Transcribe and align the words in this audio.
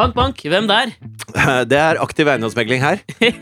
Bank, 0.00 0.14
bank. 0.16 0.38
Hvem 0.48 0.64
der? 0.64 0.94
Det 1.68 1.76
er 1.76 1.98
aktiv 2.00 2.28
eiendomsmegling 2.32 2.80
her. 2.80 3.02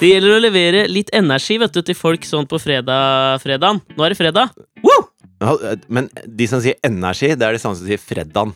Det 0.00 0.08
gjelder 0.08 0.32
å 0.34 0.40
levere 0.40 0.86
litt 0.90 1.10
energi 1.14 1.58
vet 1.60 1.74
du, 1.76 1.82
til 1.84 1.94
folk 1.94 2.24
sånn 2.26 2.48
på 2.48 2.56
fredag, 2.62 3.36
fredagen. 3.44 3.82
Nå 3.92 4.06
er 4.06 4.14
det 4.14 4.18
fredag. 4.18 4.56
Woo! 4.82 5.04
Ja, 5.42 5.52
Men 5.92 6.08
de 6.24 6.48
som 6.48 6.62
sier 6.64 6.80
energi, 6.86 7.34
det 7.36 7.44
er 7.44 7.52
de 7.58 7.60
samme 7.62 7.76
som 7.76 7.86
sier 7.86 8.00
fredagen. 8.00 8.54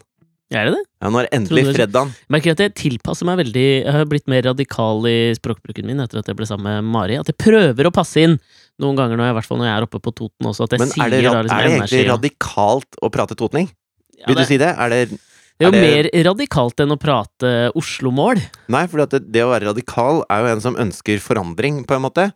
Er 0.55 0.71
det 0.71 0.77
det? 0.79 0.83
Ja, 1.03 1.11
nå 1.13 1.21
er 1.21 1.29
det 1.29 1.35
endelig 1.43 1.67
fredagen. 1.75 2.13
merker 2.33 2.57
at 2.57 2.65
jeg 2.65 2.75
tilpasser 2.79 3.27
meg 3.29 3.41
veldig 3.41 3.65
Jeg 3.67 3.95
har 3.99 4.05
blitt 4.09 4.29
mer 4.31 4.45
radikal 4.49 5.05
i 5.11 5.17
språkbruken 5.37 5.87
min 5.93 6.01
etter 6.05 6.23
at 6.23 6.29
jeg 6.31 6.39
ble 6.39 6.47
sammen 6.49 6.71
med 6.71 6.93
Mari. 6.97 7.21
At 7.21 7.29
jeg 7.31 7.37
prøver 7.43 7.91
å 7.91 7.95
passe 7.95 8.25
inn 8.25 8.39
noen 8.81 8.97
ganger, 8.97 9.21
når 9.21 9.29
jeg, 9.29 9.35
i 9.35 9.39
hvert 9.43 9.51
fall 9.53 9.61
når 9.61 9.69
jeg 9.69 9.77
er 9.77 9.89
oppe 9.91 10.01
på 10.09 10.15
Toten 10.25 10.49
også. 10.55 10.71
At 10.71 10.77
jeg 10.79 10.87
Men 10.87 10.95
sier 10.95 11.05
er 11.05 11.11
det, 11.19 11.25
da 11.27 11.43
liksom 11.43 11.59
er 11.61 11.67
det 11.69 11.75
energi. 11.77 11.83
egentlig 11.83 12.07
ja. 12.07 12.15
radikalt 12.17 13.03
å 13.05 13.13
prate 13.13 13.37
totning? 13.39 13.69
Ja, 14.17 14.29
Vil 14.29 14.39
det, 14.39 14.47
du 14.47 14.49
si 14.49 14.61
det? 14.61 14.73
Er 14.73 14.93
det 14.93 15.01
det 15.57 15.65
er 15.65 15.73
jo 15.73 15.79
er 15.79 15.87
mer 15.87 16.07
radikalt 16.27 16.81
enn 16.85 16.93
å 16.93 16.99
prate 17.01 17.51
Oslo-mål. 17.81 18.43
Nei, 18.73 18.83
for 18.93 19.01
det, 19.09 19.23
det 19.33 19.41
å 19.41 19.53
være 19.55 19.71
radikal 19.71 20.21
er 20.29 20.43
jo 20.43 20.51
en 20.53 20.65
som 20.65 20.77
ønsker 20.77 21.23
forandring, 21.25 21.81
på 21.89 21.97
en 21.97 22.05
måte. 22.05 22.27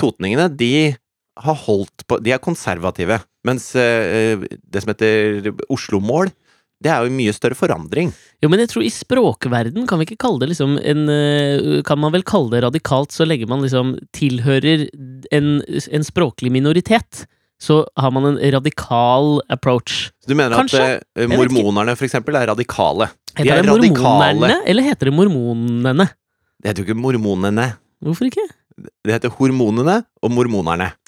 Totningene, 0.00 0.50
de 0.52 0.92
har 1.40 1.56
holdt 1.64 2.04
på 2.04 2.18
De 2.20 2.34
er 2.34 2.42
konservative. 2.42 3.16
Mens 3.48 3.70
eh, 3.80 4.36
det 4.60 4.84
som 4.84 4.92
heter 4.92 5.54
Oslo-mål, 5.72 6.28
det 6.80 6.92
er 6.92 7.04
jo 7.04 7.16
mye 7.16 7.32
større 7.36 7.56
forandring. 7.56 8.12
Jo, 8.40 8.48
men 8.52 8.62
jeg 8.62 8.70
tror 8.72 8.84
i 8.84 8.92
språkverden 8.92 9.88
kan 9.88 10.00
vi 10.00 10.08
ikke 10.08 10.20
kalle 10.20 10.40
det 10.40 10.50
liksom 10.52 10.78
en 10.78 11.02
øh, 11.12 11.80
Kan 11.84 12.00
man 12.00 12.14
vel 12.14 12.24
kalle 12.24 12.54
det 12.54 12.62
radikalt 12.64 13.12
så 13.12 13.26
lenge 13.28 13.48
man 13.48 13.64
liksom 13.64 13.98
tilhører 14.16 14.86
en, 15.32 15.50
en 15.64 16.06
språklig 16.06 16.52
minoritet. 16.52 17.26
Så 17.60 17.82
har 17.96 18.12
man 18.14 18.24
en 18.24 18.38
radikal 18.54 19.40
approach. 19.52 20.08
Du 20.26 20.34
mener 20.34 20.56
Kanskje? 20.56 21.00
at 21.00 21.04
uh, 21.20 21.28
mormonerne, 21.28 21.96
for 21.98 22.08
eksempel, 22.08 22.38
er 22.40 22.48
radikale? 22.48 23.10
De 23.36 23.44
Heter 23.44 23.58
er 23.58 23.66
det 23.68 23.90
mormonerne, 23.92 24.62
eller 24.66 24.86
heter 24.88 25.10
det 25.10 25.14
mormonene? 25.14 26.08
Det 26.60 26.72
heter 26.72 26.82
jo 26.82 26.88
ikke 26.88 27.00
mormonene. 27.00 27.66
Hvorfor 28.00 28.30
ikke? 28.30 28.46
Det 29.04 29.12
heter 29.12 29.32
hormonene 29.36 30.00
og 30.24 30.32
mormonerne. 30.32 30.90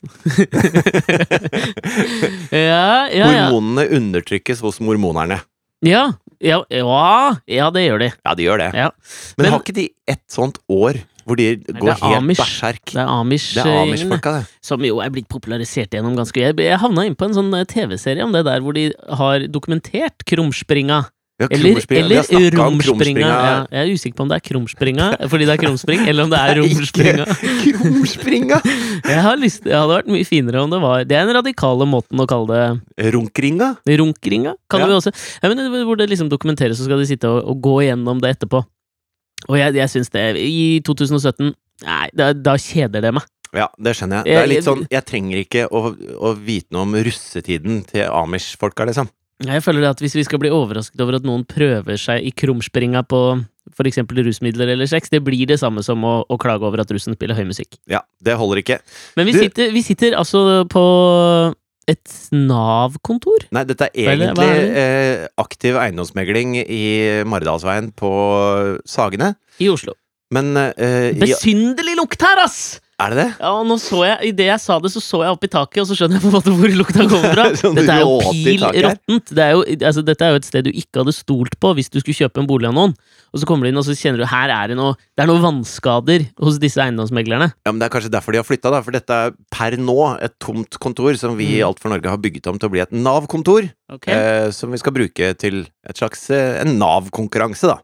Ja, 2.53 3.09
ja, 3.09 3.27
ja. 3.33 3.47
Hormonene 3.49 3.87
undertrykkes 3.97 4.61
hos 4.65 4.79
mormonerne. 4.85 5.41
Ja, 5.83 6.13
ja, 6.43 6.61
ja, 6.71 7.37
ja 7.51 7.71
det 7.75 7.85
gjør 7.87 8.03
de. 8.05 8.09
Ja, 8.13 8.35
de 8.39 8.47
gjør 8.47 8.61
det. 8.61 8.69
Ja. 8.77 8.91
Men, 9.37 9.45
Men- 9.47 9.53
har 9.55 9.63
ikke 9.65 9.77
de 9.79 9.89
ett 10.07 10.25
sånt 10.31 10.61
år 10.69 11.01
hvor 11.27 11.37
de 11.39 11.47
går 11.57 11.95
helt 12.03 12.19
Amish. 12.19 12.41
berserk? 12.43 12.85
Det 12.93 13.01
er 13.03 13.09
Amish, 13.09 13.55
Det 13.55 13.65
er 13.65 13.73
eh, 13.73 13.81
Amish-folka, 13.87 14.33
det. 14.41 14.45
som 14.63 14.85
jo 14.85 15.01
er 15.05 15.11
blitt 15.15 15.29
popularisert 15.29 15.91
gjennom 15.95 16.17
ganske 16.19 16.41
Jeg, 16.41 16.57
jeg 16.59 16.79
havna 16.83 17.07
inn 17.07 17.15
på 17.19 17.27
en 17.31 17.35
sånn 17.39 17.53
eh, 17.55 17.65
TV-serie 17.69 18.25
om 18.25 18.33
det 18.35 18.45
der 18.49 18.61
hvor 18.61 18.73
de 18.77 18.91
har 19.23 19.47
dokumentert 19.49 20.25
krumspringa. 20.27 21.05
Ja, 21.41 21.47
Eller, 21.51 21.81
eller 21.91 22.51
romspringa. 22.55 23.21
Ja, 23.27 23.55
jeg 23.73 23.81
er 23.89 23.93
usikker 23.97 24.15
på 24.19 24.23
om 24.23 24.29
det 24.31 24.37
er 24.37 24.43
krumspringa 24.47 25.07
fordi 25.33 25.47
det 25.49 25.55
er 25.57 25.61
krumspring, 25.65 26.03
eller 26.07 26.27
om 26.29 26.31
det 26.31 26.39
er 26.39 26.55
romspringa. 26.61 27.25
Krumspringa! 27.65 28.59
Jeg 29.13 29.23
har 29.25 29.41
lyst, 29.41 29.65
det 29.65 29.75
hadde 29.75 29.97
vært 29.97 30.11
mye 30.13 30.27
finere 30.29 30.61
om 30.63 30.71
det 30.71 30.79
var 30.83 31.03
Det 31.09 31.17
er 31.19 31.27
den 31.27 31.35
radikale 31.41 31.87
måten 31.89 32.21
å 32.23 32.27
kalle 32.31 32.61
det 33.01 33.09
Runkringa? 33.17 33.73
Runkringa, 33.89 34.55
kan 34.71 34.85
Ja. 34.85 34.87
vi 34.93 34.99
også. 35.01 35.11
Ja, 35.43 35.51
men 35.51 35.65
hvor 35.89 35.99
det 35.99 36.07
liksom 36.13 36.31
dokumenteres, 36.31 36.79
så 36.79 36.87
skal 36.87 37.01
de 37.03 37.09
sitte 37.11 37.27
og, 37.33 37.43
og 37.49 37.59
gå 37.65 37.75
igjennom 37.89 38.21
det 38.23 38.37
etterpå. 38.37 38.63
Og 39.49 39.59
jeg, 39.59 39.75
jeg 39.79 39.91
syns 39.91 40.11
det 40.15 40.25
I 40.39 40.81
2017 40.87 41.53
Nei, 41.83 42.09
da, 42.15 42.29
da 42.37 42.53
kjeder 42.63 43.03
det 43.03 43.11
meg. 43.17 43.25
Ja, 43.53 43.67
det 43.77 43.97
skjønner 43.99 44.23
jeg. 44.23 44.29
Det 44.31 44.37
er 44.39 44.47
litt 44.49 44.65
sånn 44.69 44.85
Jeg 44.93 45.05
trenger 45.09 45.41
ikke 45.43 45.65
å, 45.69 45.81
å 46.25 46.31
vite 46.39 46.73
noe 46.73 46.87
om 46.87 46.95
russetiden 47.05 47.83
til 47.89 48.07
Amish-folka, 48.07 48.87
liksom. 48.89 49.11
Jeg 49.43 49.65
føler 49.65 49.89
at 49.91 49.99
Hvis 50.01 50.15
vi 50.15 50.23
skal 50.25 50.39
bli 50.39 50.53
overrasket 50.55 51.01
over 51.03 51.19
at 51.19 51.27
noen 51.27 51.43
prøver 51.49 51.99
seg 51.99 52.23
i 52.23 52.31
krumspringa 52.39 53.03
på 53.11 53.23
for 53.73 53.87
eksempel 53.89 54.19
rusmidler 54.27 54.73
eller 54.75 54.89
sex, 54.91 55.09
det 55.13 55.21
blir 55.25 55.47
det 55.49 55.57
samme 55.61 55.85
som 55.87 56.03
å, 56.05 56.15
å 56.27 56.37
klage 56.41 56.67
over 56.67 56.83
at 56.83 56.91
russen 56.93 57.15
spiller 57.15 57.39
høy 57.39 57.45
musikk. 57.47 57.77
Ja, 57.89 58.01
det 58.21 58.35
holder 58.37 58.59
ikke. 58.61 58.79
Men 59.17 59.29
vi, 59.29 59.33
Du- 59.37 59.39
sitter, 59.45 59.71
vi 59.73 59.83
sitter 59.87 60.17
altså 60.19 60.65
på 60.69 60.83
et 61.89 62.13
Nav-kontor. 62.33 63.49
Nei, 63.53 63.65
dette 63.69 63.89
er 63.91 64.13
egentlig 64.15 64.47
er 64.47 64.61
det- 64.61 64.77
eh, 65.23 65.29
aktiv 65.43 65.77
eiendomsmegling 65.77 66.57
i 66.63 67.23
Maridalsveien 67.27 67.93
på 67.95 68.13
Sagene. 68.87 69.35
I 69.61 69.69
Oslo. 69.69 69.95
Men 70.33 70.57
eh, 70.57 71.13
Besynderlig 71.19 71.97
lukt 71.99 72.23
her, 72.23 72.39
ass! 72.45 72.81
Er 73.03 73.13
det 73.13 73.19
det? 73.19 73.29
Ja, 73.41 73.51
og 73.59 73.65
nå 73.67 73.77
så 73.83 74.03
jeg, 74.07 74.31
Idet 74.31 74.47
jeg 74.47 74.63
sa 74.63 74.77
det, 74.83 74.93
så 74.95 75.01
så 75.03 75.23
jeg 75.25 75.35
opp 75.35 75.47
i 75.47 75.51
taket, 75.51 75.81
og 75.83 75.89
så 75.91 75.97
skjønner 75.99 76.19
jeg 76.19 76.25
på 76.25 76.31
en 76.31 76.37
måte 76.37 76.55
hvor 76.55 76.75
lukta 76.79 77.07
kommer 77.11 77.35
fra. 77.35 77.47
Sånn 77.63 77.79
Dette 77.79 77.97
er 77.97 78.05
jo 78.05 78.19
pil 78.31 78.67
råttent. 78.87 79.33
Det 79.35 79.49
altså, 79.81 80.05
dette 80.07 80.27
er 80.27 80.35
jo 80.35 80.41
et 80.43 80.49
sted 80.49 80.69
du 80.69 80.71
ikke 80.71 81.03
hadde 81.03 81.15
stolt 81.17 81.57
på 81.63 81.73
hvis 81.79 81.91
du 81.91 81.99
skulle 82.03 82.19
kjøpe 82.21 82.43
en 82.43 82.49
bolig 82.51 82.71
av 82.71 82.77
noen. 82.77 82.95
Og 83.33 83.41
så 83.41 83.49
kommer 83.49 83.67
du 83.67 83.73
inn, 83.73 83.81
og 83.81 83.87
så 83.87 83.97
kjenner 83.97 84.23
du 84.23 84.29
her 84.29 84.53
er 84.53 84.69
det 84.69 84.77
noe 84.77 84.93
Det 85.17 85.25
er 85.25 85.31
noen 85.31 85.41
vannskader 85.41 86.27
hos 86.45 86.59
disse 86.63 86.83
eiendomsmeglerne. 86.85 87.51
Ja, 87.65 87.73
men 87.73 87.81
Det 87.81 87.89
er 87.89 87.95
kanskje 87.97 88.13
derfor 88.13 88.37
de 88.37 88.43
har 88.43 88.47
flytta. 88.49 88.73
For 88.85 88.95
dette 88.95 89.19
er 89.27 89.37
per 89.53 89.79
nå 89.81 89.99
et 90.23 90.37
tomt 90.43 90.79
kontor 90.83 91.17
som 91.21 91.39
vi 91.39 91.49
i 91.57 91.61
Mm. 91.63 91.69
Alt 91.69 91.81
for 91.81 91.93
Norge 91.93 92.11
har 92.11 92.19
bygget 92.19 92.49
om 92.51 92.59
til 92.59 92.69
å 92.69 92.73
bli 92.73 92.81
et 92.83 92.93
Nav-kontor. 92.93 93.69
Okay. 93.93 94.13
Eh, 94.13 94.51
som 94.51 94.73
vi 94.73 94.81
skal 94.81 94.95
bruke 94.97 95.29
til 95.39 95.63
et 95.89 95.97
slags 96.01 96.29
eh, 96.35 96.59
en 96.61 96.75
Nav-konkurranse, 96.81 97.71
da. 97.71 97.79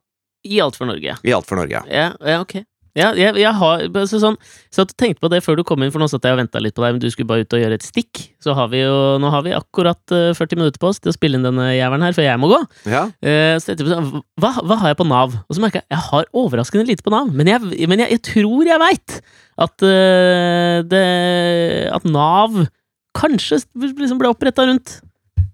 I 0.48 0.60
Alt 0.64 0.78
for 0.78 0.88
Norge. 0.88 1.14
I 1.22 1.34
Alt 1.36 1.46
for 1.48 1.60
Norge. 1.60 1.82
Ja, 1.90 2.10
ja 2.18 2.40
ok. 2.42 2.60
Ja, 2.96 3.10
jeg, 3.16 3.36
jeg 3.40 3.52
har 3.60 3.84
altså, 3.86 4.20
sånn, 4.22 4.38
så 4.72 4.84
at 4.84 4.92
du 4.92 4.96
tenkte 4.98 5.22
på 5.24 5.30
det 5.32 5.42
før 5.44 5.58
du 5.58 5.64
kom 5.66 5.82
inn, 5.84 5.92
for 5.94 6.02
nå 6.02 6.08
satt 6.10 6.24
jeg 6.24 6.36
og 6.36 6.40
venta 6.40 6.62
litt 6.62 6.76
på 6.76 6.84
deg, 6.84 6.96
men 6.96 7.02
du 7.02 7.08
skulle 7.12 7.28
bare 7.28 7.44
ut 7.44 7.56
og 7.56 7.62
gjøre 7.62 7.78
et 7.78 7.86
stikk. 7.86 8.22
Så 8.42 8.54
har 8.56 8.70
vi 8.72 8.80
jo, 8.80 8.96
nå 9.22 9.32
har 9.34 9.44
vi 9.46 9.54
akkurat 9.56 10.14
eh, 10.14 10.32
40 10.36 10.60
minutter 10.60 10.82
på 10.82 10.90
oss 10.90 11.02
til 11.02 11.12
å 11.12 11.16
spille 11.16 11.38
inn 11.38 11.46
denne 11.46 11.68
jævelen 11.74 12.06
her, 12.06 12.16
før 12.16 12.28
jeg 12.28 12.42
må 12.42 12.50
gå. 12.52 12.62
Ja. 12.88 13.04
Uh, 13.20 13.54
så 13.58 13.70
tenkte 13.70 13.84
jeg 13.84 13.90
på 13.90 13.94
sånn, 13.94 14.24
hva, 14.40 14.52
hva 14.62 14.80
har 14.82 14.94
jeg 14.94 15.00
på 15.02 15.08
Nav? 15.08 15.36
Og 15.44 15.58
så 15.58 15.64
merka 15.64 15.82
jeg 15.82 15.88
jeg 15.98 16.04
har 16.06 16.26
overraskende 16.36 16.86
lite 16.88 17.04
på 17.04 17.12
Nav. 17.12 17.30
Men 17.34 17.50
jeg, 17.50 17.88
men 17.90 18.04
jeg, 18.04 18.16
jeg 18.16 18.24
tror 18.30 18.68
jeg 18.68 18.82
veit 18.82 19.20
at 19.58 19.82
uh, 19.82 20.78
det 20.86 21.04
At 21.90 22.04
Nav 22.06 22.60
kanskje 23.18 23.60
liksom 23.74 24.20
ble 24.20 24.30
oppretta 24.30 24.66
rundt 24.68 24.98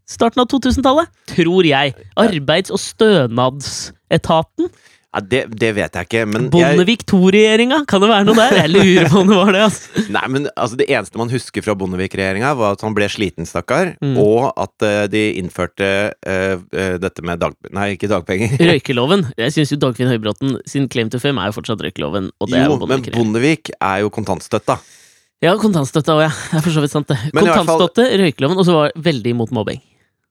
starten 0.09 0.43
av 0.43 0.49
2000-tallet. 0.53 1.09
Tror 1.33 1.65
jeg. 1.65 1.95
Arbeids- 2.21 2.73
og 2.75 2.81
stønadsetaten. 2.83 4.69
Ja 5.15 5.21
det, 5.23 5.41
det 5.55 5.69
vet 5.77 5.95
jeg 5.95 6.09
ikke, 6.09 6.23
men 6.27 6.49
Bondevik 6.51 7.05
II-regjeringa, 7.07 7.79
kan 7.91 8.03
det 8.03 8.09
være 8.11 8.27
noe 8.27 8.35
der? 8.39 8.57
Jeg 8.65 8.73
lurer 8.73 9.09
på 9.13 9.21
om 9.23 9.29
det 9.31 9.37
var 9.39 9.53
det. 9.55 9.61
Altså. 9.69 10.03
Nei, 10.17 10.25
men 10.35 10.49
altså 10.57 10.79
Det 10.81 10.89
eneste 10.91 11.21
man 11.21 11.31
husker 11.31 11.63
fra 11.65 11.77
Bondevik-regjeringa, 11.79 12.51
var 12.59 12.75
at 12.75 12.83
han 12.83 12.97
ble 12.97 13.07
sliten, 13.13 13.47
stakkar, 13.49 13.95
Mm. 14.05 14.17
og 14.21 14.51
at 14.61 14.85
uh, 14.85 15.05
de 15.13 15.23
innførte 15.39 15.87
uh, 16.27 16.57
uh, 16.59 16.97
dette 17.01 17.23
med 17.25 17.39
dag... 17.41 17.55
Nei, 17.73 17.93
ikke 17.95 18.11
dagpenger. 18.11 18.57
Røykeloven. 18.73 19.25
Jeg 19.39 19.55
syns 19.55 19.73
jo 19.77 19.81
Dagfinn 19.87 20.11
Høybråten 20.11 20.59
sin 20.69 20.91
claim 20.93 21.09
to 21.15 21.23
fame 21.23 21.41
er 21.41 21.53
jo 21.53 21.57
fortsatt 21.61 21.81
røykeloven. 21.87 22.29
Og 22.43 22.51
det 22.51 22.65
Jo, 22.65 22.75
men 22.83 23.07
Bondevik-regjeringen. 23.15 23.79
Er 23.85 24.03
jo 24.05 24.11
kontantstøtta. 24.13 24.81
Ja, 25.45 25.55
kontantstøtta 25.61 26.15
òg, 26.17 26.23
ja. 26.27 26.31
Det 26.51 26.59
er 26.59 26.65
for 26.65 26.75
så 26.75 26.83
vidt 26.85 26.93
sant, 26.95 27.11
det. 27.11 27.19
Kontantstøtte, 27.37 28.05
fall- 28.09 28.23
røykeloven, 28.25 28.59
og 28.61 28.67
så 28.67 28.77
var 28.79 28.91
jeg 28.91 29.05
veldig 29.13 29.35
imot 29.37 29.53
mobbing. 29.55 29.83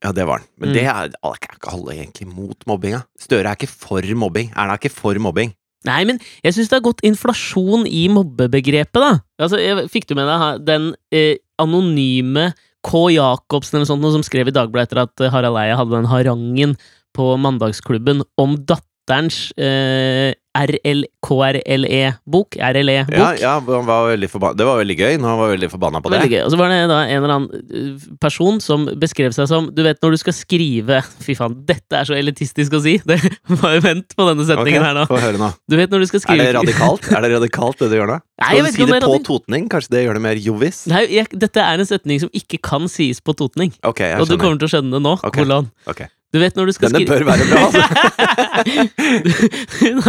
Ja, 0.03 0.11
det 0.11 0.25
var 0.27 0.41
han. 0.41 0.47
Men 0.59 0.69
Mm. 0.69 0.73
det 0.75 0.83
er, 0.83 1.11
er 1.15 1.35
ikke 1.39 1.71
alle 1.71 1.93
egentlig 1.95 2.27
mot 2.27 2.65
mobbinga. 2.67 3.03
Støre 3.19 3.47
er 3.47 3.55
ikke 3.55 3.69
for 3.71 4.01
mobbing. 4.15 4.49
Erna 4.51 4.73
er 4.75 4.81
ikke 4.81 4.91
for 4.91 5.15
mobbing. 5.23 5.53
Nei, 5.87 6.03
men 6.07 6.19
jeg 6.43 6.53
syns 6.55 6.69
det 6.71 6.77
har 6.77 6.85
gått 6.85 7.01
inflasjon 7.03 7.85
i 7.87 8.05
mobbebegrepet, 8.11 8.99
da. 8.99 9.19
Altså, 9.39 9.57
jeg, 9.59 9.89
Fikk 9.91 10.07
du 10.07 10.15
med 10.15 10.27
deg 10.31 10.65
den 10.67 10.89
eh, 11.11 11.35
anonyme 11.59 12.53
K. 12.83 13.09
Jacobsen 13.15 13.79
eller 13.79 13.87
sånt, 13.87 14.03
som 14.15 14.23
skrev 14.23 14.47
i 14.51 14.55
Dagbladet 14.55 14.91
etter 14.91 15.01
at 15.03 15.23
eh, 15.23 15.31
Harald 15.31 15.59
Eia 15.59 15.75
hadde 15.79 15.95
den 15.95 16.07
harangen 16.11 16.75
på 17.15 17.33
Mandagsklubben 17.39 18.23
om 18.39 18.55
datterens 18.67 19.51
eh, 19.59 20.33
RL, 20.53 21.05
KRLE-bok? 21.25 22.57
RLE-bok? 22.57 23.13
Ja, 23.17 23.29
ja, 23.41 23.53
han 23.57 23.85
var 23.87 24.09
veldig 24.11 24.29
forbanna. 24.29 24.57
Det 24.57 24.67
var 24.67 24.81
veldig 24.81 24.97
gøy 24.99 25.15
han 25.17 25.39
var 25.39 25.53
veldig 25.53 25.69
forbanna 25.71 26.01
på 26.03 26.11
det. 26.11 26.19
Veldig 26.21 26.35
gøy. 26.35 26.41
Og 26.45 26.53
så 26.53 26.59
var 26.59 26.73
det 26.73 26.79
da 26.91 26.99
en 27.07 27.17
eller 27.19 27.35
annen 27.37 27.63
uh, 27.73 28.05
person 28.21 28.59
som 28.63 28.85
beskrev 29.01 29.33
seg 29.35 29.49
som 29.49 29.69
Du 29.73 29.81
vet 29.85 30.01
når 30.03 30.15
du 30.15 30.21
skal 30.21 30.35
skrive 30.37 31.01
Fy 31.25 31.35
faen, 31.39 31.57
dette 31.67 31.97
er 31.99 32.09
så 32.09 32.17
elitistisk 32.17 32.77
å 32.77 32.83
si! 32.83 32.99
Det, 33.07 33.17
var 33.63 33.77
jo 33.77 33.83
vent 33.85 34.13
på 34.13 34.27
denne 34.29 34.45
setningen 34.45 34.63
setningen 34.63 34.87
her 34.87 34.97
nå. 34.97 35.05
Få 35.09 35.21
høre 35.21 35.41
nå. 35.41 35.51
Du 35.69 35.77
vet 35.79 35.93
når 35.93 36.05
du 36.05 36.09
skal 36.11 36.25
Er 36.35 36.43
det 36.43 36.55
radikalt 36.59 37.09
Er 37.11 37.25
det 37.25 37.33
radikalt 37.35 37.83
det 37.83 37.91
du 37.91 37.97
gjør 37.99 38.11
nå? 38.13 38.19
Nei, 38.43 38.49
jeg 38.57 38.63
du 38.63 38.67
vet 38.67 38.77
ikke 38.77 38.85
om 38.85 38.91
det 38.91 38.93
det 38.93 38.97
er 38.97 39.07
på 39.07 39.13
radikalt. 39.13 39.29
totning? 39.29 39.69
Kanskje 39.71 39.95
det 39.95 40.03
gjør 40.05 40.19
det 40.19 40.25
mer 40.25 40.41
jovis? 40.49 40.83
Nei, 40.91 41.05
jeg, 41.13 41.29
dette 41.45 41.63
er 41.63 41.83
en 41.83 41.89
setning 41.89 42.23
som 42.23 42.33
ikke 42.35 42.59
kan 42.63 42.89
sies 42.91 43.21
på 43.23 43.35
totning. 43.37 43.73
Okay, 43.85 44.13
jeg 44.13 44.23
Og 44.23 44.29
du 44.29 44.37
kommer 44.37 44.59
til 44.61 44.69
å 44.69 44.73
skjønne 44.77 44.97
det 44.97 45.03
nå. 45.05 45.15
Okay. 45.21 45.43
Hvordan. 45.43 45.69
Ok. 45.89 46.05
Du 46.33 46.39
vet 46.41 46.55
når 46.57 46.65
du 46.71 46.73
skal 46.73 46.89
Denne 46.93 47.05
bør 47.05 47.23
være 47.27 47.45
bra, 47.49 47.59
altså. 47.67 47.83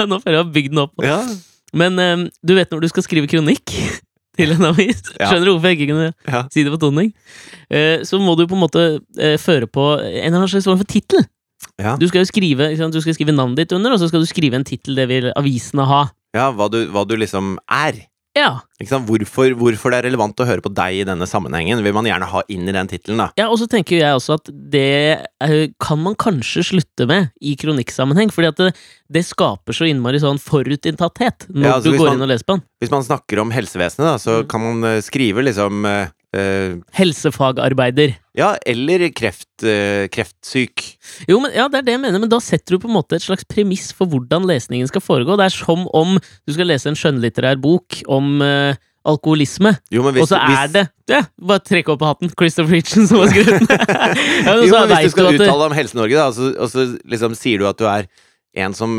Nå 0.08 0.18
føler 0.22 0.32
jeg 0.32 0.38
jeg 0.38 0.40
har 0.40 0.50
bygd 0.54 0.72
den 0.72 0.80
opp. 0.86 0.94
Ja. 1.04 1.18
Men 1.76 1.98
um, 2.00 2.24
du 2.46 2.54
vet 2.56 2.70
når 2.72 2.84
du 2.84 2.88
skal 2.92 3.04
skrive 3.06 3.28
kronikk 3.30 3.74
til 4.38 4.54
en 4.56 4.68
avis? 4.70 5.02
Ja. 5.18 5.28
Skjønner 5.28 5.46
du 5.46 5.52
hvorfor 5.54 5.70
jeg 5.72 5.80
ikke 5.80 5.90
kunne 5.92 6.08
Ja. 6.30 6.44
si 6.54 6.64
det 6.64 6.72
på 6.74 6.80
toning? 6.82 7.12
Uh, 7.68 8.00
så 8.06 8.20
må 8.22 8.36
du 8.38 8.46
på 8.48 8.56
en 8.56 8.64
måte 8.64 8.84
uh, 8.98 9.36
føre 9.42 9.68
på 9.68 9.84
en 10.00 10.08
eller 10.24 10.40
annen 10.40 10.52
slags 10.54 10.68
form 10.70 10.80
for 10.80 10.90
tittel. 10.90 11.26
Ja. 11.80 11.96
Du 11.98 12.06
skal 12.08 12.22
jo 12.22 12.28
skrive, 12.28 12.70
du 12.76 13.00
skal 13.02 13.16
skrive 13.16 13.34
navnet 13.34 13.64
ditt 13.64 13.72
under, 13.74 13.94
og 13.94 14.00
så 14.02 14.08
skal 14.10 14.22
du 14.22 14.28
skrive 14.30 14.58
en 14.58 14.66
tittel 14.66 14.94
det 14.98 15.06
vil 15.10 15.30
avisene 15.34 15.86
ha. 15.88 16.02
ja, 16.36 16.50
hva 16.54 16.68
du, 16.70 16.84
hva 16.92 17.04
du 17.08 17.16
liksom 17.18 17.56
er. 17.72 18.02
Ja. 18.34 18.60
Hvorfor, 18.82 19.52
hvorfor 19.54 19.92
det 19.94 19.98
er 20.00 20.06
relevant 20.08 20.40
å 20.42 20.46
høre 20.48 20.60
på 20.64 20.72
deg 20.74 20.96
i 21.00 21.04
denne 21.06 21.26
sammenhengen, 21.30 21.82
vil 21.84 21.94
man 21.94 22.04
gjerne 22.08 22.26
ha 22.32 22.42
inn 22.50 22.66
i 22.68 22.72
den 22.74 22.88
tittelen. 22.90 23.22
Ja, 23.38 23.46
og 23.48 23.60
så 23.60 23.68
tenker 23.70 24.00
jeg 24.00 24.16
også 24.18 24.34
at 24.40 24.50
det 24.50 25.22
eh, 25.40 25.68
kan 25.80 26.02
man 26.02 26.16
kanskje 26.18 26.64
slutte 26.66 27.06
med 27.06 27.30
i 27.40 27.54
kronikksammenheng, 27.60 28.32
fordi 28.34 28.50
at 28.50 28.56
det, 28.64 28.72
det 29.14 29.22
skaper 29.28 29.72
så 29.78 29.86
innmari 29.86 30.18
sånn 30.22 30.42
forutinntatthet 30.42 31.46
når 31.50 31.64
Ja, 31.68 31.76
altså 31.78 31.92
du 31.94 31.98
går 31.98 32.06
man- 32.10 32.18
inn 32.18 32.26
og 32.26 32.32
leser 32.34 32.44
på 32.50 32.56
den. 32.58 32.64
Hvis 32.82 32.90
man 32.90 33.06
snakker 33.06 33.40
om 33.44 33.50
helsevesenet, 33.54 34.04
da, 34.10 34.16
så 34.18 34.42
Mm. 34.42 34.48
kan 34.48 34.60
man 34.60 34.84
eh, 34.90 35.00
skrive 35.00 35.44
liksom 35.46 35.86
eh, 36.34 36.76
Helsefagarbeider. 36.96 38.16
Ja, 38.34 38.54
eller 38.66 39.06
kreft, 39.14 39.48
uh, 39.62 40.06
kreftsyk. 40.10 40.82
Jo, 41.30 41.38
men 41.44 41.54
ja, 41.54 41.68
det 41.70 41.80
er 41.80 41.86
det 41.86 41.94
jeg 41.94 42.02
mener, 42.02 42.22
men 42.22 42.32
da 42.32 42.40
setter 42.42 42.74
du 42.74 42.82
på 42.82 42.90
en 42.90 42.96
måte 42.96 43.14
et 43.18 43.24
slags 43.24 43.46
premiss 43.46 43.92
for 43.94 44.10
hvordan 44.10 44.48
lesningen 44.50 44.90
skal 44.90 45.04
foregå. 45.04 45.36
Det 45.38 45.46
er 45.46 45.54
som 45.54 45.86
om 45.94 46.16
du 46.18 46.56
skal 46.56 46.68
lese 46.70 46.90
en 46.90 46.98
skjønnlitterær 46.98 47.60
bok 47.62 48.00
om 48.10 48.42
uh, 48.42 48.74
alkoholisme, 49.06 49.76
Jo, 49.92 50.02
men 50.02 50.18
og 50.18 50.26
så 50.30 50.40
er 50.40 50.64
hvis, 50.64 50.74
det 50.74 50.84
ja, 51.12 51.20
Bare 51.44 51.60
trekk 51.60 51.90
opp 51.92 52.02
hatten. 52.06 52.32
Christopher 52.32 52.78
Hitchen 52.78 53.06
som 53.06 53.20
har 53.20 53.30
skrevet 53.30 53.60
den. 53.60 53.68
ja, 54.48 54.56
jo, 54.58 54.72
men 54.72 54.94
hvis 54.96 55.12
du 55.12 55.14
skal 55.14 55.30
du 55.30 55.38
uttale 55.38 55.60
deg 55.60 55.66
om 55.68 55.78
Helse-Norge, 55.78 56.18
da, 56.18 56.28
og 56.32 56.38
så, 56.38 56.50
og 56.56 56.72
så 56.72 56.86
liksom 57.14 57.38
sier 57.38 57.62
du 57.62 57.68
at 57.70 57.78
du 57.78 57.86
er 57.90 58.08
en 58.64 58.74
som 58.74 58.98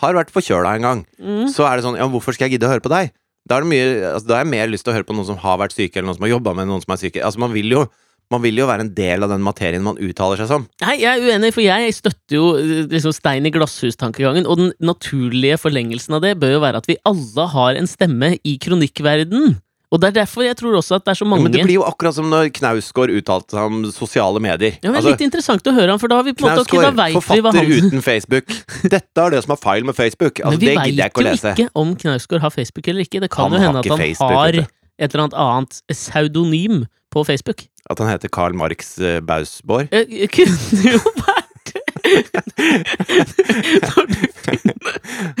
har 0.00 0.16
vært 0.16 0.32
forkjøla 0.32 0.76
en 0.78 0.86
gang, 0.86 1.00
mm, 1.20 1.48
så 1.52 1.66
er 1.68 1.78
det 1.78 1.84
sånn 1.84 1.98
Ja, 2.00 2.08
hvorfor 2.08 2.36
skal 2.36 2.48
jeg 2.48 2.56
gidde 2.56 2.68
å 2.68 2.72
høre 2.72 2.84
på 2.84 2.92
deg? 2.92 3.12
Da 3.48 3.56
er 3.56 3.64
det 3.64 3.70
mye 3.72 3.88
altså, 4.12 4.26
Da 4.28 4.36
har 4.36 4.44
jeg 4.44 4.52
mer 4.52 4.70
lyst 4.70 4.86
til 4.86 4.92
å 4.92 4.98
høre 4.98 5.08
på 5.08 5.16
noen 5.16 5.28
som 5.30 5.40
har 5.40 5.58
vært 5.62 5.76
syke, 5.76 5.96
eller 5.96 6.10
noen 6.10 6.20
som 6.20 6.28
har 6.28 6.36
jobba 6.36 6.54
med 6.58 6.70
noen 6.70 6.84
som 6.84 6.94
er 6.94 7.02
syke. 7.02 7.24
Altså, 7.24 7.42
man 7.42 7.54
vil 7.56 7.76
jo 7.78 7.84
man 8.30 8.44
vil 8.44 8.60
jo 8.60 8.68
være 8.68 8.84
en 8.86 8.92
del 8.94 9.26
av 9.26 9.32
den 9.32 9.42
materien 9.42 9.82
man 9.82 9.98
uttaler 9.98 10.38
seg 10.38 10.46
som. 10.52 10.66
Nei, 10.84 11.00
jeg 11.02 11.10
er 11.10 11.24
uenig, 11.26 11.50
for 11.56 11.64
jeg 11.64 11.96
støtter 11.96 12.36
jo 12.36 12.44
eh, 12.60 12.84
liksom 12.92 13.14
stein 13.16 13.48
i 13.48 13.50
glasshus-tankegangen, 13.50 14.46
og 14.46 14.60
den 14.60 14.70
naturlige 14.86 15.58
forlengelsen 15.58 16.14
av 16.14 16.22
det 16.22 16.36
bør 16.38 16.54
jo 16.54 16.60
være 16.62 16.78
at 16.78 16.86
vi 16.86 17.00
alle 17.10 17.48
har 17.56 17.80
en 17.80 17.90
stemme 17.90 18.36
i 18.46 18.54
kronikkverden. 18.62 19.56
Og 19.90 19.98
det 19.98 20.10
er 20.12 20.14
derfor 20.20 20.44
jeg 20.46 20.54
tror 20.58 20.76
også 20.78 21.00
at 21.00 21.04
det 21.06 21.10
er 21.12 21.18
så 21.18 21.26
Ja, 21.26 21.30
mange 21.32 21.48
men 21.48 21.54
det 21.54 21.64
blir 21.66 21.80
jo 21.80 21.84
akkurat 21.86 22.14
som 22.14 22.28
når 22.30 22.52
Knausgård 22.54 23.10
uttalte 23.10 23.56
seg 23.56 23.70
om 23.72 23.80
sosiale 23.90 24.38
medier. 24.42 24.76
Ja, 24.78 24.90
men 24.92 25.00
Altså, 25.00 25.14
Litt 25.16 25.24
interessant 25.26 25.66
å 25.66 25.74
høre 25.74 25.90
han, 25.90 25.98
for 26.02 26.12
da 26.12 26.20
har 26.20 26.26
vi 26.28 26.34
på 26.36 26.46
en 26.46 26.52
måte 26.52 26.62
ok, 26.62 26.70
da 26.70 26.92
Knausgård, 26.92 27.00
vet 27.00 27.10
vi 27.10 27.16
hva 27.16 27.24
forfatter 27.26 27.58
han 27.58 27.88
uten 27.90 28.04
Facebook. 28.06 28.54
Dette 28.94 29.24
er 29.24 29.34
det 29.34 29.42
som 29.46 29.56
er 29.56 29.60
feil 29.64 29.88
med 29.88 29.98
Facebook. 29.98 30.38
Altså, 30.38 30.54
Men 30.54 30.60
vi 30.62 30.70
det 30.70 30.76
veit 30.78 31.18
jo 31.18 31.34
ikke 31.50 31.68
om 31.82 31.96
Knausgård 32.04 32.46
har 32.46 32.54
Facebook 32.54 32.92
eller 32.92 33.02
ikke. 33.08 33.20
Det 33.24 33.30
kan 33.34 33.50
Han 33.50 33.58
jo 33.58 33.64
hende 33.66 33.82
at 33.82 33.90
han 33.90 33.98
Facebook, 34.04 34.36
har 34.38 34.60
et 35.00 35.14
eller 35.14 35.24
annet 35.26 35.38
annet 35.42 35.82
pseudonym 35.90 36.84
på 37.10 37.24
Facebook. 37.26 37.66
At 37.90 37.98
han 37.98 38.12
heter 38.12 38.30
Karl 38.30 38.54
Marx 38.54 38.94
eh, 39.02 39.18
Bausborg. 39.26 39.88
Eh, 39.90 40.06
eh, 40.06 40.28
kunne 40.30 40.94
jo 40.94 41.00
vært 41.18 41.74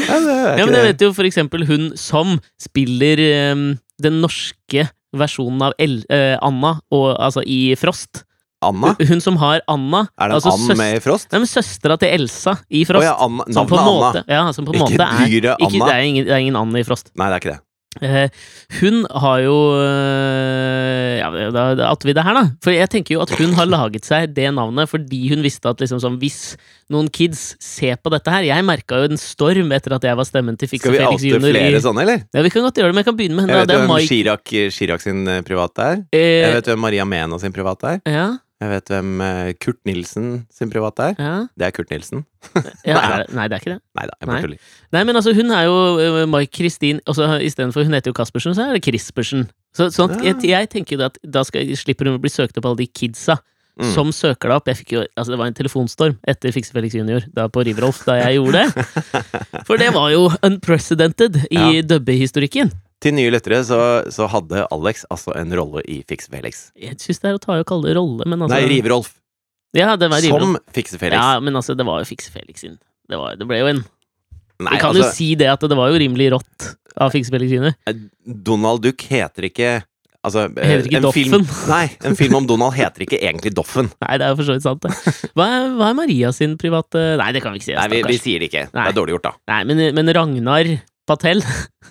Ja, 0.08 0.16
det 0.18 0.34
Ja, 0.58 0.64
men 0.66 0.74
jeg 0.74 0.86
vet 0.90 1.04
jo 1.04 1.12
for 1.16 1.28
eksempel 1.28 1.64
hun 1.68 1.90
som 1.98 2.38
spiller 2.60 3.20
eh, 3.22 3.54
den 4.04 4.20
norske 4.22 4.88
versjonen 5.16 5.62
av 5.68 5.72
El 5.78 6.00
eh, 6.12 6.36
Anna 6.42 6.76
og, 6.94 7.06
altså, 7.18 7.42
i 7.46 7.74
Frost. 7.78 8.24
Anna? 8.62 8.92
Hun 9.08 9.22
som 9.24 9.38
har 9.40 9.62
Anna 9.72 10.02
Er 10.20 10.28
det 10.28 10.34
en 10.34 10.36
altså 10.36 10.52
and 10.52 10.76
med 10.76 10.98
i 10.98 11.00
Frost? 11.00 11.30
Nei, 11.32 11.40
men 11.40 11.48
søstera 11.48 11.96
til 12.00 12.12
Elsa 12.12 12.58
i 12.68 12.82
Frost. 12.84 13.00
Oh, 13.00 13.08
ja, 13.08 13.14
Anna. 13.16 13.46
som 13.56 13.66
på 13.70 13.78
en 13.78 13.80
Anna. 13.80 13.94
måte, 13.96 14.22
ja, 14.28 14.42
som 14.52 14.66
på 14.68 14.74
en 14.74 14.82
Ikke 14.82 14.90
måte 14.98 15.06
er 15.06 15.32
dyret 15.32 15.64
ikke, 15.64 15.70
Anna. 15.70 15.86
det, 15.86 15.94
er 15.94 16.08
ingen, 16.10 16.26
det 16.28 16.34
er 16.36 16.42
ingen 16.44 16.58
and 16.60 16.76
i 16.76 16.84
Frost. 16.84 17.08
Nei, 17.16 17.30
det 17.32 17.38
er 17.38 17.42
ikke 17.44 17.54
det. 17.54 17.60
Eh, 17.98 18.28
hun 18.78 19.00
har 19.18 19.40
jo 19.42 19.54
eh, 19.82 21.18
Ja, 21.18 21.30
da 21.50 21.64
atter 21.90 22.06
vi 22.06 22.14
det 22.14 22.22
her, 22.22 22.36
da. 22.38 22.44
For 22.62 22.70
jeg 22.74 22.86
tenker 22.92 23.16
jo 23.16 23.22
at 23.24 23.32
hun 23.34 23.54
har 23.58 23.66
laget 23.66 24.06
seg 24.06 24.30
det 24.36 24.46
navnet 24.54 24.86
fordi 24.92 25.18
hun 25.32 25.42
visste 25.42 25.72
at 25.72 25.82
liksom 25.82 25.98
sånn 26.02 26.18
Hvis 26.22 26.54
noen 26.94 27.08
kids 27.10 27.56
ser 27.58 27.98
på 27.98 28.12
dette 28.14 28.30
her 28.30 28.46
Jeg 28.46 28.66
merka 28.68 29.00
jo 29.02 29.10
en 29.10 29.18
storm 29.20 29.74
etter 29.74 29.96
at 29.96 30.06
jeg 30.06 30.18
var 30.20 30.28
stemmen 30.28 30.58
til 30.60 30.70
Fix 30.70 30.86
og 30.86 30.94
Felix 30.94 31.24
Junior. 31.26 31.40
Skal 31.40 31.48
vi 31.48 31.50
Felix 31.50 31.66
flere 31.66 31.82
sånne, 31.88 32.04
eller? 32.06 32.22
ja, 32.30 32.44
vi 32.46 32.52
kan 32.54 32.66
godt 32.68 32.78
gjøre 32.78 32.92
det, 32.92 32.94
men 32.94 33.02
jeg 33.02 33.08
kan 33.10 33.18
begynne 33.18 33.38
med 33.40 33.48
henne. 33.48 33.58
Jeg 33.58 33.66
vet 33.66 33.82
hvem. 33.82 34.06
Chirac, 34.10 34.54
Chirac 34.78 35.04
sin 35.08 35.26
eh, 35.34 35.40
privat 35.46 35.82
er. 35.88 36.00
Jeg 36.14 36.46
Eh, 36.46 36.54
vet 36.60 36.70
hvem 36.70 36.80
Maria 36.86 37.04
Mena 37.08 37.38
sin 37.42 37.52
privat 37.54 37.82
er. 37.90 38.00
ja, 38.06 38.28
Jeg 38.60 38.68
vet 38.68 38.90
hvem 38.92 39.20
eh, 39.24 39.52
Kurt 39.56 39.78
Nilsen 39.88 40.46
sin 40.52 40.68
private 40.70 41.00
er. 41.10 41.14
ja, 41.18 41.46
Det 41.56 41.66
er 41.66 41.70
Kurt 41.72 41.90
Nilsen. 41.90 42.26
ja, 42.84 42.94
Nei, 42.98 43.04
er 43.06 43.22
det- 43.24 43.34
Nei, 43.34 43.46
det 43.48 43.56
er 43.56 43.60
ikke 43.62 43.72
det. 43.74 43.80
Neida, 43.96 44.16
jeg 44.20 44.28
Nei. 44.28 44.58
Nei, 44.92 45.04
men 45.08 45.16
altså, 45.16 45.32
hun 45.34 45.50
er 45.56 45.64
jo 45.64 45.76
uh, 45.96 46.26
Mike 46.28 46.52
Kristin 46.58 47.00
Istedenfor 47.08 47.84
hun 47.88 47.94
heter 47.96 48.12
jo 48.12 48.18
Caspersen, 48.20 48.54
så 48.54 48.66
er 48.68 48.76
det 48.76 48.84
Crispersen. 48.84 49.46
Så, 49.76 49.88
sånn 49.94 50.12
Ja. 50.20 50.34
jeg, 50.34 50.50
jeg 50.50 50.68
tenker 50.72 50.98
jo 50.98 51.06
at 51.08 51.16
da 51.24 51.42
skal, 51.46 51.64
slipper 51.78 52.06
hun 52.10 52.18
å 52.18 52.22
bli 52.22 52.30
søkt 52.32 52.58
opp 52.60 52.66
alle 52.70 52.82
de 52.84 52.86
kidsa 52.90 53.38
Mm. 53.80 53.94
som 53.94 54.08
søker 54.12 54.50
deg 54.50 54.56
opp. 54.58 54.66
Jo, 54.92 55.04
altså 55.16 55.30
Det 55.32 55.38
var 55.38 55.46
en 55.46 55.54
telefonstorm 55.56 56.16
etter 56.28 56.52
Fikse 56.52 56.74
Felix 56.74 56.92
junior 56.92 57.22
da 57.32 57.46
på 57.48 57.62
Riverolf 57.64 58.02
da 58.04 58.16
jeg 58.18 58.34
gjorde 58.36 58.60
det. 58.66 58.84
For 59.68 59.78
det 59.80 59.88
var 59.94 60.10
jo 60.12 60.26
unprecedented 60.44 61.38
i 61.48 61.56
Ja. 61.78 61.82
dubbehistorikken. 61.88 62.72
Til 63.00 63.14
nye 63.16 63.30
lyttere 63.32 63.62
så, 63.64 63.78
så 64.12 64.26
hadde 64.28 64.66
Alex 64.74 65.06
altså 65.08 65.32
en 65.38 65.54
rolle 65.56 65.80
i 65.88 66.02
Fiks 66.08 66.28
Felix. 66.32 66.66
Jeg 66.76 66.98
syns 67.00 67.22
det 67.22 67.30
er 67.30 67.38
å 67.38 67.40
ta 67.40 67.56
i 67.56 67.62
å 67.64 67.68
kalle 67.68 67.88
det 67.88 67.96
rolle, 67.96 68.26
men 68.28 68.44
altså 68.44 68.58
Nei, 68.58 68.66
River-Rolf. 68.74 69.14
Ja, 69.76 69.94
det 69.96 70.10
var 70.10 70.20
Riverolf. 70.20 70.58
Som 70.58 70.74
Fikse 70.74 70.98
Felix. 70.98 71.16
Ja, 71.16 71.40
men 71.40 71.56
altså, 71.56 71.76
det 71.78 71.86
var 71.88 72.02
jo 72.02 72.08
Fikse 72.10 72.32
Felix 72.34 72.64
sin. 72.64 72.76
Det, 73.08 73.16
var, 73.18 73.38
det 73.40 73.48
ble 73.48 73.62
jo 73.62 73.70
en 73.70 73.82
Nei, 74.60 74.74
Vi 74.74 74.80
kan 74.82 74.90
altså, 74.92 75.06
jo 75.06 75.14
si 75.16 75.30
det 75.40 75.46
at 75.48 75.62
det 75.64 75.76
var 75.78 75.88
jo 75.88 76.00
rimelig 76.02 76.26
rått 76.34 76.66
av 77.00 77.14
Fikse 77.14 77.32
Felix 77.32 77.54
sine. 77.54 77.72
Donald 78.44 78.84
Duck 78.84 79.06
heter 79.08 79.48
ikke 79.48 79.78
Altså, 80.20 80.42
Heter 80.52 80.84
ikke 80.84 80.98
en 80.98 81.04
Doffen. 81.06 81.30
Film, 81.32 81.46
nei, 81.72 81.84
en 82.04 82.16
film 82.18 82.34
om 82.42 82.48
Donald 82.48 82.74
heter 82.76 83.06
ikke 83.06 83.16
egentlig 83.24 83.54
Doffen. 83.56 83.88
Nei, 84.04 84.18
det 84.20 84.26
er 84.26 84.34
jo 84.34 84.36
for 84.42 84.50
så 84.50 84.56
vidt 84.58 84.66
sant, 84.66 84.84
det. 84.84 85.30
Hva 85.32 85.46
er, 85.48 85.70
hva 85.78 85.86
er 85.88 85.96
Maria 85.96 86.32
sin 86.36 86.58
private 86.60 87.04
Nei, 87.16 87.30
det 87.32 87.40
kan 87.40 87.54
vi 87.54 87.62
ikke 87.62 87.70
si. 87.70 87.76
Nei, 87.78 87.86
vi, 87.88 88.02
vi 88.04 88.18
sier 88.20 88.42
det 88.42 88.50
ikke. 88.50 88.66
Nei. 88.74 88.84
Det 88.84 88.92
er 88.92 88.98
dårlig 88.98 89.16
gjort, 89.16 89.30
da. 89.30 89.32
Nei, 89.54 89.62
men, 89.70 89.80
men 89.96 90.12
Ragnar 90.12 90.74
Patel, 91.08 91.40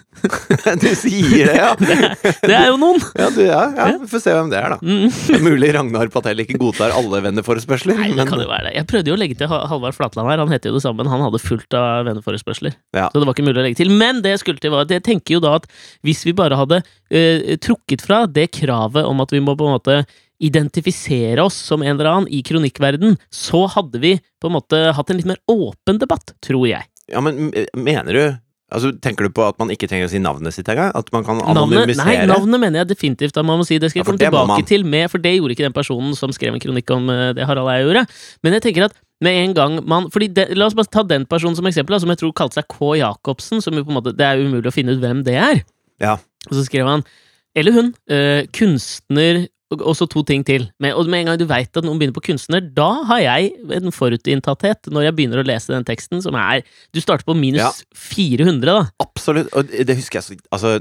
du 0.81 0.87
sier 0.97 1.47
det, 1.47 1.55
ja! 1.55 1.69
det 2.49 2.55
er 2.55 2.69
jo 2.71 2.77
noen! 2.81 2.99
Ja, 3.15 3.27
du, 3.33 3.41
ja, 3.45 3.61
ja. 3.77 3.85
Vi 4.01 4.09
får 4.09 4.23
se 4.23 4.33
hvem 4.35 4.49
det 4.51 4.57
er, 4.59 4.73
da. 4.73 4.77
Mm. 4.81 5.11
Det 5.13 5.35
er 5.37 5.43
mulig 5.45 5.69
Ragnar 5.75 6.09
Patel 6.13 6.41
ikke 6.43 6.57
godtar 6.59 6.95
alle 6.97 7.21
venneforespørsler. 7.27 7.99
Nei, 7.99 8.09
det 8.11 8.17
men 8.17 8.31
kan 8.31 8.41
jo 8.41 8.49
være 8.49 8.69
det. 8.69 8.73
Jeg 8.79 8.89
prøvde 8.89 9.11
jo 9.13 9.17
å 9.17 9.21
legge 9.21 9.37
til 9.39 9.51
Ha- 9.51 9.61
Halvard 9.71 9.97
Flatland 9.97 10.31
her. 10.31 10.41
Han 10.41 10.53
heter 10.53 10.71
jo 10.73 10.79
det 10.79 10.83
samme, 10.85 11.03
men 11.03 11.11
han 11.13 11.23
hadde 11.27 11.41
fullt 11.43 11.77
av 11.77 12.09
venneforespørsler. 12.09 12.75
Ja. 12.97 13.07
Så 13.13 13.21
det 13.21 13.29
var 13.29 13.37
ikke 13.37 13.45
mulig 13.47 13.61
å 13.61 13.67
legge 13.67 13.79
til. 13.81 13.93
Men 13.93 14.23
det 14.25 14.33
jeg 14.35 14.43
skulle 14.43 14.63
til 14.63 14.73
var 14.75 14.87
at 14.87 14.95
jeg 14.97 15.05
tenker 15.05 15.37
jo 15.37 15.43
da 15.45 15.53
at 15.61 15.69
hvis 16.07 16.25
vi 16.27 16.35
bare 16.37 16.57
hadde 16.59 16.81
uh, 16.81 17.53
trukket 17.63 18.03
fra 18.05 18.23
det 18.25 18.49
kravet 18.57 19.07
om 19.07 19.23
at 19.23 19.35
vi 19.35 19.43
må 19.45 19.55
på 19.59 19.69
en 19.69 19.77
måte 19.77 20.01
identifisere 20.39 21.43
oss 21.43 21.55
som 21.69 21.81
en 21.83 21.93
eller 21.93 22.09
annen 22.09 22.29
i 22.31 22.41
kronikkverden, 22.47 23.17
så 23.29 23.65
hadde 23.75 23.99
vi 24.01 24.15
på 24.39 24.49
en 24.49 24.55
måte 24.55 24.83
hatt 24.95 25.09
en 25.11 25.19
litt 25.19 25.27
mer 25.27 25.41
åpen 25.51 25.99
debatt, 26.01 26.33
tror 26.45 26.63
jeg. 26.69 26.87
Ja, 27.11 27.21
men 27.25 27.51
mener 27.75 28.15
du 28.15 28.23
Altså, 28.71 28.91
Tenker 29.01 29.25
du 29.27 29.33
på 29.33 29.43
at 29.47 29.57
man 29.61 29.71
ikke 29.73 29.87
trenger 29.89 30.07
å 30.07 30.11
si 30.11 30.21
navnet 30.21 30.53
sitt 30.53 30.69
engang? 30.69 30.91
At 30.97 31.09
man 31.15 31.25
kan 31.25 31.39
Navnet, 31.41 31.89
nei, 31.97 32.15
navnet 32.29 32.61
mener 32.61 32.83
jeg 32.83 32.91
definitivt 32.91 33.37
at 33.37 33.45
man 33.47 33.59
må 33.61 33.65
si. 33.67 33.79
Det 33.81 33.89
skal 33.91 34.01
jeg 34.01 34.05
Ja, 34.05 34.09
komme 34.11 34.21
tilbake 34.21 34.67
til 34.69 34.85
med, 34.85 35.09
for 35.09 35.21
det 35.23 35.35
gjorde 35.37 35.55
ikke 35.55 35.65
den 35.65 35.75
personen 35.75 36.15
som 36.17 36.33
skrev 36.35 36.53
en 36.53 36.61
kronikk 36.63 36.91
om 36.93 37.09
eh, 37.09 37.31
det 37.37 37.47
Harald 37.49 37.71
Eia 37.73 37.85
gjorde. 37.87 38.05
Men 38.45 38.57
jeg 38.57 38.67
tenker 38.67 38.87
at 38.89 38.97
med 39.25 39.35
en 39.35 39.53
gang 39.57 39.79
man 39.89 40.07
fordi 40.13 40.29
det, 40.31 40.45
La 40.55 40.69
oss 40.69 40.77
bare 40.77 40.87
ta 40.93 41.03
den 41.03 41.25
personen 41.27 41.57
som 41.57 41.67
eksempel, 41.67 41.97
som 41.99 42.11
jeg 42.13 42.21
tror 42.21 42.35
kalte 42.37 42.59
seg 42.61 42.69
K. 42.71 42.93
Jacobsen. 43.01 43.63
Som 43.65 43.79
jo 43.79 43.83
på 43.87 43.91
en 43.91 43.99
måte, 43.99 44.15
Det 44.15 44.25
er 44.25 44.39
umulig 44.39 44.69
å 44.69 44.75
finne 44.75 44.95
ut 44.95 45.01
hvem 45.03 45.23
det 45.27 45.35
er. 45.35 45.63
Ja. 45.99 46.17
Og 46.47 46.53
så 46.55 46.63
skrev 46.69 46.87
han, 46.87 47.03
eller 47.57 47.75
hun, 47.75 47.93
øh, 48.09 48.45
kunstner 48.55 49.47
og 49.71 49.81
og 49.85 49.93
så 49.97 50.07
to 50.09 50.23
ting 50.25 50.41
til. 50.47 50.63
Med, 50.81 50.95
og 50.97 51.05
med 51.09 51.21
en 51.21 51.27
gang 51.31 51.37
du 51.39 51.45
veit 51.49 51.69
at 51.77 51.85
noen 51.85 51.99
begynner 51.99 52.15
på 52.15 52.23
kunstner, 52.25 52.61
da 52.73 52.87
har 53.09 53.19
jeg 53.21 53.51
en 53.77 53.91
forutinntatthet 53.93 54.89
når 54.89 55.05
jeg 55.09 55.15
begynner 55.19 55.43
å 55.43 55.45
lese 55.45 55.73
den 55.75 55.85
teksten, 55.85 56.23
som 56.25 56.33
er 56.39 56.63
Du 56.95 56.99
starter 57.01 57.27
på 57.27 57.35
minus 57.37 57.61
Ja. 57.61 57.69
400, 57.93 58.65
da. 58.65 58.87
Absolutt. 59.03 59.51
Og 59.53 59.69
det 59.69 59.95
husker 59.99 60.19
jeg 60.19 60.25
så 60.25 60.37
Altså, 60.55 60.73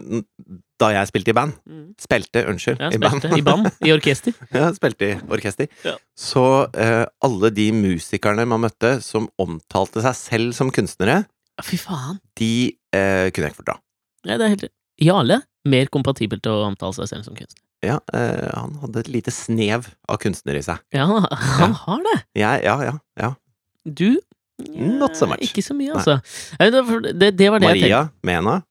da 0.80 0.88
jeg 0.95 1.11
spilte 1.11 1.33
i 1.35 1.37
band 1.37 1.52
Spilte, 2.00 2.45
unnskyld. 2.49 2.80
Ja, 2.80 2.88
i 2.95 2.99
band. 3.02 3.25
i 3.37 3.42
band, 3.45 3.68
i 3.85 3.92
orkester. 3.92 4.33
ja, 4.54 4.68
spilte 4.76 5.11
i 5.12 5.18
orkester. 5.35 5.68
Ja. 5.85 5.97
Så 6.16 6.45
uh, 6.71 7.04
alle 7.26 7.50
de 7.52 7.68
musikerne 7.75 8.47
man 8.49 8.62
møtte 8.64 8.97
som 9.04 9.28
omtalte 9.42 10.00
seg 10.04 10.16
selv 10.16 10.57
som 10.57 10.71
kunstnere, 10.73 11.25
Ja, 11.59 11.64
Fy 11.66 11.76
faen. 11.83 12.21
de 12.38 12.50
uh, 12.95 13.28
kunne 13.35 13.49
jeg 13.49 13.52
ikke 13.52 13.62
fordra. 13.64 13.78
Ja, 14.25 14.37
det 14.38 14.45
er 14.47 14.54
helt 14.57 14.68
Jarle, 15.02 15.42
mer 15.68 15.87
kompatibel 15.95 16.40
til 16.42 16.54
å 16.57 16.64
omtale 16.71 16.95
seg 16.97 17.11
selv 17.11 17.26
som 17.28 17.35
kunstner. 17.38 17.62
Ja, 17.85 18.00
eh, 18.14 18.49
han 18.54 18.73
hadde 18.82 19.04
et 19.04 19.11
lite 19.12 19.30
snev 19.35 19.87
av 20.11 20.18
kunstner 20.23 20.58
i 20.58 20.62
seg. 20.66 20.80
Ja, 20.94 21.06
han 21.61 21.76
har 21.85 22.00
det. 22.08 22.16
Ja, 22.40 22.56
ja, 22.62 22.78
ja, 22.88 22.97
ja. 23.20 23.35
Du 23.87 24.18
Not 24.58 25.14
so 25.14 25.28
much. 25.30 25.38
Ikke 25.47 25.62
så 25.62 25.75
mye, 25.78 25.92
altså. 25.94 26.16
Nei, 26.58 26.66
det, 26.75 26.80
det, 27.14 27.28
det 27.38 27.50
var 27.54 27.62
det 27.62 27.68
jeg 27.68 27.78
Maria 27.85 28.00
Mena. 28.26 28.56
tenkte. 28.58 28.64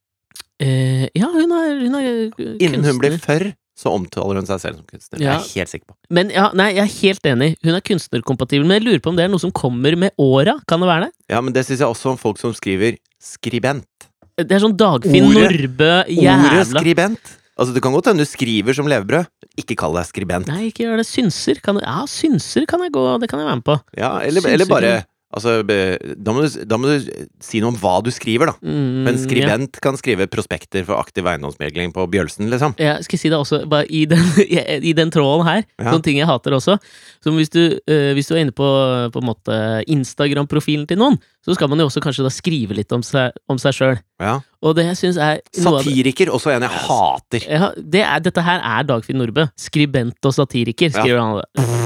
Eh, 0.60 1.06
ja, 1.16 1.30
hun 1.32 1.54
er, 1.56 1.70
hun 1.80 1.96
er 1.96 2.10
kunstner. 2.34 2.58
Innen 2.66 2.84
hun 2.84 3.00
blir 3.00 3.16
førr, 3.24 3.46
så 3.78 3.94
omtaler 3.96 4.42
hun 4.42 4.50
seg 4.50 4.60
selv 4.66 4.82
som 4.82 4.88
kunstner. 4.90 5.22
Det 5.22 5.24
Jeg 5.24 5.32
er 5.38 5.48
helt 5.54 5.72
sikker 5.72 5.88
på. 5.94 5.96
Men 6.18 6.34
ja, 6.34 6.50
nei, 6.58 6.72
jeg 6.76 6.84
er 6.84 6.94
helt 6.98 7.30
enig. 7.32 7.50
Hun 7.64 7.78
er 7.78 7.86
kunstnerkompatibel, 7.88 8.68
men 8.68 8.82
jeg 8.82 8.88
lurer 8.90 9.04
på 9.06 9.14
om 9.14 9.20
det 9.20 9.28
er 9.28 9.32
noe 9.32 9.44
som 9.44 9.54
kommer 9.56 9.96
med 10.02 10.12
åra? 10.20 10.58
Kan 10.68 10.84
det 10.84 10.90
være 10.92 11.08
det? 11.08 11.14
Ja, 11.32 11.40
men 11.46 11.56
det 11.56 11.64
syns 11.70 11.86
jeg 11.86 11.88
også 11.88 12.16
om 12.16 12.20
folk 12.20 12.42
som 12.42 12.56
skriver 12.58 12.98
skribent. 13.24 14.10
Det 14.38 14.54
er 14.54 14.62
sånn 14.62 14.76
Dagfinn 14.78 15.32
Norbø, 15.34 15.94
jævla 16.12 16.52
Ordet 16.52 16.68
skribent. 16.74 17.38
Altså, 17.58 17.74
det 17.74 17.82
kan 17.82 17.94
godt 17.96 18.12
hende 18.12 18.22
du 18.22 18.30
skriver 18.30 18.76
som 18.78 18.88
levebrød. 18.90 19.28
Ikke 19.58 19.76
kall 19.80 19.98
deg 19.98 20.06
skribent. 20.06 20.50
Nei, 20.52 20.68
ikke 20.70 20.86
gjør 20.86 21.02
det. 21.02 21.08
Synser. 21.10 21.62
Kan, 21.66 21.82
ja, 21.82 22.00
synser 22.10 22.68
kan 22.70 22.84
jeg 22.86 22.94
gå, 22.94 23.06
det 23.24 23.30
kan 23.32 23.42
jeg 23.42 23.50
være 23.50 23.62
med 23.62 23.68
på. 23.68 23.80
Ja, 23.98 24.18
eller, 24.22 24.46
eller 24.54 24.70
bare 24.70 24.98
Altså, 25.28 25.60
da 25.68 26.32
må, 26.32 26.46
du, 26.46 26.54
da 26.64 26.78
må 26.80 26.88
du 26.88 27.08
si 27.44 27.60
noe 27.60 27.74
om 27.74 27.78
hva 27.82 27.98
du 28.00 28.08
skriver, 28.16 28.48
da. 28.48 28.54
Mm, 28.64 29.10
En 29.10 29.18
ja. 29.18 29.20
skribent 29.20 29.80
kan 29.84 29.98
skrive 30.00 30.24
prospekter 30.32 30.86
for 30.88 30.96
aktiv 31.02 31.28
eiendomsmegling 31.28 31.92
på 31.92 32.06
Bjølsen, 32.14 32.48
liksom. 32.48 32.78
Ja, 32.80 32.94
skal 33.04 33.18
jeg 33.18 33.24
si 33.26 33.32
det 33.34 33.36
også, 33.42 33.60
bare 33.68 33.90
i 33.92 34.06
den, 34.08 34.24
i 34.90 34.94
den 34.96 35.12
tråden 35.12 35.44
her, 35.50 35.66
Ja. 35.76 35.90
sånne 35.92 36.06
ting 36.08 36.22
jeg 36.22 36.30
hater 36.32 36.56
også. 36.56 36.78
Som 37.20 37.36
hvis 37.42 37.52
du, 37.52 37.60
eh, 37.92 38.14
hvis 38.16 38.32
du 38.32 38.38
er 38.38 38.46
inne 38.46 38.56
på, 38.56 38.70
på 39.12 39.20
en 39.20 39.28
måte 39.28 39.60
Instagram-profilen 39.92 40.88
til 40.88 41.04
noen, 41.04 41.20
så 41.48 41.56
skal 41.56 41.70
man 41.72 41.80
jo 41.80 41.86
også 41.88 42.02
kanskje 42.04 42.26
da 42.26 42.30
skrive 42.34 42.76
litt 42.76 42.92
om 42.92 43.02
seg, 43.06 43.32
sjøl. 43.72 43.98
Ja. 44.20 44.34
Og 44.62 44.76
det 44.76 44.84
jeg 44.90 44.98
syns 45.00 45.18
er 45.22 45.40
Satiriker, 45.56 46.28
også 46.34 46.52
en 46.56 46.66
jeg 46.66 46.70
hater. 46.84 47.46
ja, 47.48 47.70
det 47.78 48.02
er, 48.04 48.20
Dette 48.26 48.44
her 48.44 48.60
er 48.60 48.84
Dagfinn 48.84 49.18
Nordbø. 49.22 49.46
Skribent 49.58 50.20
og 50.28 50.34
satiriker, 50.36 50.92
Ja. 50.92 51.00
skriver 51.00 51.22
han. 51.22 51.42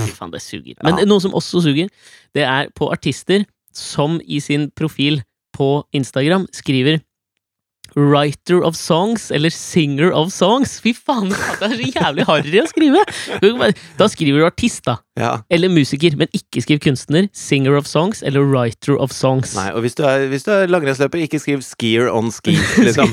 Fy 0.08 0.12
faen, 0.18 0.32
det 0.32 0.41
suger. 0.41 0.75
Men 0.84 0.98
Ja. 0.98 1.06
noe 1.06 1.20
som 1.22 1.32
også 1.38 1.62
suger, 1.62 1.89
det 2.34 2.44
er 2.44 2.70
på 2.74 2.89
artister 2.91 3.46
som 3.74 4.20
i 4.25 4.39
sin 4.39 4.72
profil 4.72 5.22
på 5.53 5.84
Instagram 5.94 6.48
skriver 6.51 7.01
Writer 7.95 8.62
of 8.63 8.77
songs, 8.79 9.31
eller 9.31 9.51
singer 9.51 10.13
of 10.15 10.31
songs. 10.31 10.77
Fy 10.79 10.93
faen, 10.95 11.27
det 11.33 11.67
er 11.67 11.74
så 11.74 11.89
jævlig 11.91 12.25
harry 12.29 12.62
å 12.62 12.67
skrive! 12.69 13.01
Da 14.00 14.07
skriver 14.07 14.39
du 14.39 14.48
artist, 14.48 14.86
da. 14.88 14.95
Ja. 15.19 15.31
Eller 15.51 15.71
musiker, 15.71 16.15
men 16.15 16.31
ikke 16.36 16.63
skriv 16.63 16.79
kunstner. 16.86 17.27
Singer 17.36 17.75
of 17.75 17.89
songs 17.89 18.24
eller 18.24 18.48
writer 18.48 18.95
of 18.95 19.12
songs. 19.12 19.57
Nei, 19.60 19.67
og 19.75 19.83
hvis 19.83 20.00
du 20.00 20.05
er, 20.07 20.29
hvis 20.31 20.48
du 20.48 20.53
er 20.55 20.71
langrennsløper, 20.71 21.25
ikke 21.25 21.41
skriv 21.43 21.65
'skier 21.67 22.07
on 22.13 22.31
skis', 22.31 22.77
liksom. 22.88 23.12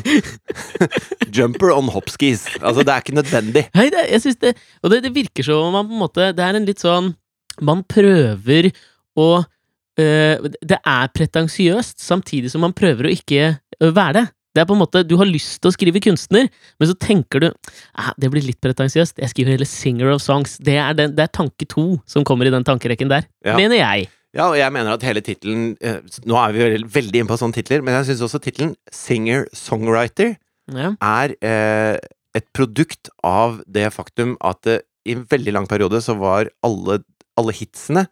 'Jumper 1.34 1.74
on 1.74 1.90
hopskis'. 1.90 2.46
Altså, 2.62 2.86
det 2.86 2.94
er 2.94 3.02
ikke 3.02 3.18
nødvendig. 3.18 3.66
Nei, 3.74 3.90
det, 3.90 4.06
jeg 4.12 4.24
synes 4.24 4.40
det 4.46 4.54
Og 4.82 4.90
det, 4.90 5.02
det 5.04 5.14
virker 5.14 5.42
som 5.42 5.72
man 5.74 5.86
på 5.88 5.96
en 5.96 6.00
måte 6.00 6.32
Det 6.36 6.44
er 6.44 6.56
en 6.56 6.66
litt 6.66 6.80
sånn 6.80 7.12
Man 7.60 7.82
prøver 7.88 8.70
å 9.18 9.28
øh, 9.42 10.48
Det 10.62 10.78
er 10.78 11.12
pretensiøst, 11.14 11.98
samtidig 12.00 12.52
som 12.52 12.62
man 12.64 12.76
prøver 12.76 13.08
å 13.08 13.12
ikke 13.12 13.56
være 13.78 14.14
det. 14.16 14.26
Det 14.58 14.64
er 14.64 14.66
på 14.66 14.74
en 14.74 14.80
måte 14.82 15.04
Du 15.06 15.14
har 15.20 15.28
lyst 15.30 15.60
til 15.62 15.70
å 15.70 15.74
skrive 15.76 16.00
kunstner, 16.02 16.48
men 16.50 16.90
så 16.90 16.96
tenker 16.98 17.44
du 17.44 17.48
ah, 17.94 18.10
det 18.18 18.30
blir 18.34 18.42
litt 18.42 18.58
pretensiøst. 18.64 19.20
Jeg 19.22 19.30
skriver 19.30 19.54
hele 19.54 19.68
singer 19.70 20.10
of 20.16 20.22
songs. 20.24 20.56
Det 20.58 20.74
er, 20.82 20.96
den, 20.98 21.14
det 21.14 21.28
er 21.28 21.30
tanke 21.38 21.68
to 21.70 21.92
som 22.10 22.26
kommer 22.26 22.50
i 22.50 22.54
den 22.54 22.66
tankerekken 22.66 23.12
der. 23.12 23.28
Ja. 23.46 23.54
Mener 23.60 23.78
jeg. 23.78 24.08
Ja, 24.36 24.50
og 24.50 24.58
jeg 24.58 24.74
mener 24.74 24.92
at 24.98 25.04
hele 25.06 25.22
tittelen 25.24 25.70
eh, 25.80 26.02
Nå 26.28 26.36
er 26.36 26.52
vi 26.52 26.66
veldig 26.98 27.22
inne 27.22 27.30
på 27.30 27.38
sånne 27.40 27.56
titler, 27.56 27.80
men 27.86 27.96
jeg 27.96 28.10
syns 28.10 28.26
også 28.26 28.42
tittelen 28.44 28.74
'Singer-Songwriter' 28.92 30.34
Ja. 30.68 30.90
er 31.00 31.32
eh, 31.40 31.96
et 32.36 32.44
produkt 32.52 33.08
av 33.24 33.62
det 33.64 33.86
faktum 33.94 34.34
at 34.44 34.66
eh, 34.68 34.82
i 35.08 35.14
en 35.16 35.22
veldig 35.30 35.54
lang 35.56 35.66
periode 35.70 36.02
så 36.04 36.12
var 36.20 36.50
alle, 36.66 36.98
alle 37.40 37.54
hitsene 37.56 38.04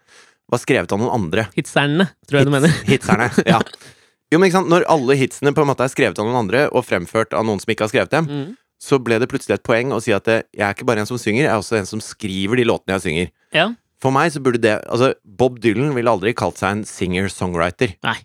var 0.49 0.63
skrevet 0.63 0.95
av 0.95 1.03
noen 1.03 1.13
andre. 1.13 1.45
Hitserne, 1.57 2.07
tror 2.25 2.41
jeg 2.41 2.49
du 2.49 2.53
mener. 2.55 2.73
Hits- 2.87 2.95
Hitserne, 2.95 3.29
ja. 3.45 3.61
Jo, 4.33 4.39
men 4.41 4.49
ikke 4.51 4.59
sant, 4.59 4.69
Når 4.73 4.85
alle 4.91 5.15
hitsene 5.21 5.53
på 5.55 5.63
en 5.63 5.69
måte 5.71 5.85
er 5.87 5.93
skrevet 5.93 6.19
av 6.19 6.27
noen 6.27 6.41
andre, 6.45 6.65
og 6.75 6.85
fremført 6.85 7.33
av 7.37 7.45
noen 7.47 7.61
som 7.63 7.71
ikke 7.73 7.87
har 7.87 7.93
skrevet 7.93 8.11
dem, 8.11 8.27
Mm. 8.27 8.57
så 8.83 8.99
ble 9.03 9.19
det 9.23 9.29
plutselig 9.31 9.55
et 9.55 9.63
poeng 9.65 9.93
å 9.95 10.03
si 10.03 10.13
at 10.13 10.27
eh, 10.29 10.43
jeg 10.53 10.67
er 10.67 10.75
ikke 10.75 10.85
bare 10.87 11.01
en 11.01 11.07
som 11.07 11.17
synger, 11.19 11.45
jeg 11.47 11.53
er 11.55 11.59
også 11.63 11.79
en 11.79 11.87
som 11.87 12.01
skriver 12.01 12.57
de 12.57 12.65
låtene 12.65 12.97
jeg 12.99 13.05
synger. 13.07 13.31
Ja. 13.55 13.69
For 14.03 14.11
meg 14.13 14.33
så 14.35 14.43
burde 14.43 14.61
det 14.61 14.83
Altså, 14.91 15.15
Bob 15.25 15.59
Dylan 15.61 15.95
ville 15.95 16.11
aldri 16.11 16.35
kalt 16.37 16.59
seg 16.59 16.71
en 16.71 16.85
singer-songwriter. 16.85 17.95
Nei. 18.05 18.19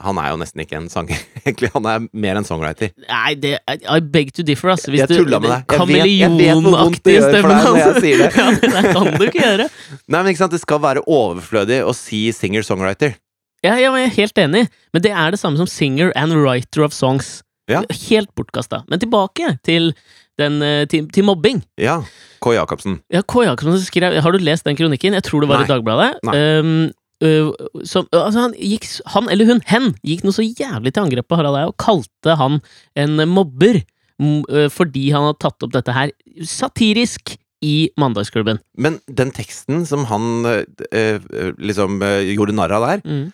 Han 0.00 0.16
er 0.16 0.30
jo 0.32 0.38
nesten 0.40 0.62
ikke 0.64 0.78
en 0.80 0.88
sanger, 0.88 1.18
egentlig. 1.44 1.68
Han 1.74 1.84
er 1.86 2.06
mer 2.16 2.38
en 2.40 2.44
songwriter. 2.48 2.94
Nei, 3.04 3.34
det 3.36 3.58
I 3.68 4.00
beg 4.00 4.32
to 4.32 4.42
differ, 4.42 4.72
altså. 4.72 4.88
Jeg 4.96 5.06
tulla 5.06 5.38
med 5.38 5.50
deg. 5.52 5.66
Jeg 5.68 6.30
vet- 6.32 6.62
hvor 6.64 6.78
vondt 6.80 7.02
det 7.04 7.18
gjør 7.20 7.40
for 7.42 7.52
deg 7.52 7.66
når 7.68 7.76
jeg 7.76 8.00
sier 8.00 8.22
det. 8.22 8.30
ja, 8.40 8.46
det 8.56 8.92
kan 8.96 9.10
du 9.20 9.26
ikke 9.28 9.42
gjøre. 9.44 9.66
Nei, 10.08 10.22
men 10.22 10.30
ikke 10.32 10.38
sant, 10.46 10.52
Det 10.56 10.60
skal 10.64 10.80
være 10.80 11.04
overflødig 11.04 11.82
å 11.84 11.92
si 11.94 12.22
singer-songwriter. 12.32 13.14
Ja, 13.62 13.76
jeg 13.78 13.92
er 13.94 14.14
helt 14.16 14.38
enig, 14.42 14.66
men 14.92 15.04
det 15.04 15.12
er 15.14 15.34
det 15.34 15.38
samme 15.40 15.60
som 15.60 15.68
singer 15.70 16.10
and 16.18 16.34
writer 16.34 16.82
of 16.82 16.94
songs. 16.96 17.40
Ja. 17.70 17.84
Helt 18.08 18.32
bortkasta. 18.34 18.82
Men 18.90 18.98
tilbake 19.02 19.56
til, 19.64 19.92
den, 20.40 20.58
eh, 20.66 20.82
til, 20.90 21.06
til 21.14 21.24
mobbing. 21.24 21.62
Ja. 21.78 22.00
K. 22.42 22.56
Jacobsen. 22.56 22.98
Ja, 23.14 23.22
K. 23.22 23.44
Jacobsen 23.46 23.84
skrev 23.86 24.16
Har 24.20 24.34
du 24.34 24.42
lest 24.42 24.66
den 24.66 24.76
kronikken? 24.76 25.14
Jeg 25.14 25.22
tror 25.28 25.44
det 25.44 25.50
var 25.52 25.62
Nei. 25.62 25.68
i 25.68 25.70
Dagbladet. 25.70 26.08
Nei. 26.26 26.40
Um, 26.58 26.90
uh, 27.22 27.52
som, 27.86 28.08
altså 28.10 28.48
han, 28.48 28.56
gikk, 28.58 28.88
han 29.14 29.30
eller 29.30 29.46
hun, 29.46 29.62
hen, 29.70 29.92
gikk 30.02 30.26
noe 30.26 30.34
så 30.34 30.42
jævlig 30.42 30.90
til 30.90 31.04
angrep 31.04 31.30
på 31.30 31.38
Harald 31.38 31.60
Eia 31.60 31.70
og 31.70 31.78
kalte 31.78 32.34
han 32.40 32.58
en 32.98 33.22
mobber 33.30 33.78
øh, 34.22 34.66
fordi 34.74 35.08
han 35.14 35.28
hadde 35.28 35.38
tatt 35.42 35.64
opp 35.66 35.72
dette 35.74 35.94
her 35.94 36.10
satirisk 36.46 37.36
i 37.62 37.92
Mandagsklubben. 38.00 38.58
Men 38.74 38.98
den 39.06 39.30
teksten 39.34 39.84
som 39.86 40.04
han 40.10 40.48
eh, 40.50 40.64
eh, 40.90 41.52
liksom 41.62 42.02
eh, 42.02 42.32
gjorde 42.34 42.56
narr 42.58 42.74
av 42.74 42.88
der, 42.88 43.06
Mm. 43.06 43.30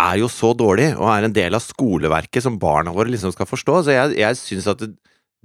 Er 0.00 0.20
jo 0.22 0.30
så 0.32 0.54
dårlig, 0.56 0.90
og 0.96 1.08
er 1.12 1.28
en 1.28 1.36
del 1.36 1.56
av 1.56 1.64
skoleverket 1.64 2.44
som 2.44 2.58
barna 2.60 2.94
våre 2.96 3.12
liksom 3.12 3.34
skal 3.34 3.48
forstå. 3.48 3.78
Så 3.86 3.94
jeg, 3.96 4.18
jeg 4.20 4.38
syns 4.40 4.68
at 4.70 4.82
det, 4.82 4.94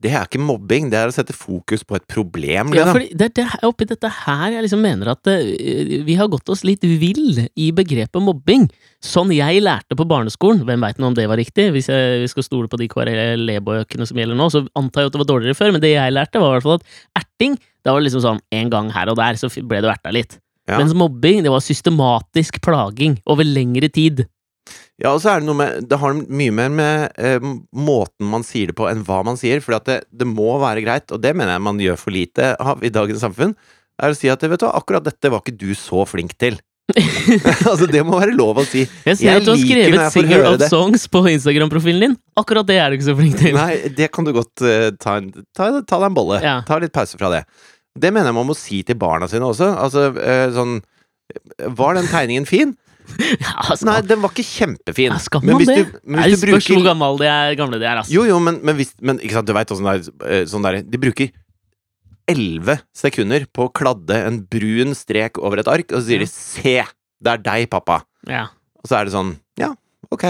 det 0.03 0.11
er 0.11 0.25
ikke 0.27 0.41
mobbing, 0.43 0.89
det 0.91 0.97
er 0.99 1.09
å 1.09 1.13
sette 1.15 1.33
fokus 1.33 1.85
på 1.87 1.95
et 1.95 2.03
problem. 2.11 2.73
Ja, 2.75 2.89
for 2.89 2.99
det, 2.99 3.29
det 3.37 3.45
er 3.45 3.63
oppi 3.63 3.87
dette 3.87 4.09
her 4.11 4.49
jeg 4.51 4.65
liksom 4.65 4.81
mener 4.83 5.13
at 5.13 5.29
eh, 5.31 6.01
vi 6.03 6.17
har 6.19 6.27
gått 6.31 6.51
oss 6.51 6.65
litt 6.67 6.83
vill 6.83 7.39
i 7.55 7.69
begrepet 7.75 8.21
mobbing. 8.21 8.67
Sånn 9.03 9.31
jeg 9.33 9.63
lærte 9.63 9.95
på 9.95 10.07
barneskolen, 10.09 10.65
hvem 10.67 10.83
veit 10.83 10.99
om 10.99 11.15
det 11.15 11.29
var 11.31 11.39
riktig, 11.39 11.69
hvis 11.73 11.87
jeg, 11.93 12.19
vi 12.25 12.31
skal 12.31 12.47
stole 12.47 12.71
på 12.71 12.79
de 12.81 12.89
KRLE-bøkene 12.91 14.07
som 14.09 14.19
gjelder 14.19 14.39
nå, 14.39 14.49
så 14.51 14.65
antar 14.75 15.05
jeg 15.05 15.13
at 15.13 15.15
det 15.15 15.23
var 15.23 15.31
dårligere 15.31 15.59
før, 15.61 15.75
men 15.75 15.83
det 15.83 15.95
jeg 15.95 16.15
lærte 16.17 16.43
var 16.43 16.51
i 16.51 16.57
hvert 16.57 16.67
fall 16.67 16.81
at 16.81 17.23
erting, 17.23 17.55
da 17.85 17.95
var 17.95 18.03
det 18.03 18.09
liksom 18.09 18.25
sånn 18.27 18.43
en 18.59 18.73
gang 18.75 18.91
her 18.91 19.13
og 19.13 19.19
der, 19.21 19.39
så 19.39 19.49
ble 19.63 19.79
du 19.79 19.89
erta 19.93 20.11
litt. 20.11 20.41
Ja. 20.67 20.81
Mens 20.81 20.95
mobbing, 20.97 21.43
det 21.45 21.53
var 21.53 21.63
systematisk 21.63 22.59
plaging 22.65 23.19
over 23.29 23.47
lengre 23.47 23.87
tid. 23.93 24.25
Ja, 25.01 25.11
og 25.11 25.19
så 25.23 25.33
er 25.33 25.41
det 25.41 25.49
noe 25.49 25.59
med 25.59 25.87
Det 25.91 25.97
har 25.99 26.13
mye 26.15 26.53
mer 26.55 26.69
med 26.71 27.17
eh, 27.19 27.47
måten 27.75 28.29
man 28.31 28.45
sier 28.47 28.71
det 28.71 28.77
på, 28.79 28.87
enn 28.87 29.03
hva 29.07 29.21
man 29.27 29.39
sier. 29.39 29.63
For 29.63 29.75
det, 29.87 30.01
det 30.09 30.27
må 30.29 30.55
være 30.61 30.85
greit, 30.85 31.11
og 31.11 31.23
det 31.23 31.35
mener 31.35 31.57
jeg 31.57 31.65
man 31.67 31.81
gjør 31.83 31.99
for 31.99 32.15
lite 32.15 32.53
av 32.59 32.85
i 32.85 32.93
dagens 32.93 33.25
samfunn, 33.25 33.55
er 34.01 34.13
å 34.13 34.17
si 34.17 34.31
at 34.31 34.43
vet 34.43 34.63
du, 34.63 34.69
akkurat 34.69 35.05
dette 35.05 35.31
var 35.31 35.43
ikke 35.43 35.57
du 35.59 35.71
så 35.77 36.05
flink 36.07 36.37
til. 36.41 36.57
altså, 37.69 37.87
det 37.89 38.01
må 38.05 38.19
være 38.19 38.35
lov 38.37 38.61
å 38.61 38.65
si. 38.67 38.85
Jeg 39.07 39.19
ser 39.19 39.27
Jeg 39.27 39.41
at 39.41 39.47
du 39.47 39.51
har 39.51 39.61
skrevet 39.61 40.03
'Singer 40.13 40.47
of 40.51 40.57
det. 40.61 40.69
Songs' 40.71 41.07
på 41.11 41.23
Instagram-profilen 41.33 42.07
din. 42.07 42.17
Akkurat 42.37 42.67
det 42.67 42.79
er 42.81 42.91
du 42.91 42.99
ikke 42.99 43.09
så 43.09 43.17
flink 43.17 43.39
til. 43.41 43.55
Nei, 43.57 43.89
det 43.97 44.11
kan 44.13 44.27
du 44.27 44.33
godt 44.35 44.63
uh, 44.65 44.91
ta, 45.01 45.17
en, 45.21 45.31
ta, 45.55 45.71
ta 45.81 45.99
deg 45.99 46.09
en 46.11 46.17
bolle. 46.17 46.41
Ja. 46.45 46.59
Ta 46.67 46.79
litt 46.81 46.93
pause 46.95 47.19
fra 47.19 47.31
det. 47.33 47.45
Det 47.95 48.11
mener 48.11 48.29
jeg 48.29 48.37
man 48.37 48.49
må 48.49 48.57
si 48.59 48.81
til 48.85 48.99
barna 48.99 49.29
sine 49.31 49.47
også. 49.47 49.71
Altså, 49.79 50.09
uh, 50.15 50.47
sånn 50.55 50.81
Var 51.79 51.95
den 51.97 52.09
tegningen 52.11 52.45
fin? 52.45 52.75
Ja, 53.45 53.75
Nei, 53.87 53.99
den 54.07 54.21
var 54.23 54.33
ikke 54.33 54.45
kjempefin. 54.47 55.13
Ja, 55.13 55.19
skal 55.21 55.43
Men 55.43 55.55
man 55.55 55.63
hvis 55.63 55.71
det? 55.71 55.77
du, 55.85 55.99
men 56.03 56.21
du 56.25 56.35
spørs 56.35 56.67
hvor 56.67 56.79
bruker 56.79 56.87
gammel 56.89 57.19
de 57.21 57.29
er, 57.31 57.55
gamle 57.59 57.79
de 57.81 57.87
er, 57.87 58.01
Altså. 58.01 58.13
Jo, 58.15 58.25
jo, 58.29 58.39
men, 58.43 58.59
men, 58.65 58.77
hvis, 58.79 58.93
men 59.01 59.19
ikke 59.21 59.37
sant, 59.37 59.47
du 59.49 59.55
veit 59.55 59.71
åssen 59.71 59.87
det 59.87 59.95
er 59.95 60.29
eh, 60.41 60.45
sånn 60.49 60.65
der, 60.65 60.81
De 60.83 61.01
bruker 61.01 61.31
elleve 62.31 62.79
sekunder 62.95 63.45
på 63.53 63.67
å 63.67 63.73
kladde 63.73 64.17
en 64.27 64.39
brun 64.49 64.95
strek 64.97 65.37
over 65.41 65.61
et 65.61 65.69
ark, 65.69 65.91
og 65.91 66.01
så 66.01 66.07
sier 66.09 66.23
de 66.23 66.29
'se, 66.29 66.77
det 67.21 67.33
er 67.35 67.43
deg, 67.45 67.67
pappa'. 67.69 68.01
Ja. 68.29 68.47
Og 68.81 68.89
så 68.89 68.99
er 68.99 69.05
det 69.05 69.13
sånn 69.13 69.35
Ja, 69.61 69.75
ok. 70.11 70.25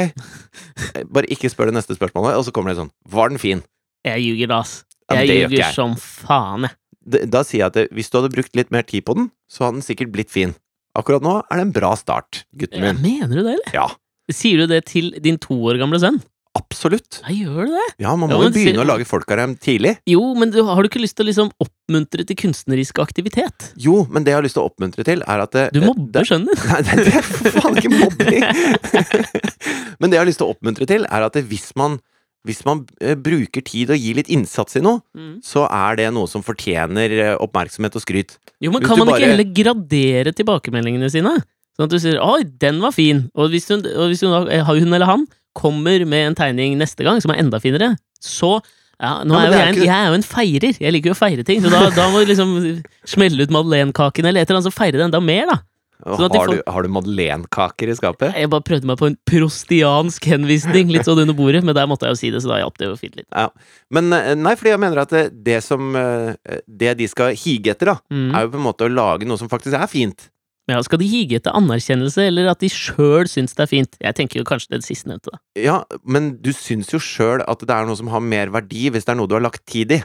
Bare 1.07 1.31
ikke 1.31 1.49
spør 1.49 1.71
det 1.71 1.79
neste 1.79 1.95
spørsmålet, 1.95 2.35
og 2.35 2.43
så 2.45 2.51
kommer 2.51 2.73
det 2.73 2.81
sånn 2.83 2.91
'Var 3.07 3.29
den 3.29 3.39
fin?' 3.39 3.63
Jeg 4.05 4.21
ljuger, 4.21 4.47
da, 4.51 4.59
ass. 4.59 4.83
Jeg 5.09 5.27
det 5.27 5.37
ljuger 5.49 5.73
som 5.73 5.95
faen, 5.95 6.67
jeg. 6.69 7.29
Da 7.29 7.43
sier 7.45 7.61
jeg 7.61 7.67
at 7.69 7.73
det, 7.73 7.89
hvis 7.93 8.09
du 8.09 8.17
hadde 8.17 8.33
brukt 8.33 8.55
litt 8.57 8.71
mer 8.73 8.81
tid 8.83 9.05
på 9.05 9.15
den, 9.15 9.31
så 9.49 9.65
hadde 9.65 9.79
den 9.79 9.85
sikkert 9.85 10.11
blitt 10.11 10.29
fin. 10.33 10.55
Akkurat 10.95 11.23
nå 11.25 11.37
er 11.43 11.59
det 11.59 11.65
en 11.67 11.73
bra 11.75 11.91
start, 11.99 12.45
gutten 12.55 12.81
min. 12.85 13.01
mener 13.03 13.35
du 13.35 13.43
det, 13.43 13.57
eller? 13.59 13.73
Ja, 13.75 13.89
Sier 14.31 14.63
du 14.63 14.71
det 14.71 14.85
til 14.89 15.11
din 15.21 15.35
to 15.37 15.53
år 15.69 15.77
gamle 15.81 15.99
sønn? 16.01 16.21
absolutt. 16.55 17.17
Ja, 17.27 17.33
gjør 17.35 17.65
du 17.67 17.71
det? 17.75 17.87
Ja, 17.99 18.13
man 18.15 18.29
må 18.31 18.37
jo 18.45 18.49
begynne 18.55 18.77
se- 18.79 18.83
å 18.85 18.87
lage 18.87 19.03
folk 19.05 19.27
av 19.35 19.41
dem 19.41 19.57
tidlig. 19.59 19.97
Jo, 20.07 20.21
men 20.39 20.53
du, 20.53 20.61
har 20.63 20.79
du 20.81 20.87
ikke 20.87 21.01
lyst 21.03 21.17
til 21.17 21.25
å 21.25 21.27
liksom 21.27 21.49
oppmuntre 21.59 22.23
til 22.25 22.37
kunstnerisk 22.39 23.01
aktivitet? 23.03 23.73
Jo, 23.75 24.05
men 24.07 24.23
det 24.23 24.31
jeg 24.31 24.37
har 24.39 24.45
lyst 24.47 24.55
til 24.55 24.63
å 24.63 24.69
oppmuntre 24.71 25.03
til, 25.03 25.19
er 25.27 25.43
at 25.43 25.51
det, 25.51 25.65
Du 25.75 25.81
mobber 25.83 26.23
sønnen 26.23 26.47
din. 26.47 26.63
Nei, 26.71 26.79
det, 26.87 26.95
det 27.09 27.19
er 27.19 27.59
faen 27.59 27.75
ikke 27.81 27.91
mobbing! 27.91 28.47
Men 29.99 30.09
det 30.09 30.15
jeg 30.15 30.21
har 30.23 30.29
lyst 30.31 30.39
til 30.39 30.47
å 30.47 30.53
oppmuntre 30.55 30.87
til, 30.89 31.03
er 31.11 31.27
at 31.27 31.35
det, 31.35 31.43
hvis 31.51 31.67
man, 31.75 31.99
hvis 32.45 32.61
man 32.65 32.85
eh, 33.01 33.15
bruker 33.15 33.63
tid 33.65 33.89
og 33.89 33.97
gir 33.99 34.15
litt 34.19 34.29
innsats 34.29 34.77
i 34.77 34.81
noe, 34.85 35.01
Mm. 35.17 35.41
så 35.43 35.65
er 35.69 35.95
det 35.99 36.13
noe 36.13 36.27
som 36.29 36.43
fortjener 36.45 37.11
eh, 37.17 37.35
oppmerksomhet 37.41 37.95
og 37.97 38.01
skryt. 38.05 38.37
Jo, 38.61 38.71
men 38.71 38.81
Hvis 38.81 38.87
kan 38.89 38.99
man 39.01 39.07
man 39.09 39.19
ikke 39.19 39.31
heller 39.33 39.49
gradere 39.57 40.31
tilbakemeldingene 40.37 41.09
sine? 41.11 41.35
Sånn 41.75 41.89
at 41.89 41.91
du 41.91 41.99
sier 41.99 42.21
'oi, 42.21 42.43
den 42.45 42.79
var 42.79 42.91
fin', 42.95 43.29
og 43.35 43.49
hvis 43.51 43.67
hun, 43.67 43.83
og 43.85 44.07
hvis 44.13 44.21
hun, 44.23 44.47
eh, 44.47 44.63
hun 44.63 44.93
eller 44.93 45.05
han 45.05 45.27
kommer 45.55 46.05
med 46.07 46.27
en 46.29 46.35
tegning 46.35 46.77
neste 46.77 47.03
gang 47.03 47.19
som 47.21 47.31
er 47.31 47.39
enda 47.43 47.59
finere, 47.59 47.97
så 48.21 48.61
ja, 49.01 49.23
Ja, 49.25 49.35
er 49.35 49.47
er 49.47 49.51
jeg, 49.51 49.67
en, 49.67 49.75
ikke- 49.75 49.85
jeg 49.85 50.05
er 50.05 50.07
jo 50.07 50.13
en 50.13 50.23
feirer. 50.23 50.77
Jeg 50.79 50.93
liker 50.93 51.09
jo 51.11 51.15
å 51.15 51.19
feire 51.19 51.43
ting, 51.43 51.59
så 51.61 51.69
da, 51.69 51.89
da 51.89 52.09
må 52.11 52.23
du 52.23 52.31
liksom 52.31 52.83
smelle 53.05 53.41
ut 53.43 53.49
madeleinekaken 53.51 54.23
eller 54.25 54.39
et 54.41 54.49
eller 54.49 54.61
annet, 54.61 54.71
så 54.71 54.77
feire 54.77 54.93
det 54.95 55.03
enda 55.09 55.19
mer, 55.19 55.47
da. 55.51 55.57
Sånn 56.03 56.27
har, 56.27 56.35
får- 56.35 56.51
du, 56.57 56.61
har 56.75 56.83
du 56.83 56.89
madeleinekaker 56.91 57.89
i 57.89 57.95
skapet? 57.95 58.35
Jeg 58.35 58.49
bare 58.51 58.65
prøvde 58.67 58.85
meg 58.89 58.97
på 58.99 59.07
en 59.07 59.15
prostiansk 59.31 60.27
henvisning, 60.27 60.91
litt 60.91 61.07
sånn 61.07 61.21
under 61.23 61.33
bordet, 61.37 61.63
men 61.63 61.75
der 61.77 61.87
måtte 61.87 62.05
jeg 62.09 62.15
jo 62.17 62.19
si 62.19 62.31
det, 62.35 62.41
så 62.43 62.51
da 62.51 62.59
hjalp 62.61 62.77
det 62.81 62.89
jo 62.89 62.97
fint 62.99 63.15
litt. 63.21 63.27
Ja. 63.31 63.47
Men 63.95 64.11
eh, 64.13 64.33
nei, 64.35 64.55
fordi 64.59 64.73
jeg 64.75 64.81
mener 64.83 65.01
at 65.05 65.13
det, 65.15 65.25
det 65.45 65.61
som 65.63 65.95
eh, 65.95 66.35
Det 66.67 66.95
de 66.99 67.07
skal 67.11 67.33
hige 67.39 67.71
etter, 67.75 67.93
da, 67.93 67.97
Mm. 68.11 68.31
er 68.35 68.45
jo 68.45 68.51
på 68.53 68.59
en 68.59 68.67
måte 68.67 68.85
å 68.87 68.91
lage 68.91 69.25
noe 69.27 69.37
som 69.39 69.49
faktisk 69.51 69.73
er 69.79 69.87
fint. 69.87 70.27
Ja, 70.67 70.79
Skal 70.81 70.97
de 70.97 71.05
hige 71.05 71.37
etter 71.37 71.53
anerkjennelse, 71.53 72.23
eller 72.25 72.47
at 72.49 72.59
de 72.59 72.67
sjøl 72.73 73.27
syns 73.29 73.53
det 73.53 73.63
er 73.67 73.69
fint? 73.69 73.97
Jeg 74.01 74.15
tenker 74.17 74.39
jo 74.41 74.45
kanskje 74.49 74.71
det 74.73 74.79
sistnevnte, 74.83 75.29
da. 75.35 75.37
Ja, 75.61 75.75
men 76.03 76.37
du 76.41 76.49
syns 76.57 76.89
jo 76.89 76.97
sjøl 76.97 77.43
at 77.47 77.59
det 77.61 77.69
er 77.69 77.85
noe 77.85 77.95
som 77.99 78.09
har 78.09 78.19
mer 78.25 78.49
verdi 78.49 78.89
hvis 78.89 79.05
det 79.05 79.13
er 79.13 79.19
noe 79.19 79.29
du 79.29 79.35
har 79.37 79.45
lagt 79.45 79.61
tid 79.69 79.91
i. 79.93 79.99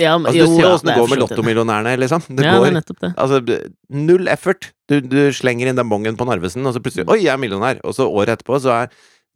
Ja, 0.00 0.16
men- 0.16 0.30
Altså, 0.30 0.38
du 0.38 0.50
jo, 0.50 0.56
ser 0.56 0.64
ja, 0.64 0.74
åssen 0.74 0.88
det 0.88 0.96
går 0.96 1.08
med 1.10 1.18
lottomillionærene, 1.20 1.96
liksom. 2.00 2.22
Det 2.28 2.44
ja, 2.46 2.58
det 2.60 2.68
er 2.70 2.76
nettopp 2.80 3.00
det. 3.00 3.10
Altså, 3.16 3.40
null 3.90 4.28
effort. 4.28 4.70
Du, 4.88 5.00
du 5.00 5.32
slenger 5.32 5.68
inn 5.68 5.76
den 5.76 5.88
bongen 5.88 6.16
på 6.16 6.24
Narvesen, 6.28 6.64
og 6.66 6.74
så 6.74 6.80
plutselig 6.80 7.08
Oi, 7.08 7.22
jeg 7.24 7.32
er 7.34 7.40
millionær! 7.40 7.80
Og 7.84 7.94
så 7.96 8.08
året 8.08 8.38
etterpå 8.38 8.60
så 8.60 8.72
er 8.82 8.88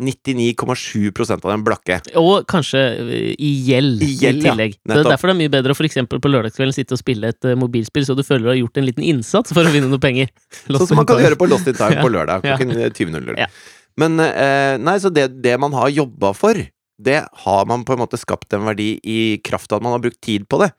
99,7% 0.02 1.44
av 1.44 1.50
dem 1.52 1.62
blakke. 1.64 1.98
Og 2.20 2.44
kanskje 2.50 2.80
øh, 3.00 3.12
i 3.32 3.50
gjeld 3.68 4.02
i, 4.04 4.10
I 4.10 4.18
gjeld, 4.20 4.42
ja. 4.44 4.52
tillegg. 4.52 4.76
Så 4.82 4.92
det 4.92 4.98
er 5.00 5.08
derfor 5.08 5.30
det 5.30 5.34
er 5.36 5.40
mye 5.40 5.52
bedre 5.54 5.76
å 5.76 5.86
eksempel 5.88 6.20
på 6.20 6.32
lørdagskvelden 6.32 6.76
sitte 6.76 6.96
og 6.96 7.00
spille 7.00 7.32
et 7.32 7.48
uh, 7.48 7.54
mobilspill, 7.58 8.04
så 8.08 8.16
du 8.16 8.22
føler 8.26 8.44
du 8.44 8.52
har 8.52 8.60
gjort 8.60 8.80
en 8.82 8.88
liten 8.88 9.06
innsats 9.06 9.54
for 9.56 9.64
å 9.64 9.72
vinne 9.72 9.88
noe 9.92 10.02
penger. 10.02 10.28
Sånn 10.68 10.90
som 10.92 11.00
man 11.00 11.08
kan 11.08 11.22
gjøre 11.24 11.38
på 11.40 11.48
Lost 11.48 11.68
in 11.70 11.78
Time 11.78 11.96
Ja. 11.98 12.04
på 12.04 12.12
lørdag 12.12 12.44
Ja. 12.44 12.58
klokken 12.60 12.76
20.00. 12.92 13.40
Ja. 13.40 13.48
Men 13.96 14.20
uh, 14.20 14.76
nei, 14.82 14.98
så 15.00 15.08
det, 15.12 15.30
det 15.44 15.56
man 15.60 15.72
har 15.76 15.88
jobba 15.88 16.34
for, 16.36 16.60
det 16.98 17.20
har 17.44 17.66
man 17.68 17.84
på 17.84 17.92
en 17.96 18.00
måte 18.00 18.18
skapt 18.20 18.52
en 18.56 18.64
verdi 18.68 18.94
i 19.04 19.18
kraft 19.44 19.72
av 19.72 19.78
at 19.80 19.84
man 19.86 19.96
har 19.96 20.02
brukt 20.04 20.20
tid 20.24 20.46
på 20.48 20.60
det. 20.62 20.70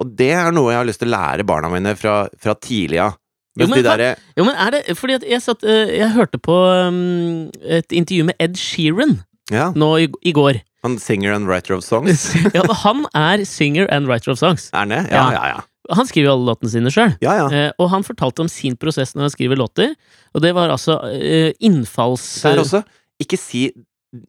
Og 0.00 0.14
det 0.18 0.30
er 0.34 0.50
noe 0.56 0.72
jeg 0.72 0.80
har 0.80 0.88
lyst 0.88 1.02
til 1.02 1.10
å 1.10 1.14
lære 1.16 1.44
barna 1.46 1.68
mine 1.72 1.92
fra, 1.98 2.24
fra 2.40 2.54
tidlig 2.58 2.98
av. 3.04 3.16
Jo, 3.58 3.66
men 3.66 3.80
de 3.80 3.82
der, 3.84 3.98
derre 3.98 4.10
Jo, 4.38 4.44
men 4.46 4.54
er 4.62 4.70
det 4.76 4.94
Fordi 4.94 5.16
jeg 5.26 5.42
satt 5.42 5.64
øh, 5.66 5.88
Jeg 5.90 6.12
hørte 6.14 6.38
på 6.38 6.54
um, 6.86 7.48
et 7.66 7.90
intervju 7.90 8.28
med 8.28 8.38
Ed 8.38 8.54
Sheeran 8.56 9.16
Ja, 9.50 9.72
nå 9.74 9.88
i, 9.98 10.06
i 10.22 10.32
går. 10.32 10.60
han 10.86 10.94
singer 11.02 11.34
and 11.34 11.48
writer 11.50 11.74
of 11.74 11.82
songs. 11.84 12.28
ja, 12.54 12.62
han 12.84 13.02
er 13.12 13.42
singer 13.44 13.90
and 13.90 14.06
writer 14.06 14.30
of 14.30 14.38
songs. 14.38 14.68
Er 14.72 14.78
han 14.86 14.94
det? 14.94 15.00
Ja, 15.10 15.24
Ja. 15.26 15.32
ja, 15.34 15.48
ja. 15.56 15.60
Han 15.98 16.06
skriver 16.06 16.28
jo 16.30 16.36
alle 16.36 16.46
låtene 16.52 16.70
sine 16.70 16.92
sjøl. 16.94 17.16
ja, 17.20 17.34
ja. 17.40 17.46
Eh, 17.50 17.72
og 17.82 17.90
han 17.90 18.06
fortalte 18.06 18.44
om 18.44 18.48
sin 18.48 18.76
prosess 18.78 19.16
når 19.16 19.26
han 19.26 19.32
skriver 19.34 19.58
låter. 19.58 19.96
Og 20.32 20.44
det 20.46 20.54
var 20.54 20.70
altså 20.70 21.00
eh, 21.10 21.50
innfalls... 21.58 22.28
Der 22.46 22.62
også. 22.62 22.84
Ikke 23.20 23.36
si 23.36 23.66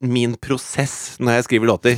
min 0.02 0.36
prosess 0.38 1.18
når 1.20 1.40
jeg 1.40 1.44
skriver 1.48 1.70
låter. 1.72 1.98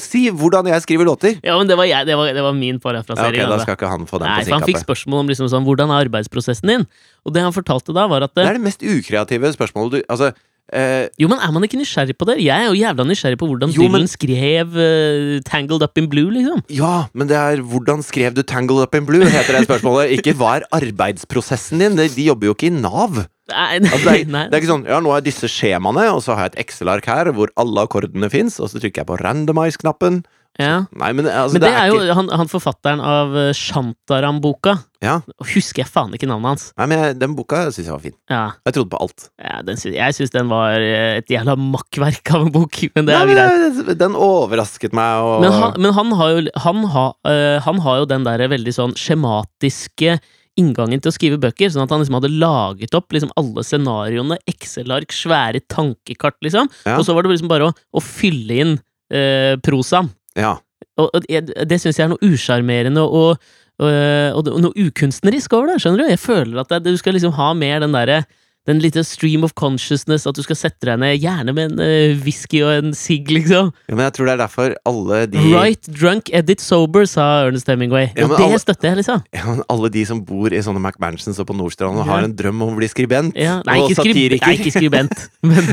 Si 0.00 0.26
hvordan 0.32 0.66
jeg 0.68 0.82
skriver 0.84 1.04
låter! 1.08 1.38
Ja, 1.44 1.56
men 1.60 1.68
det 1.68 1.76
var, 1.78 1.84
jeg, 1.88 2.04
det 2.08 2.16
var, 2.16 2.32
det 2.36 2.42
var 2.44 2.52
min 2.56 2.76
Ja, 2.76 2.82
parafrasering. 2.82 3.36
ok, 3.36 3.46
da 3.48 3.52
altså. 3.54 3.64
skal 3.68 3.76
ikke 3.78 3.88
han 3.92 4.06
få 4.08 4.18
den 4.20 4.28
Nei, 4.28 4.40
på 4.42 4.48
for 4.48 4.56
han 4.58 4.66
fikk 4.68 4.82
spørsmål 4.84 5.20
om 5.24 5.28
liksom 5.32 5.48
sånn, 5.52 5.64
hvordan 5.68 5.92
er 5.92 6.04
arbeidsprosessen 6.08 6.68
din. 6.72 6.84
Og 7.24 7.32
det 7.36 7.44
han 7.44 7.52
fortalte 7.56 7.94
da, 7.96 8.06
var 8.10 8.24
at 8.26 8.34
Det 8.34 8.42
det, 8.44 8.48
er 8.50 8.58
det 8.58 8.64
mest 8.68 8.84
ukreative 8.84 9.52
spørsmålet 9.56 9.92
du 9.92 10.02
Altså, 10.08 10.32
eh, 10.72 11.08
Jo, 11.20 11.28
men 11.32 11.38
er 11.40 11.52
man 11.52 11.64
ikke 11.64 11.80
nysgjerrig 11.80 12.16
på 12.20 12.26
det? 12.28 12.38
Jeg 12.44 12.52
er 12.52 12.68
jo 12.68 12.76
jævla 12.80 13.04
nysgjerrig 13.08 13.38
på 13.40 13.48
hvordan 13.48 13.72
Jo, 13.76 13.88
men- 13.88 14.04
Dylan 14.04 14.08
skrev 14.12 14.76
uh, 14.76 15.40
'Tangled 15.44 15.82
Up 15.84 15.96
in 16.00 16.08
Blue', 16.08 16.32
liksom. 16.32 16.60
Ja, 16.68 17.06
men 17.14 17.28
det 17.28 17.36
er 17.36 17.60
hvordan 17.64 18.02
skrev 18.04 18.34
du 18.34 18.42
'Tangled 18.42 18.82
Up 18.82 18.94
in 18.94 19.06
Blue'? 19.06 19.24
heter 19.24 19.56
det 19.56 19.68
spørsmålet. 19.68 20.16
Ikke 20.18 20.32
hva 20.36 20.60
er 20.60 20.68
arbeidsprosessen 20.72 21.78
din? 21.80 21.96
De, 21.96 22.08
de 22.08 22.28
jobber 22.28 22.46
jo 22.52 22.54
ikke 22.56 22.68
i 22.72 22.76
Nav. 22.76 23.24
Nei, 23.48 23.78
Altså, 23.80 24.04
det, 24.04 24.14
er, 24.28 24.48
det 24.50 24.56
er 24.58 24.62
ikke 24.62 24.72
sånn 24.74 24.86
ja, 24.88 24.98
nå 25.04 25.12
er 25.16 25.24
disse 25.24 25.48
skjemaene, 25.48 26.08
og 26.14 26.20
så 26.24 26.34
har 26.36 26.48
jeg 26.48 26.56
et 26.56 26.66
Excel-ark 26.66 27.06
her 27.08 27.32
hvor 27.36 27.52
alle 27.56 27.86
akkordene 27.88 28.28
fins, 28.32 28.58
og 28.60 28.68
så 28.72 28.80
trykker 28.82 29.02
jeg 29.04 29.08
på 29.08 29.16
randomize-knappen. 29.22 30.22
ja. 30.58 30.84
Nei, 30.98 31.12
men 31.14 31.26
altså, 31.30 31.54
Men 31.56 31.62
det 31.64 31.70
er 31.72 31.86
jo 31.92 31.98
ikke 32.02 32.14
han, 32.18 32.28
han 32.40 32.48
forfatteren 32.50 33.00
av 33.00 33.36
eh, 33.38 33.52
Shantaram-boka. 33.54 34.74
Ja. 35.04 35.20
Husker 35.54 35.84
jeg 35.84 35.90
faen 35.94 36.10
ikke 36.16 36.26
navnet 36.26 36.48
hans. 36.50 36.64
Nei, 36.80 36.86
men 36.90 36.98
jeg, 36.98 37.16
den 37.20 37.36
boka 37.38 37.60
syns 37.70 37.86
jeg 37.86 37.92
var 37.94 38.02
fin. 38.02 38.16
Ja, 38.32 38.40
Jeg 38.66 38.74
trodde 38.74 38.90
på 38.90 38.98
alt. 39.04 39.28
ja 39.38 39.60
den 39.62 39.78
Jeg 39.94 40.16
syns 40.16 40.32
den 40.34 40.50
var 40.50 40.74
eh, 40.82 41.20
et 41.20 41.30
jævla 41.30 41.54
makkverk 41.56 42.32
av 42.34 42.48
en 42.48 42.50
bok, 42.54 42.80
men 42.98 43.06
det 43.06 43.14
Nei, 43.14 43.20
er 43.22 43.30
men 43.30 43.38
greit. 43.38 43.86
det- 43.86 43.98
Den 44.00 44.16
overrasket 44.18 44.92
meg, 44.98 45.22
og 45.22 45.40
Men 45.46 45.52
han, 45.54 45.78
men 45.86 45.94
han 45.94 46.12
har 46.18 46.34
jo 46.34 46.42
han 46.66 46.82
har, 46.96 47.14
øh, 47.30 47.60
han 47.68 47.78
har 47.86 48.02
jo 48.02 48.10
den 48.10 48.26
der 48.26 48.44
veldig 48.50 48.74
sånn 48.74 48.96
skjematiske 48.98 50.18
inngangen 50.58 51.00
til 51.02 51.12
å 51.12 51.14
skrive 51.14 51.38
bøker, 51.40 51.70
sånn 51.72 51.84
at 51.86 51.92
han 51.94 52.02
liksom 52.02 52.18
hadde 52.18 52.32
laget 52.34 52.96
opp 52.98 53.14
liksom 53.14 53.30
alle 53.38 53.62
scenarioene, 53.66 54.38
Excel-ark, 54.50 55.14
svære 55.14 55.62
tankekart, 55.70 56.38
liksom, 56.44 56.68
Ja. 56.86 56.96
og 56.98 57.06
så 57.06 57.14
var 57.16 57.24
det 57.26 57.36
liksom 57.36 57.50
bare 57.52 57.70
å, 57.70 57.76
å 57.94 58.02
fylle 58.04 58.58
inn 58.64 58.74
eh, 59.14 59.54
prosaen. 59.64 60.10
Ja. 60.38 60.56
Og, 60.98 61.08
og 61.14 61.24
det, 61.28 61.54
det 61.70 61.78
syns 61.80 61.98
jeg 62.00 62.08
er 62.08 62.12
noe 62.12 62.26
usjarmerende 62.26 63.04
og, 63.06 63.38
og, 63.78 63.88
og, 63.88 64.48
og 64.50 64.60
noe 64.64 64.86
ukunstnerisk 64.88 65.54
over 65.54 65.70
det, 65.72 65.78
skjønner 65.82 66.02
du? 66.02 66.10
Jeg 66.10 66.20
føler 66.22 66.60
at 66.64 66.72
det, 66.74 66.82
du 66.90 66.98
skal 66.98 67.14
liksom 67.14 67.36
ha 67.38 67.52
mer 67.54 67.80
den 67.84 67.94
derre 67.94 68.24
den 68.68 68.82
lille 68.84 69.00
stream 69.06 69.46
of 69.46 69.54
consciousness, 69.58 70.26
at 70.28 70.36
du 70.36 70.42
skal 70.44 70.58
sette 70.60 70.84
deg 70.84 70.98
ned, 71.00 71.16
gjerne 71.22 71.54
med 71.56 71.72
en 71.72 71.80
uh, 71.80 72.18
whisky 72.26 72.60
og 72.66 72.72
en 72.82 72.92
sigg, 72.96 73.30
liksom. 73.32 73.70
ja, 73.88 73.94
men 73.96 74.04
jeg 74.04 74.14
tror 74.18 74.28
det 74.28 74.34
er 74.36 74.42
derfor 74.42 74.74
alle 74.90 75.20
de 75.32 75.44
Right 75.54 75.88
drunk, 75.88 76.28
edit 76.36 76.60
sober, 76.62 77.08
sa 77.08 77.26
Ernest 77.46 77.68
Hemingway. 77.72 78.10
Ja, 78.12 78.26
og 78.28 78.36
det 78.36 78.44
alle- 78.44 78.60
støtter 78.62 78.90
jeg, 78.92 79.00
liksom. 79.00 79.22
ja, 79.34 79.44
men 79.48 79.62
Alle 79.72 79.90
de 79.94 80.04
som 80.08 80.20
bor 80.28 80.52
i 80.52 80.60
sånne 80.64 80.82
McMansions 80.84 81.40
og 81.40 81.48
på 81.48 81.56
Nordstrand 81.56 81.96
og 81.98 82.04
Ja. 82.06 82.12
har 82.12 82.28
en 82.28 82.36
drøm 82.36 82.62
om 82.66 82.74
å 82.74 82.78
bli 82.78 82.88
skribent 82.92 83.34
nei, 83.34 83.78
og 83.80 83.90
satiriker 83.96 84.46
nei, 84.46 84.56
ikke 84.60 84.74
skribent, 84.76 85.24
men 85.48 85.64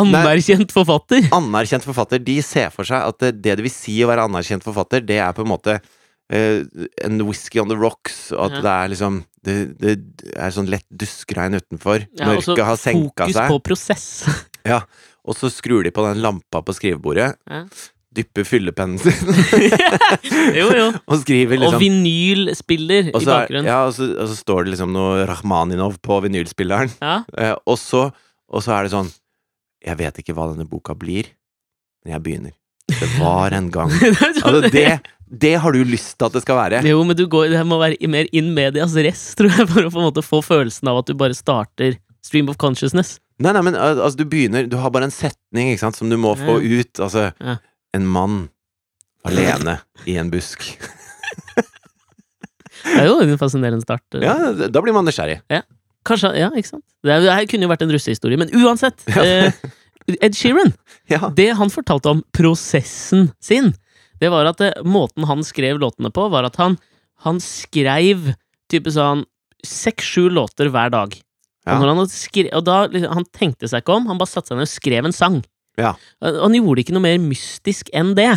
anerkjent 0.00 0.72
forfatter. 0.74 1.28
Anerkjent 1.36 1.86
forfatter, 1.86 2.18
de 2.22 2.40
ser 2.44 2.72
for 2.74 2.88
seg 2.88 3.06
at 3.06 3.18
det, 3.22 3.32
det 3.44 3.56
det 3.60 3.64
vil 3.66 3.72
si 3.72 3.96
å 4.04 4.10
være 4.10 4.26
anerkjent 4.28 4.66
forfatter, 4.66 5.04
det 5.06 5.20
er 5.22 5.32
på 5.36 5.44
en 5.46 5.50
måte 5.52 5.78
uh, 5.78 6.60
en 7.06 7.22
whisky 7.28 7.60
on 7.62 7.70
the 7.70 7.78
rocks, 7.78 8.30
og 8.34 8.50
at 8.50 8.58
det 8.64 8.72
er 8.74 8.92
liksom 8.94 9.22
det, 9.46 9.56
det 9.80 10.32
er 10.36 10.54
sånn 10.54 10.68
lett 10.70 10.86
duskregn 10.90 11.56
utenfor. 11.58 12.04
Ja, 12.18 12.30
Mørket 12.32 12.64
har 12.66 12.78
senka 12.80 13.26
fokus 13.26 13.36
seg. 13.38 13.50
på 13.52 13.58
prosess. 13.70 14.06
ja. 14.72 14.80
Og 15.26 15.34
så 15.38 15.50
skrur 15.50 15.82
de 15.86 15.90
på 15.94 16.04
den 16.06 16.20
lampa 16.22 16.60
på 16.62 16.74
skrivebordet, 16.76 17.32
Ja. 17.50 17.64
dypper 18.16 18.46
fyllepennen 18.48 18.96
sin 19.02 19.12
jo, 20.56 20.66
jo. 20.72 20.84
og 21.04 21.18
skriver 21.20 21.58
Og 21.58 21.64
liksom 21.66 21.82
vinylspiller 21.82 23.10
og 23.12 23.18
i 23.20 23.26
er, 23.26 23.28
bakgrunnen. 23.32 23.66
ja, 23.68 23.80
og, 23.88 23.92
så, 23.96 24.06
og 24.14 24.30
så 24.30 24.36
står 24.38 24.64
det 24.64 24.72
liksom 24.76 24.94
noe 24.94 25.26
Rakhmaninov 25.28 25.98
på 26.04 26.20
vinylspilleren. 26.24 26.94
Ja. 27.02 27.18
Eh, 27.36 27.54
og, 27.66 27.76
så, 27.82 28.06
og 28.48 28.64
så 28.64 28.76
er 28.78 28.86
det 28.86 28.94
sånn 28.94 29.10
Jeg 29.84 29.98
vet 30.00 30.22
ikke 30.22 30.34
hva 30.38 30.46
denne 30.52 30.64
boka 30.70 30.94
blir, 30.96 31.28
men 32.04 32.14
jeg 32.16 32.24
begynner. 32.24 32.54
Det 32.86 33.10
var 33.18 33.52
en 33.58 33.68
gang. 33.74 33.90
Altså, 34.46 34.62
det, 34.70 34.86
det 35.28 35.54
har 35.62 35.72
du 35.74 35.80
lyst 35.84 36.14
til 36.18 36.28
at 36.28 36.34
det 36.36 36.42
skal 36.44 36.58
være. 36.58 36.80
Jo, 36.86 37.00
men 37.04 37.16
du 37.18 37.24
går, 37.30 37.48
det 37.50 37.62
må 37.66 37.78
være 37.82 38.08
mer 38.10 38.28
in 38.36 38.52
medias 38.54 38.94
rest, 38.94 39.32
tror 39.38 39.50
jeg, 39.50 39.68
for 39.70 39.86
å 39.88 39.92
på 39.92 39.98
en 40.02 40.08
måte 40.08 40.22
få 40.24 40.42
følelsen 40.46 40.88
av 40.92 41.00
at 41.02 41.10
du 41.10 41.14
bare 41.18 41.34
starter 41.36 41.96
stream 42.26 42.48
of 42.52 42.58
consciousness. 42.62 43.16
Nei, 43.42 43.52
nei, 43.52 43.60
men 43.66 43.74
altså, 43.76 44.16
du 44.16 44.24
begynner 44.24 44.64
Du 44.70 44.78
har 44.80 44.88
bare 44.94 45.04
en 45.10 45.12
setning 45.12 45.68
ikke 45.74 45.82
sant, 45.82 45.98
som 45.98 46.08
du 46.08 46.16
må 46.16 46.30
få 46.40 46.56
ut. 46.62 47.02
Altså 47.04 47.26
Ja. 47.36 47.58
En 47.96 48.06
mann 48.08 48.46
alene 49.28 49.78
i 50.08 50.14
en 50.20 50.30
busk. 50.32 50.64
Det 52.86 53.00
er 53.00 53.08
jo 53.08 53.16
en 53.24 53.38
fascinerende 53.40 53.82
start. 53.84 54.04
Ja, 54.22 54.34
da 54.70 54.82
blir 54.84 54.94
man 54.94 55.06
nysgjerrig. 55.08 55.40
Kanskje, 56.06 56.30
ja, 56.38 56.50
ikke 56.54 56.70
sant? 56.76 56.84
Det, 57.02 57.10
er, 57.16 57.24
her 57.34 57.48
kunne 57.50 57.66
jo 57.66 57.70
vært 57.72 57.82
en 57.82 57.90
russehistorie, 57.94 58.38
men 58.38 58.52
uansett. 58.54 59.00
Ja. 59.10 59.24
Eh, 59.26 60.16
Ed 60.22 60.36
Sheeran, 60.38 60.70
Ja. 61.10 61.32
det 61.34 61.48
han 61.58 61.72
fortalte 61.72 62.12
om 62.12 62.20
prosessen 62.36 63.30
sin, 63.42 63.72
det 64.22 64.32
var 64.32 64.48
at 64.50 64.62
eh, 64.64 64.82
måten 64.86 65.26
han 65.28 65.44
skrev 65.46 65.80
låtene 65.82 66.12
på, 66.14 66.28
var 66.32 66.48
at 66.48 66.58
han, 66.60 66.78
han 67.26 67.40
skrev 67.42 68.32
type 68.72 68.92
sånn 68.92 69.24
seks-sju 69.66 70.28
låter 70.30 70.70
hver 70.72 70.92
dag. 70.94 71.14
Ja. 71.66 71.74
Og, 71.74 71.82
når 71.82 71.92
han, 71.92 72.10
skrev, 72.10 72.50
og 72.54 72.66
da, 72.66 72.82
liksom, 72.90 73.14
han 73.18 73.26
tenkte 73.34 73.70
seg 73.70 73.82
ikke 73.82 73.96
om, 73.98 74.06
han 74.10 74.20
bare 74.20 74.30
satte 74.30 74.52
seg 74.52 74.60
ned 74.60 74.68
og 74.68 74.74
skrev 74.74 75.08
en 75.08 75.16
sang. 75.16 75.40
Ja. 75.76 75.96
Og 76.24 76.38
Han 76.46 76.54
gjorde 76.56 76.84
ikke 76.84 76.94
noe 76.96 77.04
mer 77.04 77.18
mystisk 77.20 77.90
enn 77.96 78.14
det. 78.16 78.32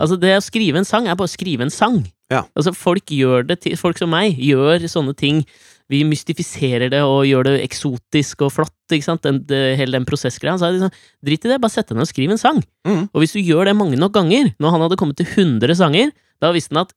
Altså, 0.00 0.16
det 0.18 0.32
å 0.38 0.44
skrive 0.44 0.80
en 0.80 0.88
sang 0.88 1.06
er 1.06 1.18
bare 1.18 1.30
å 1.30 1.32
skrive 1.32 1.66
en 1.66 1.72
sang. 1.72 2.00
Ja. 2.32 2.46
Altså, 2.56 2.72
folk 2.74 3.12
gjør 3.12 3.44
det 3.50 3.60
folk 3.78 4.00
som 4.00 4.12
meg 4.14 4.40
gjør 4.40 4.88
sånne 4.90 5.14
ting. 5.18 5.44
Vi 5.92 6.02
mystifiserer 6.08 6.88
det 6.92 7.02
og 7.04 7.26
gjør 7.28 7.50
det 7.50 7.58
eksotisk 7.66 8.46
og 8.46 8.54
flott, 8.54 8.76
ikke 8.88 9.04
sant? 9.04 9.22
Den, 9.26 9.42
det, 9.48 9.60
hele 9.80 9.98
den 9.98 10.08
prosessgreia. 10.08 10.56
Så 10.56 10.66
er 10.66 10.72
det 10.72 10.80
liksom, 10.80 11.04
drit 11.28 11.44
i 11.44 11.52
det, 11.52 11.60
bare 11.62 11.74
sett 11.74 11.90
deg 11.90 11.98
ned 11.98 12.06
og 12.06 12.10
skriv 12.10 12.32
en 12.32 12.40
sang. 12.40 12.62
Mm. 12.88 13.04
Og 13.10 13.22
hvis 13.22 13.36
du 13.36 13.42
gjør 13.42 13.68
det 13.68 13.76
mange 13.78 14.00
nok 14.00 14.14
ganger, 14.16 14.54
når 14.62 14.76
han 14.76 14.86
hadde 14.86 14.98
kommet 15.00 15.20
til 15.20 15.28
100 15.28 15.76
sanger, 15.82 16.14
da 16.42 16.52
visste 16.56 16.74
han 16.74 16.86
at 16.86 16.96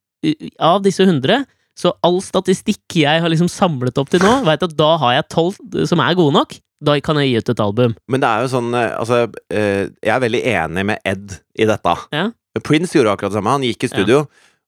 av 0.64 0.82
disse 0.86 1.04
100 1.06 1.44
så 1.76 1.92
all 2.08 2.22
statistikk 2.24 2.96
jeg 3.02 3.22
har 3.22 3.32
liksom 3.32 3.50
samlet 3.52 3.98
opp 4.00 4.12
til 4.14 4.24
nå, 4.24 4.38
vet 4.48 4.64
at 4.64 4.78
da 4.80 4.94
har 5.02 5.18
jeg 5.18 5.28
tolv 5.34 5.60
som 5.90 6.02
er 6.04 6.16
gode 6.18 6.38
nok. 6.38 6.56
Da 6.86 6.96
kan 7.04 7.20
jeg 7.20 7.32
gi 7.32 7.42
ut 7.42 7.52
et 7.52 7.62
album. 7.64 7.94
Men 8.12 8.24
det 8.24 8.30
er 8.30 8.44
jo 8.44 8.50
sånn 8.52 8.74
eh, 8.76 8.92
Altså, 9.00 9.22
eh, 9.48 9.86
jeg 10.04 10.12
er 10.12 10.24
veldig 10.24 10.42
enig 10.52 10.84
med 10.92 11.08
Ed 11.08 11.38
i 11.56 11.68
dette. 11.68 11.94
Ja. 12.16 12.30
Prince 12.64 12.96
gjorde 12.96 13.16
akkurat 13.16 13.34
det 13.34 13.40
samme. 13.40 13.56
Han 13.56 13.66
gikk 13.68 13.88
i 13.88 13.92
studio, 13.92 14.26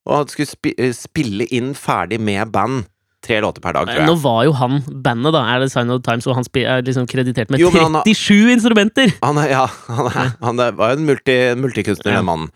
og 0.08 0.13
han 0.16 0.32
skulle 0.32 0.92
spille 0.96 1.48
inn 1.56 1.74
ferdig 1.78 2.20
med 2.24 2.52
band. 2.56 2.88
Tre 3.28 3.42
låter 3.44 3.63
per 3.63 3.76
dag, 3.76 3.90
tror 3.90 4.00
jeg. 4.00 4.08
Nå 4.08 4.16
var 4.24 4.42
jo 4.48 4.56
han 4.56 4.80
bandet, 4.88 5.34
da, 5.36 5.44
er 5.52 5.63
det 5.66 5.70
Sign 5.74 5.92
of 5.92 6.00
the 6.02 6.08
Times, 6.08 6.28
og 6.30 6.38
han 6.38 6.48
er 6.63 6.84
liksom 6.88 7.08
kreditert 7.12 7.52
med 7.52 7.60
Jo, 7.60 7.70
37 7.74 7.84
han 7.84 7.98
37 8.08 8.52
instrumenter! 8.56 9.13
Han 9.20 9.40
er, 9.44 9.52
ja, 9.52 9.66
han, 9.92 10.10
er, 10.12 10.34
han 10.48 10.62
er, 10.63 10.76
var 10.80 10.94
jo 10.94 11.00
en 11.02 11.08
multi, 11.10 11.38
multikunstner, 11.60 12.13
Ja. 12.16 12.22
den 12.22 12.30
mannen. 12.30 12.52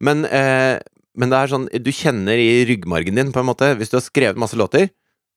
Men, 0.00 0.24
eh, 0.24 0.78
men 1.16 1.32
det 1.32 1.38
er 1.38 1.48
sånn 1.48 1.68
Du 1.80 1.88
kjenner 1.94 2.36
i 2.36 2.64
ryggmargen 2.68 3.16
din, 3.16 3.30
på 3.32 3.40
en 3.40 3.48
måte. 3.48 3.70
Hvis 3.78 3.88
du 3.92 3.96
har 3.96 4.04
skrevet 4.04 4.40
masse 4.40 4.56
låter, 4.58 4.90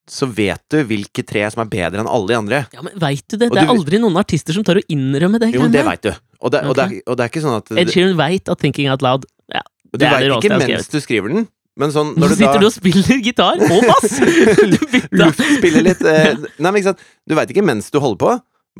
så 0.09 0.25
vet 0.25 0.63
du 0.73 0.81
hvilke 0.89 1.23
tre 1.27 1.43
som 1.53 1.61
er 1.63 1.69
bedre 1.69 2.01
enn 2.01 2.09
alle 2.09 2.31
de 2.31 2.37
andre. 2.39 2.63
Ja, 2.73 2.81
men 2.85 2.95
vet 2.99 3.27
du 3.29 3.37
det? 3.37 3.51
Det 3.51 3.61
er 3.61 3.67
du- 3.69 3.75
aldri 3.75 3.99
noen 4.01 4.17
artister 4.17 4.55
som 4.55 4.65
tør 4.65 4.81
å 4.81 4.85
innrømme 4.89 5.39
det. 5.39 5.53
Jo, 5.53 5.67
det 5.67 5.85
vet 5.85 6.01
du. 6.07 6.11
Og 6.41 6.51
det, 6.51 6.63
og, 6.65 6.75
det 6.75 6.83
er, 6.87 7.01
og 7.05 7.17
det 7.19 7.23
er 7.25 7.29
ikke 7.29 7.43
sånn 7.43 7.57
at 7.59 7.71
Ed 7.77 7.91
Sheeran 7.91 8.15
veit 8.17 8.47
at 8.49 8.59
Thinking 8.63 8.87
Out 8.89 9.01
Loud 9.03 9.25
ja, 9.51 9.61
Du 9.91 9.99
det 9.99 10.07
veit 10.07 10.23
det 10.23 10.37
ikke 10.39 10.59
mens 10.61 10.87
du 10.87 10.99
skriver 11.03 11.33
den, 11.33 11.47
Men 11.79 11.93
sånn 11.95 12.09
Nå 12.15 12.25
når 12.25 12.33
du 12.33 12.37
sitter 12.41 12.59
du 12.59 12.67
og 12.67 12.73
spiller 12.75 13.19
gitar 13.23 13.59
og 13.63 13.85
bass! 13.87 14.17
Du 14.73 14.79
bytta. 14.91 15.19
luftspiller 15.21 15.85
litt 15.85 16.01
eh, 16.03 16.33
Nei, 16.59 16.71
men 16.71 16.79
ikke 16.81 16.89
sant 16.91 17.03
Du 17.29 17.35
veit 17.37 17.51
ikke 17.53 17.63
mens 17.63 17.87
du 17.93 17.99
holder 18.03 18.19
på, 18.19 18.33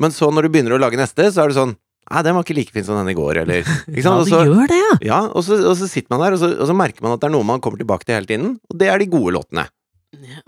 men 0.04 0.12
så 0.12 0.28
når 0.34 0.46
du 0.46 0.52
begynner 0.54 0.76
å 0.76 0.80
lage 0.82 1.00
neste, 1.00 1.30
så 1.32 1.44
er 1.46 1.52
det 1.52 1.56
sånn 1.60 1.72
Nei, 2.10 2.20
den 2.26 2.34
var 2.34 2.42
ikke 2.44 2.56
like 2.58 2.74
fin 2.74 2.84
som 2.84 2.96
den 2.98 3.12
i 3.12 3.16
går, 3.16 3.42
eller 3.44 3.60
Ikke 3.62 4.02
sant? 4.04 4.20
Ja, 4.20 4.24
du 4.26 4.30
så, 4.32 4.40
gjør 4.50 4.70
det, 4.72 4.78
ja! 4.82 4.94
ja, 5.06 5.18
og 5.30 5.44
så, 5.46 5.58
og 5.70 5.76
så 5.78 5.86
sitter 5.90 6.10
man 6.12 6.24
der, 6.24 6.34
og 6.36 6.40
så, 6.42 6.48
og 6.56 6.66
så 6.70 6.74
merker 6.76 7.04
man 7.06 7.14
at 7.14 7.22
det 7.22 7.28
er 7.28 7.34
noe 7.36 7.46
man 7.46 7.60
kommer 7.62 7.78
tilbake 7.80 8.08
til 8.08 8.16
hele 8.18 8.26
tiden, 8.28 8.54
og 8.68 8.80
det 8.80 8.88
er 8.90 8.98
de 9.00 9.06
gode 9.12 9.34
låtene. 9.36 9.66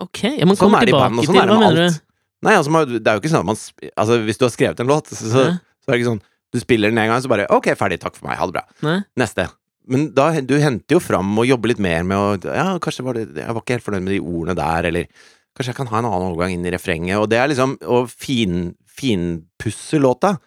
Ok, 0.03 0.25
ja, 0.27 0.49
man 0.49 0.59
Sånn 0.59 0.67
kommer 0.67 0.83
er 0.83 0.91
tilbake 0.91 1.13
band, 1.13 1.23
sånn 1.23 1.37
til 1.37 1.39
det 1.39 1.47
Hva 1.53 1.61
mener 1.61 1.85
alt. 1.87 2.01
du? 2.03 2.09
Nei, 2.49 2.55
altså, 2.59 2.83
det 2.99 3.07
er 3.07 3.15
jo 3.15 3.23
ikke 3.23 3.31
sånn 3.31 3.45
at 3.45 3.51
man 3.53 3.61
Altså, 4.03 4.17
hvis 4.27 4.41
du 4.41 4.45
har 4.49 4.53
skrevet 4.57 4.83
en 4.83 4.91
låt, 4.91 5.13
så, 5.15 5.23
så, 5.23 5.45
så 5.55 5.87
er 5.87 5.95
det 5.95 6.01
ikke 6.03 6.11
sånn 6.11 6.23
Du 6.53 6.59
spiller 6.65 6.91
den 6.91 6.99
en 6.99 7.13
gang, 7.13 7.23
så 7.23 7.31
bare 7.31 7.47
Ok, 7.55 7.69
ferdig, 7.79 8.01
takk 8.03 8.19
for 8.19 8.27
meg, 8.27 8.41
ha 8.41 8.49
det 8.51 8.57
bra. 8.59 8.65
Nei? 8.89 8.97
Neste. 9.23 9.47
Men 9.91 10.11
da, 10.15 10.29
du 10.41 10.55
henter 10.63 10.97
jo 10.97 11.03
fram 11.03 11.33
og 11.41 11.49
jobber 11.49 11.73
litt 11.73 11.83
mer 11.83 12.05
med 12.07 12.17
å 12.17 12.55
Ja, 12.55 12.79
kanskje 12.83 13.05
var 13.07 13.19
det 13.19 13.25
Jeg 13.35 13.51
var 13.51 13.63
ikke 13.63 13.75
helt 13.77 13.87
fornøyd 13.87 14.05
med 14.07 14.15
de 14.15 14.21
ordene 14.23 14.55
der, 14.59 14.89
eller 14.93 15.09
Kanskje 15.53 15.73
jeg 15.73 15.79
kan 15.81 15.91
ha 15.91 15.99
en 15.99 16.07
annen 16.09 16.29
overgang 16.31 16.55
inn 16.55 16.65
i 16.65 16.71
refrenget, 16.73 17.19
og 17.21 17.27
det 17.29 17.37
er 17.37 17.51
liksom 17.51 17.75
å 17.85 17.99
fin, 18.09 18.71
finpusse 18.89 19.99
låta. 20.01 20.39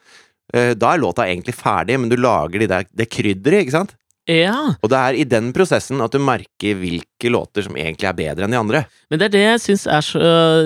Eh, 0.50 0.72
Da 0.74 0.94
er 0.96 1.02
låta 1.04 1.28
egentlig 1.28 1.54
ferdig, 1.54 2.00
men 2.00 2.10
du 2.10 2.16
lager 2.18 2.64
de 2.64 2.68
der, 2.72 2.88
det 2.90 3.12
krydderet, 3.14 3.68
ikke 3.68 3.76
sant? 3.76 3.94
Ja, 4.28 4.74
Og 4.82 4.90
det 4.90 4.98
er 4.98 5.14
i 5.22 5.24
den 5.30 5.52
prosessen 5.54 6.00
at 6.02 6.12
du 6.12 6.18
merker 6.18 6.74
hvilke 6.80 7.30
låter 7.30 7.62
som 7.62 7.76
egentlig 7.78 8.08
er 8.10 8.16
bedre 8.18 8.48
enn 8.48 8.56
de 8.56 8.58
andre. 8.58 8.80
men 9.10 9.20
det 9.22 9.28
er 9.28 9.34
det 9.36 9.44
jeg 9.44 9.60
syns 9.62 9.84
er 9.86 10.02
så 10.02 10.22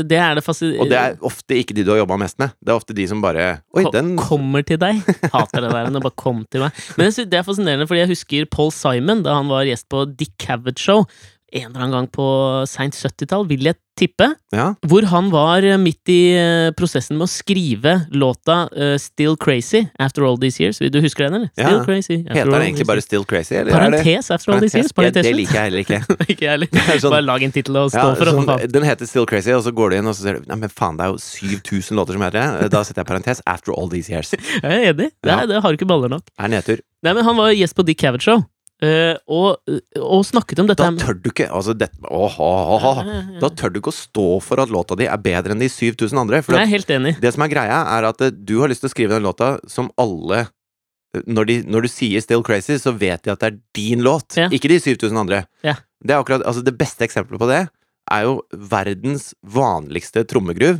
Det 0.08 0.16
er 0.18 0.36
det. 0.40 0.46
Og 0.80 0.88
det 0.88 0.96
er 0.98 1.18
ofte 1.28 1.58
ikke 1.60 1.76
de 1.76 1.84
du 1.84 1.92
har 1.92 2.00
jobba 2.00 2.18
mest 2.18 2.40
med. 2.40 2.54
Det 2.64 2.72
er 2.72 2.80
ofte 2.80 2.96
de 2.96 3.08
som 3.12 3.22
bare 3.22 3.62
Oi, 3.76 3.84
Ko- 3.84 3.92
den 3.92 4.16
Kommer 4.30 4.64
til 4.64 4.80
deg. 4.80 5.02
Hater 5.36 5.62
det 5.68 5.74
der. 5.76 5.90
Den 5.92 6.00
bare 6.02 6.16
kom 6.16 6.46
til 6.50 6.62
meg. 6.64 6.72
Men 6.98 7.12
det 7.12 7.34
er 7.34 7.44
fascinerende, 7.44 7.88
fordi 7.90 8.00
jeg 8.06 8.14
husker 8.16 8.46
Paul 8.50 8.72
Simon 8.72 9.24
da 9.28 9.36
han 9.36 9.52
var 9.52 9.68
gjest 9.68 9.90
på 9.92 10.06
Dick 10.16 10.38
Cavett 10.40 10.80
Show. 10.80 11.04
En 11.52 11.70
eller 11.72 11.80
annen 11.86 11.92
gang 11.96 12.08
på 12.14 12.26
seint 12.70 12.94
70-tall, 12.94 13.48
vil 13.50 13.64
jeg 13.70 13.76
tippe. 14.00 14.30
Ja. 14.56 14.70
Hvor 14.88 15.04
han 15.12 15.28
var 15.34 15.66
eh, 15.68 15.76
midt 15.82 16.08
i 16.08 16.32
eh, 16.40 16.70
prosessen 16.78 17.18
med 17.20 17.26
å 17.26 17.32
skrive 17.32 17.96
låta 18.16 18.62
uh, 18.72 18.94
Still 19.02 19.34
Crazy 19.36 19.82
After 20.00 20.24
All 20.24 20.38
These 20.40 20.62
Years. 20.64 20.78
Du 20.80 21.00
husker 21.04 21.26
den, 21.28 21.36
eller? 21.40 21.50
Still 21.52 21.74
Ja. 21.80 21.84
Crazy. 21.84 22.18
After 22.22 22.38
Heter 22.38 22.52
den 22.54 22.66
egentlig 22.70 22.88
bare. 22.88 23.02
Still 23.04 23.26
Crazy, 23.28 23.56
eller 23.60 23.74
er 23.76 23.76
Parentes 23.92 24.32
After 24.32 24.54
All 24.54 24.62
These 24.64 24.78
Years? 24.80 24.94
Ja, 24.96 25.10
det 25.18 25.34
liker 25.36 25.58
jeg 25.58 25.66
heller 25.68 25.84
ikke. 25.84 26.00
Ikke 26.30 26.46
jeg 26.46 26.52
heller. 26.56 26.72
Er 26.80 27.02
sånn- 27.04 27.16
Bare 27.18 27.26
lag 27.28 27.44
en 27.50 27.56
tittel 27.58 27.82
og 27.82 27.92
stå 27.92 28.06
Ja, 28.06 28.14
for 28.22 28.32
sånn, 28.32 28.72
den 28.72 28.88
heter 28.88 29.10
Still 29.10 29.28
Crazy, 29.28 29.52
og 29.58 29.66
så 29.68 29.74
går 29.76 29.92
du 29.92 29.98
inn 30.00 30.08
og 30.14 30.16
så 30.16 30.28
ser 30.30 30.40
du 30.40 30.48
Nei, 30.54 30.60
men 30.64 30.72
faen, 30.72 30.96
det 31.02 31.10
er 31.10 31.16
jo 31.18 31.20
7000 31.26 32.00
låter 32.00 32.16
som 32.16 32.24
heter 32.30 32.40
det. 32.64 32.70
Da 32.78 32.86
setter 32.88 33.04
jeg 33.04 33.10
parentes 33.12 33.44
After 33.50 33.76
All 33.76 33.90
These 33.92 34.14
Years. 34.14 34.32
Jeg 34.64 34.64
er 34.70 34.94
enig. 34.94 35.10
Det, 35.20 35.28
Ja. 35.34 35.42
er, 35.44 35.50
det 35.52 35.60
har 35.66 35.76
ikke 35.76 35.90
baller 35.90 36.10
nok. 36.14 36.24
Er 36.40 36.48
nedtur. 36.56 36.80
Nei, 37.04 37.14
men 37.16 37.24
Han 37.28 37.36
var 37.40 37.52
gjest 37.56 37.76
på 37.76 37.84
Dick 37.88 38.00
Cavett 38.02 38.24
Show, 38.24 38.46
eh, 38.86 39.16
og, 39.28 39.58
og 40.00 40.22
snakket 40.28 40.60
om 40.64 40.68
dette 40.70 40.84
Da 40.84 40.92
tør 41.06 41.18
du 41.20 41.30
ikke 41.32 41.48
Altså, 41.52 41.74
det, 41.78 41.90
oh, 42.10 42.38
oh, 42.40 42.86
oh. 42.92 43.02
Da 43.42 43.50
tør 43.50 43.74
du 43.74 43.80
ikke 43.82 43.92
å 43.94 43.98
stå 43.98 44.28
for 44.46 44.62
at 44.64 44.72
låta 44.74 44.96
di 45.00 45.08
er 45.10 45.18
bedre 45.24 45.56
enn 45.56 45.60
de 45.64 45.70
7000 45.72 46.20
andre. 46.22 46.42
For 46.46 46.56
Jeg 46.56 46.68
at 46.70 46.74
helt 46.76 46.94
enig. 46.96 47.16
det 47.22 47.34
som 47.36 47.44
er 47.44 47.52
greia, 47.52 47.82
er 47.98 48.08
at 48.12 48.22
eh, 48.28 48.32
du 48.32 48.60
har 48.62 48.72
lyst 48.72 48.86
til 48.86 48.92
å 48.92 48.94
skrive 48.96 49.16
den 49.18 49.28
låta 49.28 49.58
som 49.68 49.92
alle 50.00 50.46
eh, 50.46 51.24
når, 51.26 51.50
de, 51.50 51.58
når 51.66 51.88
du 51.88 51.90
sier 51.92 52.22
Still 52.22 52.44
Crazy, 52.46 52.78
så 52.80 52.94
vet 52.96 53.24
de 53.26 53.34
at 53.34 53.42
det 53.42 53.52
er 53.54 53.60
din 53.76 54.04
låt, 54.06 54.38
Ja. 54.38 54.48
ikke 54.54 54.70
de 54.72 54.80
7000 54.80 55.18
andre. 55.26 55.44
Ja. 55.66 55.76
Det 56.04 56.14
er 56.16 56.22
akkurat 56.22 56.46
Altså, 56.48 56.62
det 56.64 56.78
beste 56.80 57.04
eksempelet 57.08 57.42
på 57.42 57.50
det 57.50 57.64
er 58.10 58.24
jo 58.26 58.40
verdens 58.54 59.34
vanligste 59.46 60.24
trommegruv, 60.26 60.80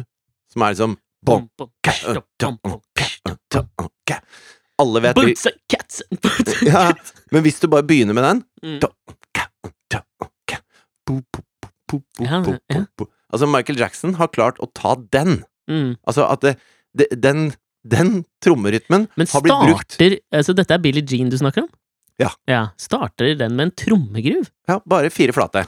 som 0.50 0.64
er 0.66 0.74
liksom 0.74 0.96
bom, 1.26 1.44
Alle 4.80 5.02
vet 5.04 5.16
Boots 5.18 5.46
and 5.50 5.58
cats 5.72 6.02
birds 6.10 6.54
and 6.56 6.68
Ja, 6.72 6.86
cats. 6.94 7.14
men 7.36 7.44
hvis 7.46 7.60
du 7.60 7.68
bare 7.72 7.84
begynner 7.88 8.16
med 8.18 8.24
den 8.28 8.44
Mm. 8.64 8.80
Ja, 12.20 12.42
ja. 12.70 12.84
Altså, 13.32 13.48
Michael 13.50 13.80
Jackson 13.80 14.16
har 14.20 14.30
klart 14.34 14.60
å 14.62 14.68
ta 14.78 14.96
den. 15.14 15.44
Mm. 15.70 15.96
Altså 16.08 16.26
at 16.30 16.42
det, 16.46 16.56
det, 16.98 17.08
den, 17.22 17.52
den 17.88 18.24
trommerytmen 18.44 19.08
Men 19.18 19.30
har 19.32 19.44
blitt 19.46 19.54
brukt 19.68 19.94
starter 19.94 20.16
altså 20.34 20.56
Dette 20.58 20.74
er 20.74 20.82
Billie 20.82 21.06
Jean 21.06 21.30
du 21.30 21.38
snakker 21.38 21.68
om? 21.68 21.70
Ja. 22.20 22.32
Starter 22.82 23.36
den 23.40 23.54
med 23.56 23.70
en 23.70 23.74
trommegruv? 23.78 24.50
Ja, 24.68 24.80
bare 24.90 25.12
fire 25.14 25.32
flate. 25.36 25.68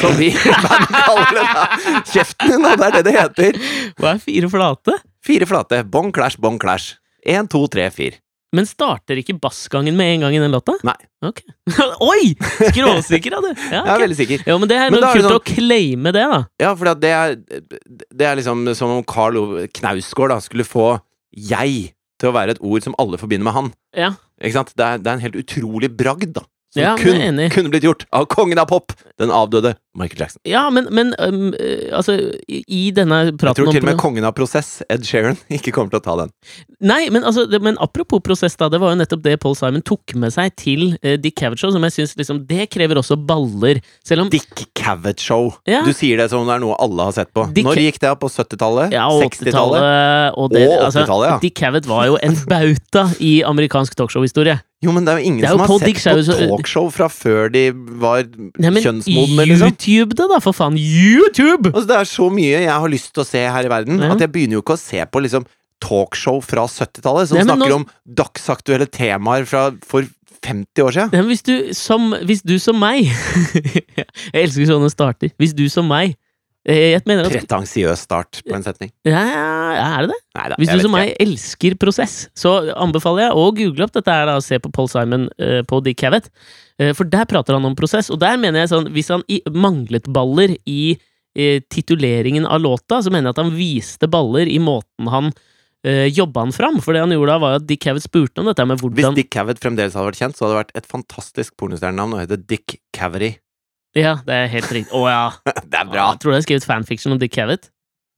Som 0.00 0.12
vi 0.18 0.28
kaller 0.36 1.30
det. 1.32 1.44
da. 1.56 2.02
Kjeften 2.10 2.50
din, 2.52 2.66
da! 2.66 2.74
Det 2.76 2.88
er 2.90 2.96
det 2.98 3.04
det 3.06 3.14
heter. 3.16 3.60
Hva 4.02 4.12
er 4.16 4.20
fire 4.22 4.50
flate? 4.52 4.98
Fire 5.24 5.48
flate. 5.48 5.80
Bong 5.88 6.10
clash, 6.14 6.36
bong 6.42 6.58
clash. 6.60 6.98
Én, 7.26 7.48
to, 7.50 7.62
tre, 7.72 7.86
fire. 7.94 8.18
Men 8.56 8.66
starter 8.66 9.18
ikke 9.20 9.36
bassgangen 9.38 9.94
med 9.94 10.16
en 10.16 10.24
gang 10.24 10.34
i 10.34 10.40
den 10.42 10.50
låta? 10.50 10.74
Nei. 10.86 10.96
Okay. 11.22 11.52
Oi! 12.10 12.32
Skråsikker, 12.72 13.36
da, 13.36 13.40
du! 13.44 13.50
Ja, 13.74 13.84
Jeg 13.84 13.92
er 13.94 14.02
veldig 14.02 14.18
sikker. 14.18 14.42
Jo, 14.50 14.56
men 14.58 14.70
det 14.72 14.78
er 14.80 14.90
Men 14.90 15.04
kult 15.06 15.22
sånn- 15.28 15.36
å 15.38 15.44
claime 15.46 16.12
det, 16.16 16.24
da. 16.32 16.40
Ja, 16.62 16.72
for 16.74 16.90
det 16.98 17.12
er, 17.14 17.36
det 17.38 18.26
er 18.26 18.40
liksom 18.40 18.64
som 18.74 18.96
om 18.96 19.04
Carl 19.06 19.38
Knausgård 19.78 20.34
da, 20.34 20.40
skulle 20.42 20.66
få 20.66 20.88
'jeg' 21.30 21.92
til 22.20 22.28
å 22.28 22.34
være 22.34 22.56
et 22.56 22.60
ord 22.60 22.82
som 22.82 22.94
alle 22.98 23.16
forbinder 23.20 23.46
med 23.46 23.54
han. 23.54 23.68
Ja. 23.96 24.10
Ikke 24.42 24.58
sant? 24.58 24.74
Det 24.76 24.84
er, 24.84 24.98
det 24.98 25.06
er 25.06 25.14
en 25.20 25.24
helt 25.24 25.38
utrolig 25.40 25.88
bragd, 25.96 26.34
da. 26.34 26.42
Som 26.70 26.82
Ja, 26.84 26.94
kun, 26.94 27.40
kunne 27.50 27.70
blitt 27.72 27.82
gjort 27.82 28.04
av 28.14 28.28
kongen 28.30 28.58
av 28.62 28.68
pop, 28.70 28.92
den 29.18 29.30
avdøde 29.34 29.72
Michael 29.98 30.20
Jackson. 30.22 30.38
Ja, 30.46 30.68
men, 30.70 30.86
men 30.94 31.08
øh, 31.18 31.88
altså, 31.98 32.14
i 32.46 32.92
denne 32.94 33.16
Jeg 33.26 33.38
tror 33.42 33.56
til 33.58 33.80
og 33.80 33.86
med 33.88 33.98
kongen 33.98 34.22
av 34.28 34.36
prosess, 34.38 34.76
Ed 34.86 35.02
Sheeran, 35.08 35.34
ikke 35.56 35.72
kommer 35.74 35.90
til 35.90 35.98
å 35.98 36.04
ta 36.04 36.14
den. 36.20 36.30
Nei, 36.78 37.08
men, 37.10 37.26
altså, 37.26 37.48
det, 37.50 37.58
men 37.66 37.74
apropos 37.82 38.22
prosess, 38.22 38.54
da. 38.60 38.68
Det 38.70 38.78
var 38.78 38.94
jo 38.94 39.00
nettopp 39.00 39.24
det 39.26 39.34
Paul 39.42 39.58
Simon 39.58 39.82
tok 39.82 40.14
med 40.14 40.30
seg 40.36 40.54
til 40.62 40.92
uh, 41.02 41.16
Dick 41.18 41.34
Cavett 41.42 41.58
Show, 41.58 41.74
som 41.74 41.82
jeg 41.88 41.96
syns 41.96 42.14
liksom 42.22 42.44
Det 42.46 42.68
krever 42.70 43.02
også 43.02 43.18
baller. 43.18 43.82
Selv 44.06 44.28
om 44.28 44.30
Dick 44.30 44.64
Cavett 44.78 45.18
Show. 45.18 45.50
Ja. 45.66 45.82
Du 45.82 45.90
sier 45.96 46.22
det 46.22 46.30
som 46.30 46.44
om 46.44 46.48
det 46.52 46.60
er 46.60 46.64
noe 46.68 46.78
alle 46.78 47.10
har 47.10 47.18
sett 47.18 47.34
på. 47.34 47.48
Dick- 47.56 47.66
Når 47.66 47.82
gikk 47.82 47.98
det? 48.06 48.14
På 48.22 48.30
70-tallet? 48.30 48.94
Ja, 48.94 49.10
60-tallet? 49.10 49.82
80-tallet 49.82 50.38
og, 50.38 50.54
Og 50.54 50.72
altså, 50.86 51.02
80-tallet, 51.02 51.32
ja. 51.34 51.36
Dick 51.42 51.58
Cavett 51.58 51.90
var 51.90 52.06
jo 52.12 52.18
en 52.22 52.38
bauta 52.46 53.08
i 53.18 53.40
amerikansk 53.42 53.98
talkshow-historie. 53.98 54.60
Jo, 54.80 54.92
men 54.96 55.04
det 55.04 55.12
er 55.12 55.18
jo 55.20 55.28
ingen 55.28 55.44
er 55.44 55.50
jo 55.52 55.58
som 55.58 55.60
har 55.60 55.68
Paul 55.68 55.80
sett 55.82 55.88
Dick 55.90 55.98
på 56.00 56.46
talkshow 56.56 56.86
fra 56.94 57.08
før 57.12 57.50
de 57.52 57.64
var 58.00 58.22
Nei, 58.56 58.70
kjønnsmodne, 58.80 59.44
liksom. 59.50 59.74
YouTube 59.74 60.16
det, 60.16 60.28
da, 60.32 60.38
for 60.40 60.56
faen! 60.56 60.78
YouTube! 60.80 61.68
Altså, 61.74 61.86
det 61.90 61.98
er 61.98 62.08
så 62.08 62.28
mye 62.32 62.62
jeg 62.64 62.72
har 62.72 62.88
lyst 62.94 63.10
til 63.12 63.20
å 63.24 63.28
se 63.28 63.42
her 63.44 63.68
i 63.68 63.72
verden, 63.72 64.00
Ja. 64.00 64.14
at 64.14 64.24
jeg 64.24 64.32
begynner 64.32 64.56
jo 64.56 64.62
ikke 64.64 64.78
å 64.78 64.80
se 64.80 65.04
på 65.04 65.20
liksom 65.26 65.44
talkshow 65.84 66.40
fra 66.44 66.64
70-tallet, 66.68 67.28
som 67.28 67.36
Nei, 67.38 67.44
snakker 67.44 67.68
nå- 67.74 67.78
om 67.82 67.86
dagsaktuelle 68.08 68.88
temaer 68.92 69.44
fra 69.48 69.66
for 69.84 70.08
50 70.44 70.82
år 70.86 70.92
siden. 70.96 71.12
Nei, 71.12 71.20
men 71.20 71.30
hvis 71.34 71.44
du 71.44 71.54
som, 71.76 72.10
hvis 72.24 72.40
du 72.48 72.56
som 72.58 72.78
meg 72.80 73.04
Jeg 74.32 74.46
elsker 74.46 74.64
sånne 74.72 74.88
starter. 74.92 75.32
Hvis 75.40 75.52
du 75.56 75.66
som 75.72 75.84
meg 75.88 76.16
Jeg 76.68 77.00
mener 77.08 77.24
at 77.24 77.32
Pretensiøs 77.32 78.02
start 78.04 78.42
på 78.44 78.52
en 78.52 78.64
setning. 78.66 78.90
ja, 79.08 79.22
ja, 79.24 79.86
Er 79.96 80.04
det 80.04 80.10
det? 80.12 80.18
Neida, 80.36 80.56
Hvis 80.60 80.72
du 80.74 80.82
som 80.84 80.92
meg 80.92 81.14
elsker 81.22 81.76
prosess, 81.80 82.16
så 82.36 82.52
anbefaler 82.76 83.28
jeg 83.28 83.38
å 83.40 83.46
google 83.56 83.86
opp 83.86 83.94
dette 83.96 84.12
her 84.12 84.28
da, 84.28 84.36
og 84.36 84.44
se 84.44 84.58
på 84.60 84.72
Paul 84.76 84.90
Simon 84.92 85.30
uh, 85.40 85.62
på 85.64 85.80
Dick 85.86 86.02
Cavett. 86.02 86.28
Eh, 86.80 86.94
for 86.96 87.08
der 87.08 87.28
prater 87.28 87.56
han 87.56 87.66
om 87.68 87.76
prosess, 87.78 88.10
og 88.12 88.20
der 88.22 88.38
mener 88.40 88.62
jeg 88.62 88.72
sånn 88.72 88.88
Hvis 88.94 89.10
han 89.12 89.24
i, 89.28 89.40
manglet 89.52 90.08
baller 90.12 90.54
i 90.68 90.96
eh, 91.36 91.60
tituleringen 91.68 92.48
av 92.48 92.62
låta, 92.64 93.02
så 93.04 93.12
mener 93.12 93.30
jeg 93.30 93.36
at 93.36 93.42
han 93.44 93.54
viste 93.56 94.10
baller 94.10 94.48
i 94.48 94.58
måten 94.62 95.10
han 95.12 95.30
uh, 95.32 96.06
jobba 96.08 96.46
han 96.46 96.54
fram. 96.56 96.80
For 96.84 96.96
det 96.96 97.04
han 97.04 97.12
gjorde 97.14 97.34
da, 97.34 97.42
var 97.42 97.58
at 97.60 97.68
Dick 97.68 97.84
Cavett 97.84 98.06
spurte 98.06 98.42
om 98.42 98.48
dette 98.48 98.66
med 98.68 98.80
Hvis 98.80 99.12
Dick 99.18 99.32
Cavett 99.34 99.60
fremdeles 99.62 99.96
hadde 99.96 100.12
vært 100.12 100.22
kjent, 100.22 100.38
så 100.38 100.46
hadde 100.46 100.56
det 100.56 100.62
vært 100.62 100.74
et 100.82 100.90
fantastisk 100.90 101.56
pornostjernenavn 101.60 102.16
og 102.16 102.24
hete 102.24 102.40
Dick 102.40 102.80
Cavity. 102.96 103.34
Ja, 103.98 104.16
det 104.26 104.34
er 104.36 104.50
helt 104.52 104.70
riktig. 104.72 104.92
Å 104.94 105.04
ja. 105.10 105.22
Det 105.70 105.78
er 105.80 105.88
bra! 105.90 106.10
Jeg 106.12 106.22
tror 106.22 106.32
jeg 106.34 106.40
har 106.42 106.46
skrevet 106.48 106.66
fanfiction 106.68 107.14
om 107.16 107.20
Dick 107.22 107.32
Cavett. 107.34 107.70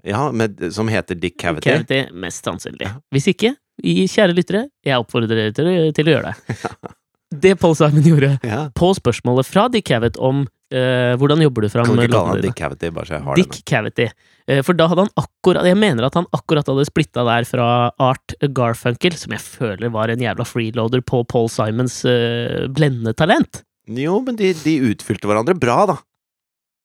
Ja, 0.04 0.26
med, 0.35 0.58
som 0.74 0.88
heter 0.90 1.14
Dick 1.14 1.38
Cavity. 1.40 1.70
Cavity, 1.70 2.00
mest 2.18 2.44
sannsynlig. 2.44 2.88
Hvis 3.14 3.28
ikke, 3.30 3.54
kjære 3.82 4.35
lyttere, 4.35 4.64
jeg 4.85 4.98
oppfordrer 4.98 5.30
dere 5.38 5.54
til, 5.54 5.70
til 5.96 6.11
å 6.11 6.16
gjøre 6.18 6.32
det. 6.32 6.66
Det 7.32 7.54
Paul 7.56 7.72
Simon 7.72 8.04
gjorde 8.04 8.35
Ja. 8.44 8.66
på 8.76 8.90
spørsmålet 8.98 9.48
fra 9.48 9.62
Dick 9.72 9.87
Cavett 9.88 10.18
om 10.20 10.42
uh, 10.44 11.12
hvordan 11.16 11.40
jobber 11.40 11.64
du 11.64 11.68
fram 11.72 11.87
Kan 11.88 11.96
du 11.96 12.02
ikke 12.02 12.12
kalle 12.12 12.35
han. 12.35 12.42
Dick 12.44 12.58
Cavity, 12.58 12.90
bare 12.92 13.08
så 13.08 13.14
jeg 13.16 13.24
har 13.24 13.38
Dick 13.40 13.56
Cavity. 13.70 14.08
Eh, 14.52 14.61
for 14.66 14.76
da 14.76 14.85
hadde 14.90 15.06
han 15.06 15.14
akkurat 15.22 15.64
Jeg 15.70 15.78
mener 15.80 16.04
at 16.11 16.18
han 16.18 16.26
akkurat 16.37 16.68
hadde 16.68 16.85
splitta 16.90 17.24
der 17.24 17.46
fra 17.48 17.66
Art 18.04 18.35
Garfunkel, 18.52 19.16
som 19.16 19.32
jeg 19.32 19.40
føler 19.46 19.94
var 19.94 20.12
en 20.12 20.20
jævla 20.20 20.44
freeloader 20.44 21.00
på 21.08 21.22
Paul 21.32 21.48
Simons 21.48 22.02
uh, 22.04 22.68
blendende 22.68 23.16
talent. 23.16 23.62
Jo, 23.90 24.21
men 24.23 24.38
de, 24.38 24.53
de 24.62 24.79
utfylte 24.92 25.27
hverandre 25.29 25.57
bra, 25.59 25.83
da. 25.90 25.99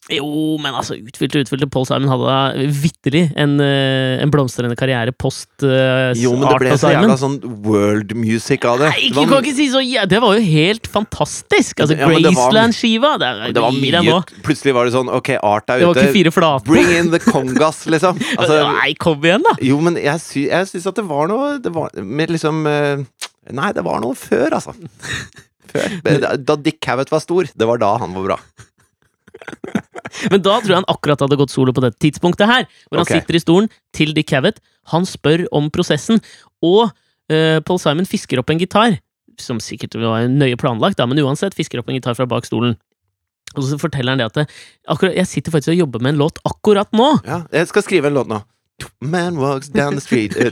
Jo, 0.08 0.56
men 0.64 0.72
altså, 0.78 0.96
utfylte, 0.96 1.42
utfylte. 1.44 1.68
Paul 1.72 1.84
Simon 1.88 2.08
hadde 2.08 2.28
da 2.30 2.68
vitterlig 2.72 3.26
en, 3.36 3.58
eh, 3.60 4.22
en 4.24 4.32
blomstrende 4.32 4.78
karriere 4.80 5.12
post 5.12 5.66
uh, 5.68 6.14
Jo, 6.16 6.32
men 6.38 6.46
det 6.48 6.60
ble 6.62 6.78
så 6.80 6.92
jævla 6.94 7.18
sånn 7.20 7.36
world 7.66 8.14
music 8.16 8.64
av 8.70 8.80
det. 8.80 8.94
Nei, 8.94 9.10
Det 9.10 9.18
var- 9.18 9.28
kan 9.34 9.44
ikke 9.44 9.56
si 9.58 9.68
så 9.74 9.82
ja, 9.84 10.06
Det 10.08 10.22
var 10.24 10.38
jo 10.38 10.46
helt 10.48 10.88
fantastisk! 10.88 11.82
Altså, 11.84 11.98
Ja, 12.00 12.08
Graceland-skiva 12.08 13.18
det, 13.20 13.32
det 13.58 13.62
var 13.66 13.76
mye. 13.76 14.22
Plutselig 14.48 14.74
var 14.78 14.88
det 14.88 14.96
sånn 14.96 15.12
Ok, 15.12 15.34
Art 15.44 15.70
er 15.76 15.80
Det 15.84 15.90
var 15.90 16.00
ute. 16.00 16.14
ikke. 16.16 16.64
Bring 16.64 16.88
in 16.96 17.12
the 17.12 17.20
congas, 17.20 17.84
liksom. 17.86 18.16
Altså, 18.40 18.62
Nei, 18.80 18.94
kom 18.94 19.20
igjen, 19.20 19.44
da! 19.44 19.58
jo, 19.60 19.82
men 19.84 20.00
jeg, 20.00 20.24
sy 20.24 20.48
syns 20.48 20.88
at 20.88 20.96
det 20.96 21.06
var 21.10 21.28
noe 21.28 21.58
Det 21.60 21.74
var 21.74 21.92
med 22.00 22.32
liksom 22.32 22.64
eh, 22.66 23.04
Nei, 23.52 23.74
det 23.76 23.84
var 23.84 24.00
noe 24.00 24.16
før, 24.16 24.56
altså. 24.56 24.72
Da 26.48 26.56
Dick 26.60 26.80
Cavett 26.84 27.12
var 27.12 27.24
stor, 27.24 27.50
det 27.54 27.68
var 27.70 27.82
da 27.82 27.94
han 28.02 28.16
var 28.18 28.32
bra. 28.32 28.40
Men 30.32 30.42
da 30.42 30.56
tror 30.62 30.72
jeg 30.72 30.80
han 30.80 30.90
akkurat 30.90 31.22
hadde 31.24 31.38
gått 31.40 31.54
solo 31.54 31.74
på 31.76 31.84
dette 31.84 32.00
tidspunktet 32.04 32.50
her. 32.50 32.66
Hvor 32.88 33.02
han 33.02 33.08
okay. 33.08 33.22
sitter 33.22 33.38
i 33.38 33.44
stolen 33.44 33.70
til 33.96 34.14
Dick 34.18 34.30
Cavett. 34.32 34.62
Han 34.94 35.06
spør 35.08 35.46
om 35.56 35.70
prosessen, 35.74 36.22
og 36.64 36.88
uh, 36.88 37.60
Paul 37.68 37.80
Simon 37.82 38.08
fisker 38.08 38.42
opp 38.42 38.52
en 38.54 38.62
gitar. 38.62 38.98
Som 39.42 39.62
sikkert 39.62 39.98
var 40.02 40.26
nøye 40.32 40.58
planlagt, 40.58 40.98
da, 40.98 41.06
men 41.06 41.20
uansett 41.22 41.58
fisker 41.58 41.82
opp 41.82 41.92
en 41.92 42.00
gitar 42.00 42.18
fra 42.18 42.26
bak 42.30 42.48
stolen. 42.48 42.78
Og 43.56 43.64
så 43.64 43.78
forteller 43.80 44.16
han 44.16 44.22
det 44.22 44.28
at 44.28 44.40
det, 44.42 44.46
akkurat, 44.92 45.16
jeg 45.16 45.30
sitter 45.30 45.54
faktisk 45.54 45.76
og 45.76 45.84
jobber 45.86 46.04
med 46.04 46.16
en 46.16 46.24
låt 46.24 46.42
akkurat 46.48 46.90
nå. 46.98 47.12
Ja, 47.28 47.44
jeg 47.54 47.70
skal 47.70 47.86
skrive 47.86 48.10
en 48.10 48.18
låt 48.18 48.32
nå. 48.32 48.42
Man 49.02 49.38
walks 49.38 49.70
down 49.70 49.94
the 49.98 50.02
street 50.02 50.36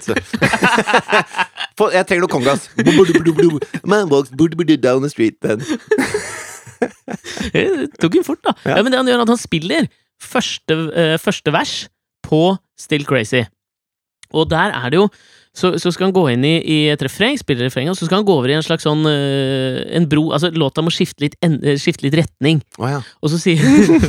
Jeg 1.95 2.05
trenger 2.07 2.23
noe 2.23 2.31
kongas. 2.31 2.69
Man 3.83 4.09
walks 4.09 4.29
down 4.31 5.01
the 5.03 5.09
street 5.11 5.41
then. 5.41 5.61
Det 7.53 7.65
tok 8.01 8.17
jo 8.19 8.23
fort, 8.25 8.41
da. 8.45 8.53
Ja. 8.65 8.81
Men 8.83 8.91
det 8.93 8.99
han 8.99 9.09
gjør, 9.09 9.19
er 9.21 9.25
at 9.25 9.33
han 9.33 9.41
spiller 9.41 9.87
første, 10.21 10.77
eh, 10.95 11.15
første 11.21 11.53
vers 11.53 11.73
på 12.25 12.41
Still 12.79 13.05
Crazy. 13.07 13.43
Og 14.35 14.49
der 14.51 14.73
er 14.75 14.91
det 14.91 14.99
jo 14.99 15.09
så, 15.55 15.77
så 15.79 15.91
skal 15.93 16.09
han 16.09 16.15
gå 16.15 16.25
inn 16.33 16.43
i, 16.43 16.55
i 16.59 16.77
et 16.91 17.03
refreng, 17.05 17.37
spille 17.39 17.63
refrenget, 17.63 17.93
og 17.93 17.99
så 17.99 18.09
skal 18.09 18.19
han 18.19 18.25
gå 18.27 18.33
over 18.35 18.51
i 18.51 18.57
en 18.57 18.65
slags 18.65 18.83
sånn 18.83 19.05
eh, 19.07 19.77
En 19.95 20.07
bro 20.11 20.25
Altså, 20.35 20.49
låta 20.51 20.83
må 20.83 20.91
skifte 20.91 21.23
litt, 21.23 21.37
en, 21.45 21.55
eh, 21.63 21.77
skifte 21.79 22.03
litt 22.03 22.17
retning. 22.19 22.59
Oh, 22.75 22.89
ja. 22.91 22.99
Og 23.23 23.31
så 23.31 23.39
sier 23.39 23.63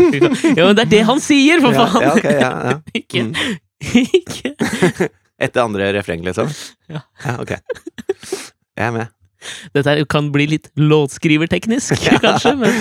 Ja, 0.58 0.66
men 0.66 0.74
det 0.74 0.88
er 0.88 0.92
det 0.96 1.04
han 1.06 1.22
sier, 1.22 1.62
for 1.62 1.76
faen! 1.76 2.02
ja, 2.02 2.16
ja, 2.26 2.34
ja. 2.42 2.74
Mm. 2.74 2.98
ikke 2.98 3.28
Etter 5.44 5.62
andre 5.62 5.92
refreng, 5.96 6.24
liksom? 6.26 6.50
Ja. 6.92 7.02
ok. 7.40 7.56
Jeg 8.76 8.88
er 8.88 8.94
med. 8.94 9.12
Dette 9.76 9.92
her 9.92 10.00
kan 10.10 10.30
bli 10.34 10.46
litt 10.50 10.70
låtskriverteknisk, 10.80 12.00
kanskje, 12.24 12.54
men 12.58 12.72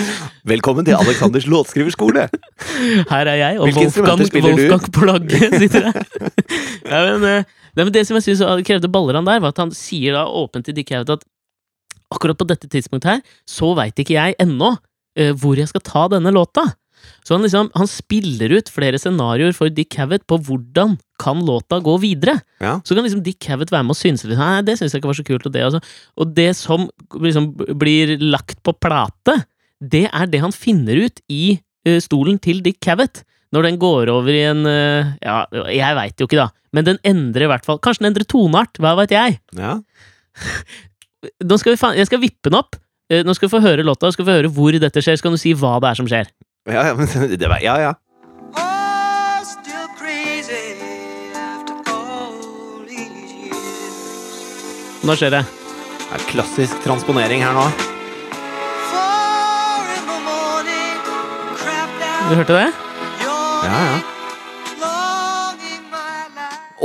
Velkommen 0.48 0.86
til 0.88 0.96
Aleksanders 0.98 1.46
låtskriverskole! 1.50 2.26
her 3.12 3.30
er 3.30 3.38
jeg, 3.38 3.60
og 3.60 3.68
Hvilke 3.68 3.84
Wolfgang? 4.02 4.24
Wolfgang 4.48 4.88
Plagge 4.96 5.50
sitter 5.60 5.90
her. 5.92 6.02
ja, 6.90 7.02
men, 7.12 7.28
eh, 7.28 7.54
men 7.78 7.92
det 7.94 8.06
som 8.08 8.18
jeg 8.18 8.26
synes 8.26 8.66
krevde 8.66 8.90
baller 8.90 9.20
han 9.20 9.28
der, 9.28 9.42
var 9.44 9.54
at 9.54 9.62
han 9.62 9.74
sier 9.76 10.16
da 10.16 10.24
åpent 10.26 10.66
til 10.66 10.74
Dick 10.74 10.90
at 10.96 11.12
akkurat 12.14 12.38
på 12.38 12.48
dette 12.48 12.70
tidspunktet 12.70 13.16
her, 13.16 13.22
så 13.46 13.72
veit 13.78 13.98
ikke 13.98 14.16
jeg 14.16 14.36
ennå 14.42 14.72
uh, 14.74 15.32
hvor 15.38 15.58
jeg 15.58 15.70
skal 15.70 15.84
ta 15.86 16.06
denne 16.12 16.32
låta. 16.34 16.66
Så 17.26 17.34
han 17.34 17.42
liksom, 17.42 17.72
han 17.74 17.88
spiller 17.90 18.52
ut 18.54 18.68
flere 18.70 19.00
scenarioer 19.02 19.54
for 19.56 19.72
Dick 19.74 19.90
Cavett 19.96 20.22
på 20.30 20.38
hvordan 20.46 20.94
kan 21.18 21.40
låta 21.42 21.80
gå 21.82 21.96
videre. 21.98 22.36
Ja. 22.62 22.76
Så 22.86 22.94
kan 22.94 23.02
liksom 23.02 23.24
Dick 23.26 23.40
Cavett 23.42 23.72
være 23.74 23.82
med 23.88 23.96
og 23.96 23.98
synse 23.98 24.28
litt. 24.30 24.38
Nei, 24.38 24.62
det 24.66 24.76
syns 24.78 24.94
jeg 24.94 25.02
ikke 25.02 25.10
var 25.10 25.18
så 25.18 25.26
kult. 25.26 25.48
Og 25.48 25.54
det, 25.56 25.64
altså. 25.66 25.80
og 26.22 26.36
det 26.36 26.52
som 26.54 26.86
liksom 27.24 27.48
blir 27.80 28.14
lagt 28.22 28.62
på 28.62 28.76
plate, 28.78 29.40
det 29.82 30.04
er 30.06 30.30
det 30.30 30.44
han 30.44 30.54
finner 30.54 31.02
ut 31.02 31.18
i 31.26 31.56
uh, 31.88 31.98
stolen 32.04 32.38
til 32.42 32.62
Dick 32.62 32.78
Cavett. 32.84 33.24
Når 33.54 33.68
den 33.68 33.82
går 33.82 34.10
over 34.10 34.34
i 34.34 34.42
en 34.46 34.62
uh, 34.66 35.12
Ja, 35.22 35.44
jeg 35.70 35.98
veit 35.98 36.22
jo 36.22 36.30
ikke, 36.30 36.46
da. 36.46 36.50
Men 36.74 36.86
den 36.86 36.98
endrer 37.06 37.46
i 37.46 37.48
hvert 37.48 37.64
fall 37.64 37.78
Kanskje 37.78 38.02
den 38.02 38.12
endrer 38.12 38.26
toneart. 38.28 38.78
Hva 38.82 38.94
veit 39.00 39.14
jeg? 39.14 39.38
Ja. 39.58 39.78
Nå 41.42 41.58
skal 41.58 41.74
vi 41.74 41.94
jeg 41.98 42.06
skal 42.06 42.22
vippe 42.22 42.50
den 42.50 42.58
opp. 42.58 42.78
Nå 43.10 43.34
skal 43.34 43.48
vi 43.48 43.54
få 43.54 43.62
høre 43.62 43.86
låta, 43.86 44.10
skal 44.12 44.26
vi 44.26 44.30
få 44.30 44.40
høre 44.40 44.50
hvor 44.52 44.74
dette 44.78 45.02
skjer. 45.02 45.18
Så 45.18 45.26
kan 45.26 45.34
du 45.34 45.40
si 45.40 45.54
hva 45.58 45.78
det 45.82 45.90
er 45.90 45.98
som 45.98 46.10
skjer. 46.10 46.30
Ja, 46.66 46.86
ja, 46.86 46.94
men 46.94 47.06
det 47.38 47.48
var, 47.48 47.58
ja, 47.62 47.80
ja. 47.80 47.94
Oh, 48.56 49.42
still 49.44 49.86
crazy 49.98 50.74
after 51.34 51.74
all 51.92 52.84
these 52.88 53.34
years. 53.34 55.04
Nå 55.06 55.14
skjer 55.16 55.30
det. 55.30 55.44
Det 56.06 56.18
er 56.18 56.26
klassisk 56.30 56.82
transponering 56.84 57.44
her 57.46 57.54
nå. 57.54 57.68
Du 62.26 62.34
hørte 62.34 62.56
det? 62.58 62.68
Ja, 63.22 63.38
ja. 63.70 64.15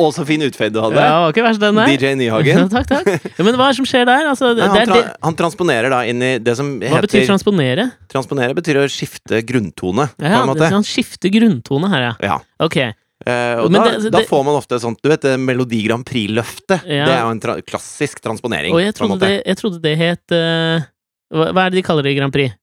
Å, 0.01 0.07
så 0.15 0.25
fin 0.27 0.41
utfade 0.45 0.73
du 0.73 0.79
hadde. 0.81 1.01
Ja, 1.03 1.19
var 1.23 1.33
ikke 1.35 1.43
verst, 1.45 1.61
den 1.61 1.77
der. 1.77 1.91
DJ 1.93 2.13
Nyhagen. 2.19 2.69
takk, 2.73 2.87
takk. 2.89 3.27
Ja, 3.37 3.45
men 3.45 3.57
hva 3.59 3.67
er 3.67 3.75
det 3.75 3.79
som 3.81 3.87
skjer 3.89 4.07
der? 4.09 4.29
Altså, 4.31 4.51
det, 4.57 4.65
Nei, 4.65 4.71
det 4.73 4.79
han, 4.81 4.89
tra 4.89 4.97
det. 5.01 5.13
han 5.27 5.37
transponerer 5.43 5.93
da 5.93 6.01
inn 6.09 6.25
i 6.25 6.31
det 6.41 6.55
som 6.59 6.71
Hva 6.81 7.03
betyr 7.05 7.27
transponere? 7.29 7.85
Transponere 8.11 8.57
betyr 8.57 8.81
å 8.81 8.87
skifte 8.91 9.43
grunntone, 9.45 10.07
ja, 10.17 10.33
Ja, 10.33 10.41
en 10.41 10.51
måte. 10.53 10.71
han 10.73 10.87
skifter 10.87 11.31
grunntone 11.33 11.91
her, 11.93 12.09
ja. 12.09 12.13
Ja. 12.31 12.39
Ok. 12.63 12.79
Uh, 13.21 13.61
og 13.61 13.67
da, 13.69 13.83
det- 14.01 14.09
da 14.15 14.23
får 14.25 14.39
man 14.47 14.55
ofte 14.57 14.79
sånt 14.81 14.97
Du 15.05 15.11
vet 15.11 15.21
det 15.21 15.35
Melodi 15.37 15.83
Grand 15.85 16.01
Prix-løftet? 16.07 16.87
Ja. 16.89 17.05
Det 17.05 17.13
er 17.13 17.19
jo 17.21 17.33
en 17.35 17.41
tra 17.43 17.53
klassisk 17.61 18.17
transponering. 18.23 18.73
Og 18.73 18.81
jeg 18.81 18.95
på 18.95 19.03
trodde, 19.05 19.19
det, 19.21 19.35
jeg 19.45 19.59
trodde 19.59 19.81
det 19.83 19.93
het 19.99 20.33
uh, 20.33 20.87
hva, 21.29 21.51
hva 21.53 21.67
er 21.67 21.69
det 21.75 21.79
de 21.81 21.85
kaller 21.85 22.07
det 22.07 22.15
i 22.15 22.17
Grand 22.17 22.33
Prix? 22.33 22.55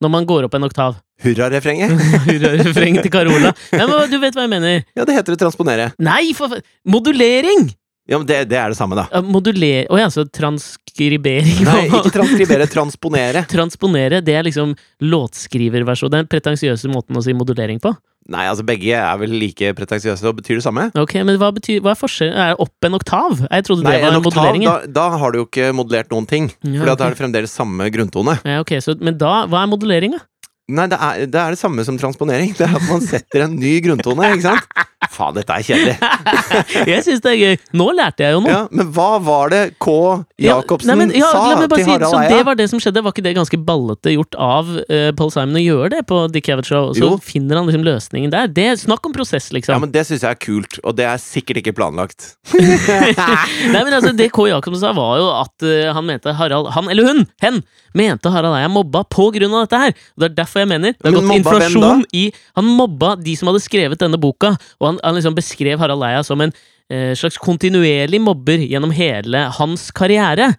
Når 0.00 0.12
man 0.12 0.26
går 0.28 0.46
opp 0.48 0.54
en 0.56 0.64
oktav. 0.64 0.96
Hurrarefrenget? 1.24 1.92
Hurrarefreng 2.28 3.00
til 3.04 3.12
Carola. 3.12 3.52
Nei, 3.76 3.84
men 3.84 4.12
du 4.12 4.16
vet 4.22 4.36
hva 4.38 4.46
jeg 4.46 4.52
mener. 4.54 4.86
Ja, 4.96 5.04
det 5.04 5.18
heter 5.18 5.36
å 5.36 5.40
transponere. 5.44 5.90
Nei, 6.00 6.30
for 6.36 6.56
Modulering! 6.88 7.68
Ja, 8.10 8.18
men 8.18 8.26
det, 8.26 8.40
det 8.50 8.58
er 8.58 8.72
det 8.72 8.76
samme, 8.78 8.98
da. 8.98 9.06
Ja, 9.12 9.22
Moduler... 9.22 9.86
Å 9.86 9.98
ja, 10.00 10.08
så 10.10 10.24
transkribering. 10.26 11.60
Nei, 11.62 11.84
ikke 12.00 12.10
transkribere, 12.16 12.66
transponere. 12.70 13.44
Transponere, 13.50 14.18
det 14.26 14.34
er 14.34 14.48
liksom 14.48 14.72
låtskriverversjon. 15.06 16.10
Den 16.16 16.30
pretensiøse 16.30 16.90
måten 16.90 17.18
å 17.18 17.22
si 17.22 17.36
modulering 17.38 17.78
på. 17.82 17.94
Nei, 18.30 18.44
altså 18.50 18.64
begge 18.66 18.98
er 18.98 19.14
vel 19.18 19.32
like 19.40 19.70
pretensiøse 19.78 20.26
og 20.26 20.40
betyr 20.42 20.58
det 20.58 20.64
samme. 20.66 20.88
Ok, 20.98 21.16
men 21.22 21.38
hva, 21.40 21.52
betyr, 21.54 21.78
hva 21.82 21.94
er 21.94 22.00
forskjellen? 22.02 22.34
Er 22.34 22.52
det 22.52 22.66
opp 22.66 22.86
en 22.90 22.98
oktav? 22.98 23.38
Jeg 23.46 23.66
trodde 23.66 23.86
Nei, 23.86 23.94
det 23.94 24.02
var 24.04 24.18
en 24.18 24.20
oktav, 24.20 24.58
da, 24.66 24.74
da 24.98 25.06
har 25.22 25.32
du 25.32 25.40
jo 25.40 25.46
ikke 25.46 25.70
modulert 25.78 26.10
noen 26.12 26.28
ting. 26.30 26.50
Ja, 26.66 26.82
For 26.82 26.90
da 26.90 27.08
er 27.08 27.14
det 27.14 27.22
fremdeles 27.22 27.54
samme 27.56 27.88
grunntone. 27.94 28.36
Ja, 28.42 28.60
ok, 28.62 28.76
så, 28.82 28.98
men 28.98 29.18
da, 29.22 29.46
hva 29.50 29.62
er 29.64 29.70
modulering, 29.70 30.18
da? 30.18 30.26
Nei, 30.70 30.86
det 30.90 30.98
er, 31.02 31.26
det 31.26 31.40
er 31.40 31.54
det 31.54 31.58
samme 31.58 31.82
som 31.86 31.96
transponering. 31.98 32.52
Det 32.58 32.66
er 32.66 32.76
at 32.78 32.86
man 32.90 33.02
setter 33.02 33.46
en 33.46 33.56
ny 33.58 33.78
grunntone, 33.86 34.34
ikke 34.36 34.50
sant? 34.50 34.80
Faen, 35.08 35.32
dette 35.32 35.54
er 35.54 35.64
kjedelig. 35.64 35.94
Jeg 36.92 37.04
syns 37.06 37.22
det 37.24 37.30
er 37.32 37.38
gøy. 37.40 37.54
Nå 37.80 37.86
lærte 37.96 38.24
jeg 38.26 38.34
jo 38.36 38.42
noe. 38.44 38.52
Ja, 38.52 38.60
men 38.68 38.90
hva 38.92 39.08
var 39.24 39.48
det 39.52 39.60
K. 39.80 39.94
Ja, 40.40 40.58
nei, 40.84 40.96
men, 41.00 41.12
ja, 41.16 41.30
sa 41.32 41.54
til 41.72 41.86
Harald 41.88 42.16
Eia? 42.18 42.28
det 42.34 42.40
var 42.44 42.58
det 42.58 42.66
som 42.72 42.82
skjedde. 42.82 43.00
Var 43.06 43.14
ikke 43.14 43.24
det 43.24 43.32
ganske 43.38 43.60
ballete 43.64 44.12
gjort 44.12 44.36
av 44.36 44.68
uh, 44.76 45.08
Paul 45.16 45.32
Simon 45.32 45.56
å 45.56 45.62
gjøre 45.62 45.90
det 45.94 46.02
på 46.10 46.20
Dick 46.34 46.44
Cavett 46.50 46.68
Show? 46.68 46.90
Så 46.96 47.06
Jo. 47.06 47.10
finner 47.24 47.56
han 47.60 47.70
liksom 47.70 47.86
løsningen 47.86 48.34
der. 48.34 48.50
Det 48.52 48.68
Snakk 48.84 49.08
om 49.08 49.14
prosess, 49.16 49.48
liksom. 49.56 49.72
Ja, 49.72 49.80
men 49.82 49.92
det 49.92 50.04
syns 50.08 50.24
jeg 50.24 50.36
er 50.36 50.40
kult, 50.40 50.78
og 50.84 50.96
det 51.00 51.08
er 51.08 51.20
sikkert 51.20 51.62
ikke 51.62 51.74
planlagt. 51.80 52.34
Nei, 52.54 53.80
men 53.80 53.92
altså, 53.96 54.12
Det 54.16 54.28
K. 54.34 54.50
Jacobsen 54.52 54.84
sa, 54.84 54.92
var 54.96 55.16
jo 55.20 55.30
at 55.32 55.64
uh, 55.64 55.90
han 55.96 56.06
mente 56.08 56.36
Harald 56.36 56.70
Han 56.76 56.92
eller 56.92 57.08
hun! 57.08 57.24
Hen! 57.40 57.62
Mente 57.96 58.30
Harald 58.30 58.54
Eia 58.54 58.68
mobba 58.70 59.02
på 59.10 59.30
grunn 59.34 59.54
av 59.56 59.64
dette 59.64 59.80
her. 59.80 59.96
Og 60.14 60.22
Det 60.22 60.28
er 60.30 60.36
derfor 60.42 60.62
jeg 60.62 60.70
mener 60.70 60.94
det 60.94 61.08
har 61.08 61.16
gått 61.16 61.36
inflasjon 61.40 62.04
i 62.14 62.28
Han 62.58 62.68
mobba 62.78 63.16
de 63.18 63.34
som 63.38 63.50
hadde 63.50 63.62
skrevet 63.64 64.00
denne 64.00 64.20
boka, 64.20 64.54
og 64.78 64.89
han, 64.90 65.00
han 65.06 65.18
liksom 65.18 65.36
beskrev 65.38 65.80
Harald 65.82 66.04
Eia 66.06 66.24
som 66.26 66.42
en 66.44 66.52
eh, 66.90 67.12
slags 67.18 67.38
kontinuerlig 67.40 68.20
mobber 68.22 68.62
gjennom 68.66 68.92
hele 68.94 69.46
hans 69.60 69.88
karriere. 69.96 70.52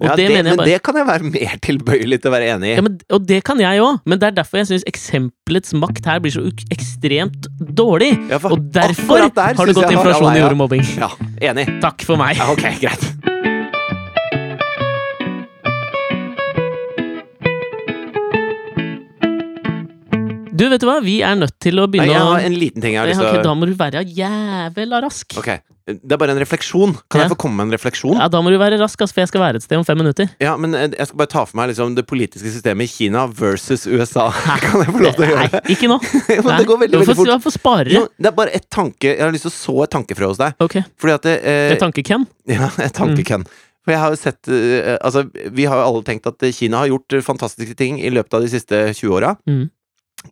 Og 0.00 0.08
Ja, 0.08 0.14
det, 0.18 0.24
jeg 0.26 0.42
men 0.42 0.56
bare 0.58 0.66
det 0.66 0.78
kan 0.82 0.96
jeg 0.98 1.06
være 1.06 1.28
mer 1.36 1.58
tilbøyelig 1.62 2.18
til 2.22 2.30
å 2.30 2.34
være 2.34 2.48
enig 2.56 2.72
i. 2.72 2.74
Ja, 2.78 2.84
men, 2.86 2.96
og 3.14 3.26
det 3.28 3.40
kan 3.46 3.60
jeg 3.62 3.82
òg, 3.84 4.00
men 4.10 4.18
det 4.18 4.30
er 4.30 4.38
derfor 4.40 4.58
jeg 4.62 4.70
syns 4.72 4.86
eksempelets 4.90 5.74
makt 5.78 6.08
her 6.10 6.22
blir 6.24 6.34
så 6.34 6.42
ekstremt 6.74 7.46
dårlig. 7.78 8.10
Ja, 8.32 8.40
Og 8.50 8.58
derfor 8.74 9.28
der 9.28 9.54
har 9.54 9.70
det 9.70 9.76
gått 9.78 9.94
inflasjon 9.94 10.34
i 10.34 10.42
ordet 10.42 10.58
mobbing. 10.58 10.82
Ja, 10.98 11.12
enig. 11.52 11.68
Takk 11.84 12.02
for 12.06 12.18
meg. 12.20 12.40
Ja, 12.40 12.50
ok, 12.50 12.66
greit. 12.82 13.06
Du, 20.54 20.68
vet 20.70 20.78
du 20.82 20.86
hva? 20.86 21.00
Vi 21.02 21.16
er 21.26 21.34
nødt 21.34 21.56
til 21.62 21.80
å 21.82 21.86
Nei, 21.88 21.92
begynne 21.96 22.12
jeg 22.14 22.26
har 22.30 22.44
en 22.46 22.54
liten 22.60 22.82
ting 22.84 22.94
jeg 22.94 23.00
har 23.02 23.08
lyst 23.10 23.18
til 23.22 23.40
å 23.40 23.42
Da 23.42 23.54
må 23.58 23.66
du 23.66 23.72
være 23.74 24.04
jævla 24.06 25.00
rask. 25.02 25.34
Ok, 25.40 25.48
det 25.90 26.14
er 26.14 26.20
bare 26.20 26.30
en 26.36 26.38
refleksjon. 26.38 26.92
Kan 27.10 27.20
Ja. 27.20 27.24
jeg 27.26 27.32
få 27.34 27.38
komme 27.42 27.56
med 27.58 27.66
en 27.66 27.74
refleksjon? 27.74 28.14
Ja, 28.20 28.28
Da 28.28 28.40
må 28.40 28.52
du 28.54 28.58
være 28.62 28.78
rask, 28.78 29.02
ass, 29.02 29.10
for 29.12 29.20
jeg 29.24 29.28
skal 29.32 29.42
være 29.42 29.56
et 29.58 29.64
sted 29.66 29.76
om 29.76 29.84
fem 29.84 29.98
minutter. 29.98 30.30
Ja, 30.40 30.56
men 30.56 30.74
eh, 30.78 30.88
jeg 30.94 31.08
skal 31.10 31.18
bare 31.18 31.32
ta 31.34 31.44
for 31.44 31.56
meg 31.58 31.72
liksom, 31.74 31.96
det 31.98 32.06
politiske 32.06 32.46
systemet 32.54 32.86
i 32.86 32.92
Kina 32.92 33.26
versus 33.26 33.84
USA. 33.90 34.30
Kan 34.62 34.84
jeg 34.86 34.94
få 34.94 35.02
lov 35.02 35.18
til 35.18 35.26
å 35.26 35.30
gjøre 35.32 35.50
det? 35.56 35.60
Nei, 35.64 35.74
ikke 35.74 35.90
nå. 35.90 35.98
Men 36.46 36.56
det 36.62 36.66
går 36.70 36.80
veldig, 36.86 36.98
veldig 37.02 37.16
fort. 37.18 37.26
du 37.34 37.44
får 37.50 37.56
spare. 37.58 37.90
Jo, 37.90 38.06
det 38.16 38.26
er 38.30 38.38
bare 38.38 38.54
et 38.54 38.70
tanke 38.70 39.10
Jeg 39.10 39.20
har 39.26 39.32
lyst 39.34 39.48
til 39.48 39.52
å 39.52 39.58
så 39.58 39.76
et 39.84 39.90
tankefrø 39.98 40.30
hos 40.30 40.38
deg. 40.38 40.54
Ok. 40.62 40.78
Fordi 41.02 41.14
at 41.18 41.22
det, 41.26 41.36
eh, 41.42 41.74
Et 41.74 41.82
tanke-Ken. 41.82 42.26
Ja, 42.46 42.70
et 42.78 42.94
tankekønn. 42.94 43.44
For 43.84 43.92
jeg 43.92 44.00
har 44.00 44.14
jo 44.14 44.16
sett 44.16 44.48
eh, 44.48 44.94
Altså, 45.02 45.26
vi 45.52 45.66
har 45.68 45.82
jo 45.82 45.84
alle 45.90 46.02
tenkt 46.06 46.30
at 46.30 46.40
Kina 46.56 46.78
har 46.86 46.88
gjort 46.94 47.12
eh, 47.18 47.20
fantastiske 47.26 47.74
ting 47.76 47.98
i 48.00 48.08
løpet 48.14 48.38
av 48.38 48.40
de 48.46 48.48
siste 48.54 48.86
20 48.94 49.10
åra. 49.18 49.34
Mm. 49.50 49.66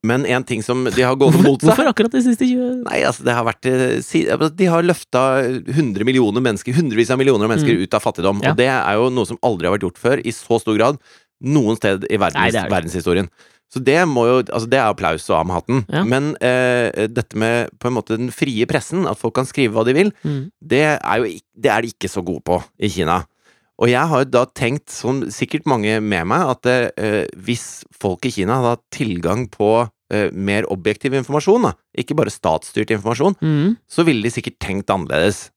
Men 0.02 0.24
en 0.26 0.44
ting 0.44 0.62
som 0.64 0.84
de 0.88 1.02
har 1.04 1.14
gått 1.20 1.36
mot 1.44 1.60
seg 1.60 1.68
Hvorfor 1.70 1.90
akkurat 1.92 2.14
de 2.16 2.22
siste 2.24 2.46
20 2.48 2.82
Nei, 2.88 3.02
altså, 3.06 3.22
det 3.26 3.34
har 3.36 3.44
vært 3.46 3.68
eh, 3.70 3.98
altså, 4.34 4.48
De 4.58 4.68
har 4.72 4.82
løfta 4.86 5.22
100 5.46 6.06
millioner 6.08 6.42
mennesker, 6.42 6.74
hundrevis 6.74 7.12
av 7.14 7.20
millioner 7.20 7.46
av 7.46 7.52
mennesker 7.54 7.76
Mm. 7.76 7.84
ut 7.86 7.94
av 7.94 8.02
fattigdom. 8.02 8.40
Ja. 8.42 8.50
Og 8.52 8.58
det 8.58 8.68
er 8.72 8.98
jo 8.98 9.08
noe 9.14 9.28
som 9.28 9.38
aldri 9.46 9.68
har 9.68 9.76
vært 9.76 9.86
gjort 9.86 10.00
før, 10.02 10.22
i 10.26 10.32
så 10.34 10.58
stor 10.62 10.76
grad, 10.78 10.98
noen 11.42 11.76
sted 11.78 12.06
i 12.10 12.18
verdens, 12.18 12.40
Nei, 12.40 12.50
det 12.54 12.62
det. 12.64 12.70
verdenshistorien. 12.72 13.28
Så 13.72 13.80
det 13.80 14.00
må 14.08 14.26
jo 14.28 14.36
Altså, 14.42 14.68
det 14.68 14.78
er 14.80 14.90
applaus 14.90 15.24
og 15.30 15.36
av 15.38 15.46
med 15.48 15.56
hatten. 15.56 15.84
Ja. 15.88 16.02
Men 16.04 16.32
eh, 16.44 17.06
dette 17.08 17.38
med 17.40 17.70
på 17.80 17.88
en 17.88 17.96
måte 17.96 18.18
den 18.20 18.32
frie 18.34 18.66
pressen, 18.68 19.06
at 19.08 19.20
folk 19.20 19.34
kan 19.38 19.48
skrive 19.48 19.72
hva 19.76 19.84
de 19.88 19.94
vil, 19.96 20.10
mm. 20.24 20.42
det 20.60 20.82
er 20.98 21.22
jo 21.22 21.30
det 21.62 21.70
er 21.72 21.82
de 21.86 21.92
ikke 21.94 22.10
så 22.10 22.20
gode 22.26 22.42
på 22.44 22.58
i 22.82 22.90
Kina. 22.92 23.22
Og 23.82 23.90
jeg 23.90 24.06
har 24.12 24.22
jo 24.22 24.28
da 24.30 24.44
tenkt, 24.54 24.92
som 24.94 25.24
sikkert 25.34 25.66
mange 25.66 25.96
med 26.00 26.26
meg, 26.30 26.42
at 26.54 26.66
eh, 26.70 27.26
hvis 27.34 27.82
folk 27.98 28.22
i 28.28 28.30
Kina 28.30 28.60
hadde 28.60 28.76
hatt 28.76 28.84
tilgang 28.94 29.48
på 29.50 29.72
eh, 30.12 30.28
mer 30.30 30.62
objektiv 30.70 31.14
informasjon, 31.18 31.62
da, 31.66 31.72
ikke 31.98 32.14
bare 32.18 32.30
statsstyrt 32.30 32.90
informasjon, 32.94 33.34
Mm. 33.42 33.74
så 33.90 34.04
ville 34.06 34.22
de 34.22 34.30
sikkert 34.30 34.60
tenkt 34.62 34.90
annerledes. 34.94 35.48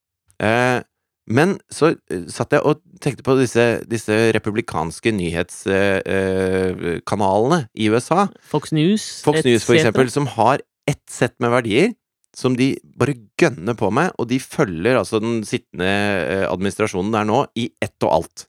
Eh, 0.42 0.82
men 1.30 1.60
så 1.74 1.94
eh, 2.10 2.26
satt 2.30 2.52
jeg 2.54 2.62
og 2.66 2.82
tenkte 3.02 3.24
på 3.26 3.36
disse, 3.40 3.82
disse 3.90 4.32
republikanske 4.36 5.12
nyhetskanalene 5.14 7.60
i 7.78 7.90
USA. 7.94 8.28
Fox 8.42 8.72
News. 8.76 9.22
Fox 9.26 9.44
News, 9.46 9.64
for 9.66 9.74
eksempel, 9.78 10.10
som 10.14 10.28
har 10.36 10.60
ett 10.90 11.06
sett 11.10 11.34
med 11.42 11.52
verdier 11.54 11.94
som 12.36 12.56
de 12.60 12.74
bare 13.00 13.14
gønner 13.40 13.78
på 13.80 13.88
med, 13.96 14.12
og 14.20 14.28
de 14.28 14.40
følger 14.44 14.98
altså 15.00 15.22
den 15.24 15.40
sittende 15.48 15.88
eh, 15.88 16.46
administrasjonen 16.52 17.14
der 17.16 17.24
nå 17.30 17.46
i 17.56 17.70
ett 17.82 17.96
og 18.04 18.12
alt. 18.20 18.46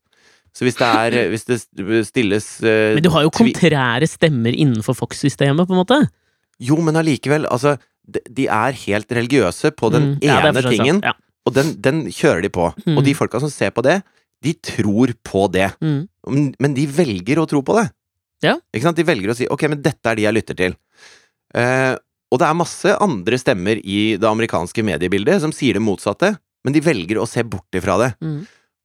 Så 0.56 0.64
hvis 0.66 0.78
det 0.80 0.88
er 0.88 1.16
Hvis 1.32 1.44
det 1.46 1.58
stilles 2.08 2.46
uh, 2.64 2.94
Men 2.96 3.04
du 3.04 3.10
har 3.14 3.22
jo 3.26 3.30
kontrære 3.30 4.08
stemmer 4.08 4.56
innenfor 4.56 4.96
Fox-systemet, 4.96 5.68
på 5.68 5.76
en 5.76 5.82
måte. 5.84 5.98
Jo, 6.58 6.78
men 6.82 6.96
allikevel, 6.96 7.44
altså 7.52 7.76
de, 8.08 8.22
de 8.32 8.46
er 8.48 8.72
helt 8.86 9.12
religiøse 9.12 9.70
på 9.76 9.90
den 9.92 10.14
Mm. 10.16 10.18
Ene 10.22 10.52
ja, 10.54 10.62
tingen. 10.70 11.00
Ja. 11.04 11.12
og 11.46 11.54
den, 11.54 11.74
den 11.82 12.04
kjører 12.10 12.42
de 12.42 12.48
på. 12.50 12.70
Mm. 12.86 12.96
Og 12.98 13.04
de 13.04 13.14
folka 13.14 13.38
som 13.42 13.50
ser 13.52 13.70
på 13.76 13.82
det, 13.86 14.00
de 14.42 14.52
tror 14.64 15.12
på 15.26 15.46
det. 15.52 15.70
Mm. 15.82 16.08
Men- 16.26 16.54
Men 16.58 16.74
de 16.74 16.86
velger 16.86 17.38
å 17.42 17.46
tro 17.50 17.62
på 17.62 17.76
det. 17.78 17.86
Ja. 18.42 18.56
Ikke 18.74 18.82
sant? 18.88 18.96
De 18.98 19.04
velger 19.04 19.30
å 19.32 19.36
si 19.36 19.46
'ok, 19.46 19.68
men 19.68 19.82
dette 19.82 20.06
er 20.10 20.14
de 20.16 20.22
jeg 20.26 20.34
lytter 20.34 20.54
til'. 20.54 20.76
Eh, 21.54 21.96
og 22.32 22.40
det 22.42 22.48
er 22.48 22.58
masse 22.58 22.92
andre 23.02 23.38
stemmer 23.38 23.78
i 23.78 24.16
det 24.18 24.28
amerikanske 24.28 24.82
mediebildet 24.86 25.40
som 25.44 25.54
sier 25.54 25.78
det 25.78 25.84
motsatte, 25.84 26.34
men 26.66 26.74
de 26.74 26.82
velger 26.82 27.20
å 27.22 27.28
se 27.30 27.44
bort 27.46 27.78
ifra 27.78 27.98
det. 28.02 28.12
Mm. 28.24 28.40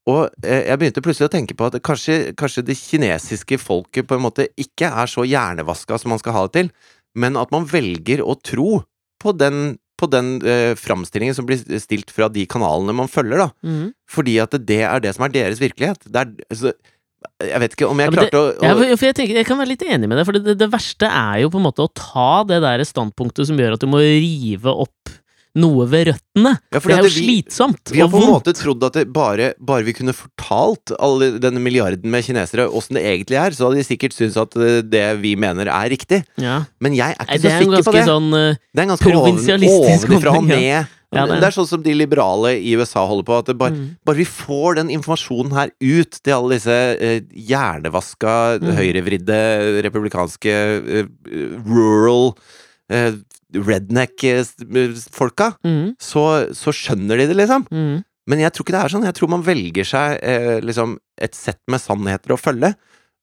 Og 0.09 0.45
eh, 0.45 0.67
jeg 0.69 0.81
begynte 0.81 1.03
plutselig 1.05 1.29
å 1.29 1.33
tenke 1.33 1.57
på 1.57 1.67
at 1.69 1.77
kanskje, 1.85 2.33
kanskje 2.37 2.65
det 2.65 2.77
kinesiske 2.79 3.59
folket 3.61 4.07
på 4.09 4.17
en 4.17 4.25
måte 4.25 4.47
ikke 4.61 4.89
er 4.89 5.09
så 5.09 5.25
hjernevaska 5.27 5.99
som 6.01 6.13
man 6.13 6.21
skal 6.21 6.37
ha 6.37 6.47
det 6.47 6.55
til, 6.57 6.71
men 7.17 7.37
at 7.39 7.51
man 7.53 7.67
velger 7.69 8.23
å 8.23 8.37
tro 8.39 8.81
på 9.21 9.33
den, 9.37 9.75
på 9.99 10.09
den 10.09 10.35
eh, 10.47 10.73
framstillingen 10.79 11.37
som 11.37 11.45
blir 11.49 11.61
stilt 11.81 12.13
fra 12.13 12.29
de 12.33 12.47
kanalene 12.49 12.95
man 12.97 13.11
følger, 13.11 13.45
da. 13.45 13.49
Mm. 13.65 13.91
Fordi 14.09 14.37
at 14.41 14.57
det 14.65 14.81
er 14.87 15.03
det 15.03 15.13
som 15.17 15.27
er 15.27 15.35
deres 15.35 15.61
virkelighet. 15.61 16.07
Det 16.07 16.23
er, 16.23 16.33
altså, 16.49 16.73
jeg 17.41 17.59
vet 17.63 17.75
ikke 17.77 17.89
om 17.89 17.99
jeg 18.01 18.09
Ja, 18.09 18.15
klarte 18.17 18.31
klarte 18.31 18.41
å, 18.41 18.51
å 18.57 18.65
Ja, 18.65 18.91
jeg, 18.95 19.15
tenker, 19.17 19.35
jeg 19.41 19.47
kan 19.49 19.59
være 19.61 19.71
litt 19.73 19.85
enig 19.85 20.09
med 20.09 20.17
deg, 20.19 20.25
for 20.27 20.37
det, 20.37 20.43
det, 20.45 20.57
det 20.61 20.69
verste 20.73 21.09
er 21.09 21.41
jo 21.43 21.49
på 21.53 21.61
en 21.61 21.67
måte 21.69 21.85
å 21.85 21.91
ta 21.93 22.43
det 22.49 22.61
der 22.63 22.83
standpunktet 22.87 23.49
som 23.49 23.59
gjør 23.59 23.77
at 23.77 23.83
du 23.83 23.89
må 23.91 24.01
rive 24.03 24.73
opp 24.73 25.17
noe 25.59 25.83
ved 25.91 26.05
røttene. 26.07 26.53
Ja, 26.71 26.79
Det 26.79 26.93
er 26.95 27.01
jo 27.03 27.09
vi- 27.09 27.25
slitsomt 27.43 27.91
Vi 27.91 27.99
har 27.99 28.07
på 28.07 28.21
en 28.21 28.29
måte 28.29 28.53
trodd 28.55 28.83
at 28.87 28.93
det 28.95 29.01
bare, 29.11 29.49
bare 29.59 29.83
vi 29.83 29.91
kunne 29.97 30.13
fortalt 30.15 30.93
alle 30.97 31.33
denne 31.43 31.59
milliarden 31.59 32.07
med 32.07 32.23
kinesere 32.23 32.69
åssen 32.71 32.95
det 32.95 33.03
egentlig 33.03 33.35
er, 33.35 33.51
så 33.51 33.67
hadde 33.67 33.81
de 33.81 33.83
sikkert 33.83 34.15
syntes 34.15 34.37
at 34.39 34.55
eh, 34.55 34.79
det 34.81 35.03
vi 35.19 35.35
mener 35.35 35.67
er 35.67 35.89
riktig. 35.91 36.21
Ja. 36.39 36.61
Men 36.79 36.95
jeg 36.95 37.17
er 37.19 37.27
ikke 37.27 37.41
det 37.41 37.51
så 37.51 37.51
er 37.51 37.65
sikker 37.65 37.83
på 37.89 37.95
det. 37.97 38.05
sånn 38.07 38.31
eh, 38.39 38.55
Det 38.71 38.79
er 38.79 38.85
en 38.87 38.93
ganske 38.95 39.11
provinsialistisk 39.11 40.07
provinsialistisk 40.07 40.15
ovenifra 40.15 40.37
og 40.39 40.47
ned. 40.47 40.97
Ja, 41.11 41.25
det 41.27 41.41
det 41.41 41.47
er 41.49 41.55
sånn 41.57 41.67
som 41.67 41.81
de 41.83 41.91
liberale 41.93 42.53
i 42.55 42.71
USA 42.79 43.01
holder 43.05 43.25
på. 43.27 43.39
At 43.41 43.49
bare, 43.59 43.73
mm. 43.75 43.87
bare 44.07 44.15
vi 44.21 44.25
får 44.25 44.75
den 44.79 44.89
informasjonen 44.95 45.51
her 45.57 45.71
ut 45.83 46.21
til 46.23 46.33
alle 46.37 46.55
disse 46.55 46.77
eh, 47.01 47.19
hjernevaska, 47.35 48.37
Mm. 48.61 48.71
høyrevridde, 48.77 49.39
republikanske, 49.83 50.53
eh, 51.01 51.05
rural 51.67 52.31
eh, 52.89 53.11
redneck-folka, 53.51 55.51
Mm. 55.65 55.95
så, 55.99 56.23
så 56.55 56.71
skjønner 56.71 57.17
de 57.19 57.27
det, 57.27 57.35
liksom. 57.37 57.65
Mm. 57.71 58.03
Men 58.27 58.39
jeg 58.39 58.51
tror 58.53 58.63
ikke 58.65 58.75
det 58.77 58.83
er 58.85 58.93
sånn. 58.93 59.05
Jeg 59.07 59.15
tror 59.17 59.29
man 59.33 59.43
velger 59.43 59.83
seg 59.87 60.19
eh, 60.23 60.59
liksom 60.61 60.97
et 61.19 61.35
sett 61.35 61.59
med 61.67 61.81
sannheter 61.81 62.31
å 62.35 62.39
følge. 62.39 62.73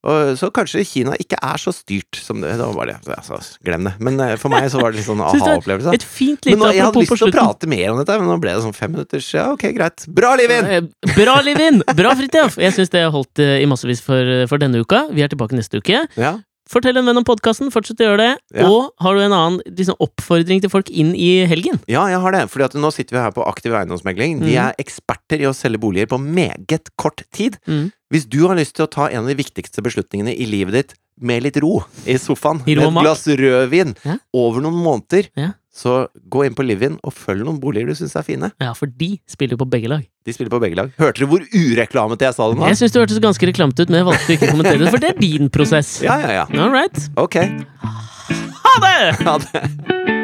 Og, 0.06 0.36
så 0.38 0.46
kanskje 0.54 0.84
Kina 0.86 1.16
ikke 1.18 1.40
er 1.42 1.58
så 1.58 1.72
styrt 1.74 2.20
som 2.22 2.38
det. 2.42 2.52
Det 2.54 2.62
var 2.62 2.76
bare 2.76 2.94
det. 3.02 3.16
Altså, 3.16 3.40
glem 3.66 3.88
det. 3.88 3.94
Men 4.04 4.20
eh, 4.22 4.36
for 4.38 4.52
meg 4.52 4.68
så 4.70 4.78
var 4.82 4.94
det 4.94 5.00
litt 5.00 5.08
sånn 5.08 5.22
aha-opplevelse. 5.26 5.94
Et 5.98 6.06
fint 6.06 6.38
lite 6.46 6.58
nå, 6.60 6.70
jeg 6.76 6.86
hadde 6.86 7.02
lyst 7.02 7.14
til 7.16 7.26
å 7.26 7.34
prate 7.34 7.70
mer 7.70 7.90
om 7.92 7.98
dette, 7.98 8.18
men 8.22 8.30
nå 8.30 8.38
ble 8.42 8.54
det 8.54 8.64
sånn 8.66 8.76
fem 8.76 8.94
minutters 8.94 9.30
Ja, 9.34 9.48
ok, 9.56 9.66
greit. 9.74 10.06
Bra, 10.14 10.34
Livin! 10.38 10.70
Eh, 10.70 11.14
Bra, 11.16 11.40
Livin! 11.44 11.82
Bra, 11.98 12.14
Fridtjof! 12.18 12.60
Jeg 12.62 12.76
syns 12.78 12.94
det 12.94 13.02
har 13.08 13.14
holdt 13.14 13.42
eh, 13.42 13.58
i 13.64 13.66
massevis 13.70 14.04
for, 14.04 14.46
for 14.50 14.62
denne 14.62 14.84
uka. 14.84 15.08
Vi 15.10 15.26
er 15.26 15.32
tilbake 15.32 15.58
neste 15.58 15.82
uke. 15.82 16.04
Ja. 16.14 16.36
Fortell 16.68 16.96
en 17.00 17.06
venn 17.08 17.16
om 17.16 17.24
podkasten, 17.24 17.70
fortsett 17.72 18.00
å 18.02 18.08
gjøre 18.10 18.18
det. 18.20 18.32
Ja. 18.60 18.66
Og 18.68 18.90
har 19.00 19.14
du 19.16 19.22
en 19.24 19.32
annen 19.32 19.60
liksom, 19.66 19.96
oppfordring 20.04 20.60
til 20.60 20.68
folk 20.72 20.90
inn 20.90 21.14
i 21.16 21.46
helgen? 21.48 21.80
ja, 21.88 22.06
jeg 22.12 22.20
har 22.20 22.32
det. 22.36 22.42
Fordi 22.52 22.64
at 22.68 22.74
nå 22.76 22.90
sitter 22.92 23.16
vi 23.16 23.22
her 23.24 23.32
på 23.32 23.46
Aktiv 23.48 23.72
eiendomsmegling. 23.72 24.40
De 24.40 24.52
Mhm. 24.52 24.68
er 24.68 24.74
eksperter 24.78 25.40
i 25.40 25.48
å 25.48 25.54
selge 25.56 25.80
boliger 25.80 26.06
på 26.06 26.18
meget 26.20 26.90
kort 26.98 27.22
tid. 27.32 27.56
Mm. 27.66 27.90
Hvis 28.12 28.28
du 28.28 28.46
har 28.46 28.56
lyst 28.56 28.74
til 28.76 28.86
å 28.86 28.90
ta 28.90 29.06
en 29.08 29.24
av 29.24 29.28
de 29.28 29.34
viktigste 29.42 29.80
beslutningene 29.82 30.36
i 30.36 30.44
livet 30.46 30.72
ditt 30.72 30.94
med 31.20 31.42
litt 31.42 31.56
ro 31.56 31.84
i 32.06 32.14
sofaen, 32.20 32.60
I 32.68 32.74
med 32.76 32.84
et 32.84 33.02
glass 33.02 33.24
rødvin 33.26 33.96
Ja. 34.04 34.16
over 34.32 34.60
noen 34.60 34.76
måneder, 34.82 35.28
Ja. 35.36 35.52
Så 35.74 36.08
gå 36.32 36.44
inn 36.46 36.56
på 36.58 36.64
Livin 36.66 36.96
og 37.06 37.14
følg 37.14 37.44
noen 37.46 37.60
boliger 37.62 37.90
du 37.92 37.98
syns 37.98 38.16
er 38.18 38.24
fine. 38.26 38.50
Ja, 38.62 38.72
for 38.76 38.90
de 38.90 39.12
spiller 39.30 39.54
jo 39.54 39.62
på 39.62 39.68
begge 39.70 39.90
lag. 39.92 40.04
De 40.26 40.34
spiller 40.34 40.52
på 40.52 40.60
begge 40.62 40.78
lag. 40.80 40.90
Hørte 40.98 41.22
du 41.22 41.28
hvor 41.30 41.44
ureklamete 41.44 42.28
jeg 42.28 42.36
sa 42.36 42.50
det 42.50 42.58
nå? 42.58 42.66
Jeg 42.72 42.80
syns 42.82 42.96
det 42.96 43.02
hørtes 43.04 43.22
ganske 43.24 43.50
reklamete 43.52 43.86
ut, 43.86 43.92
men 43.92 44.02
jeg 44.02 44.08
valgte 44.10 44.36
ikke 44.36 44.48
å 44.48 44.54
kommentere 44.56 44.82
det, 44.82 44.92
for 44.96 45.04
det 45.04 45.14
er 45.14 45.20
din 45.22 45.52
prosess. 45.54 45.98
Ja, 46.04 46.18
ja, 46.24 46.42
ja. 46.42 46.46
All 46.58 46.74
right. 46.74 47.08
Ok. 47.20 47.40
Ha 48.64 48.78
det! 48.84 49.00
Ha 49.24 49.38
det. 49.46 50.17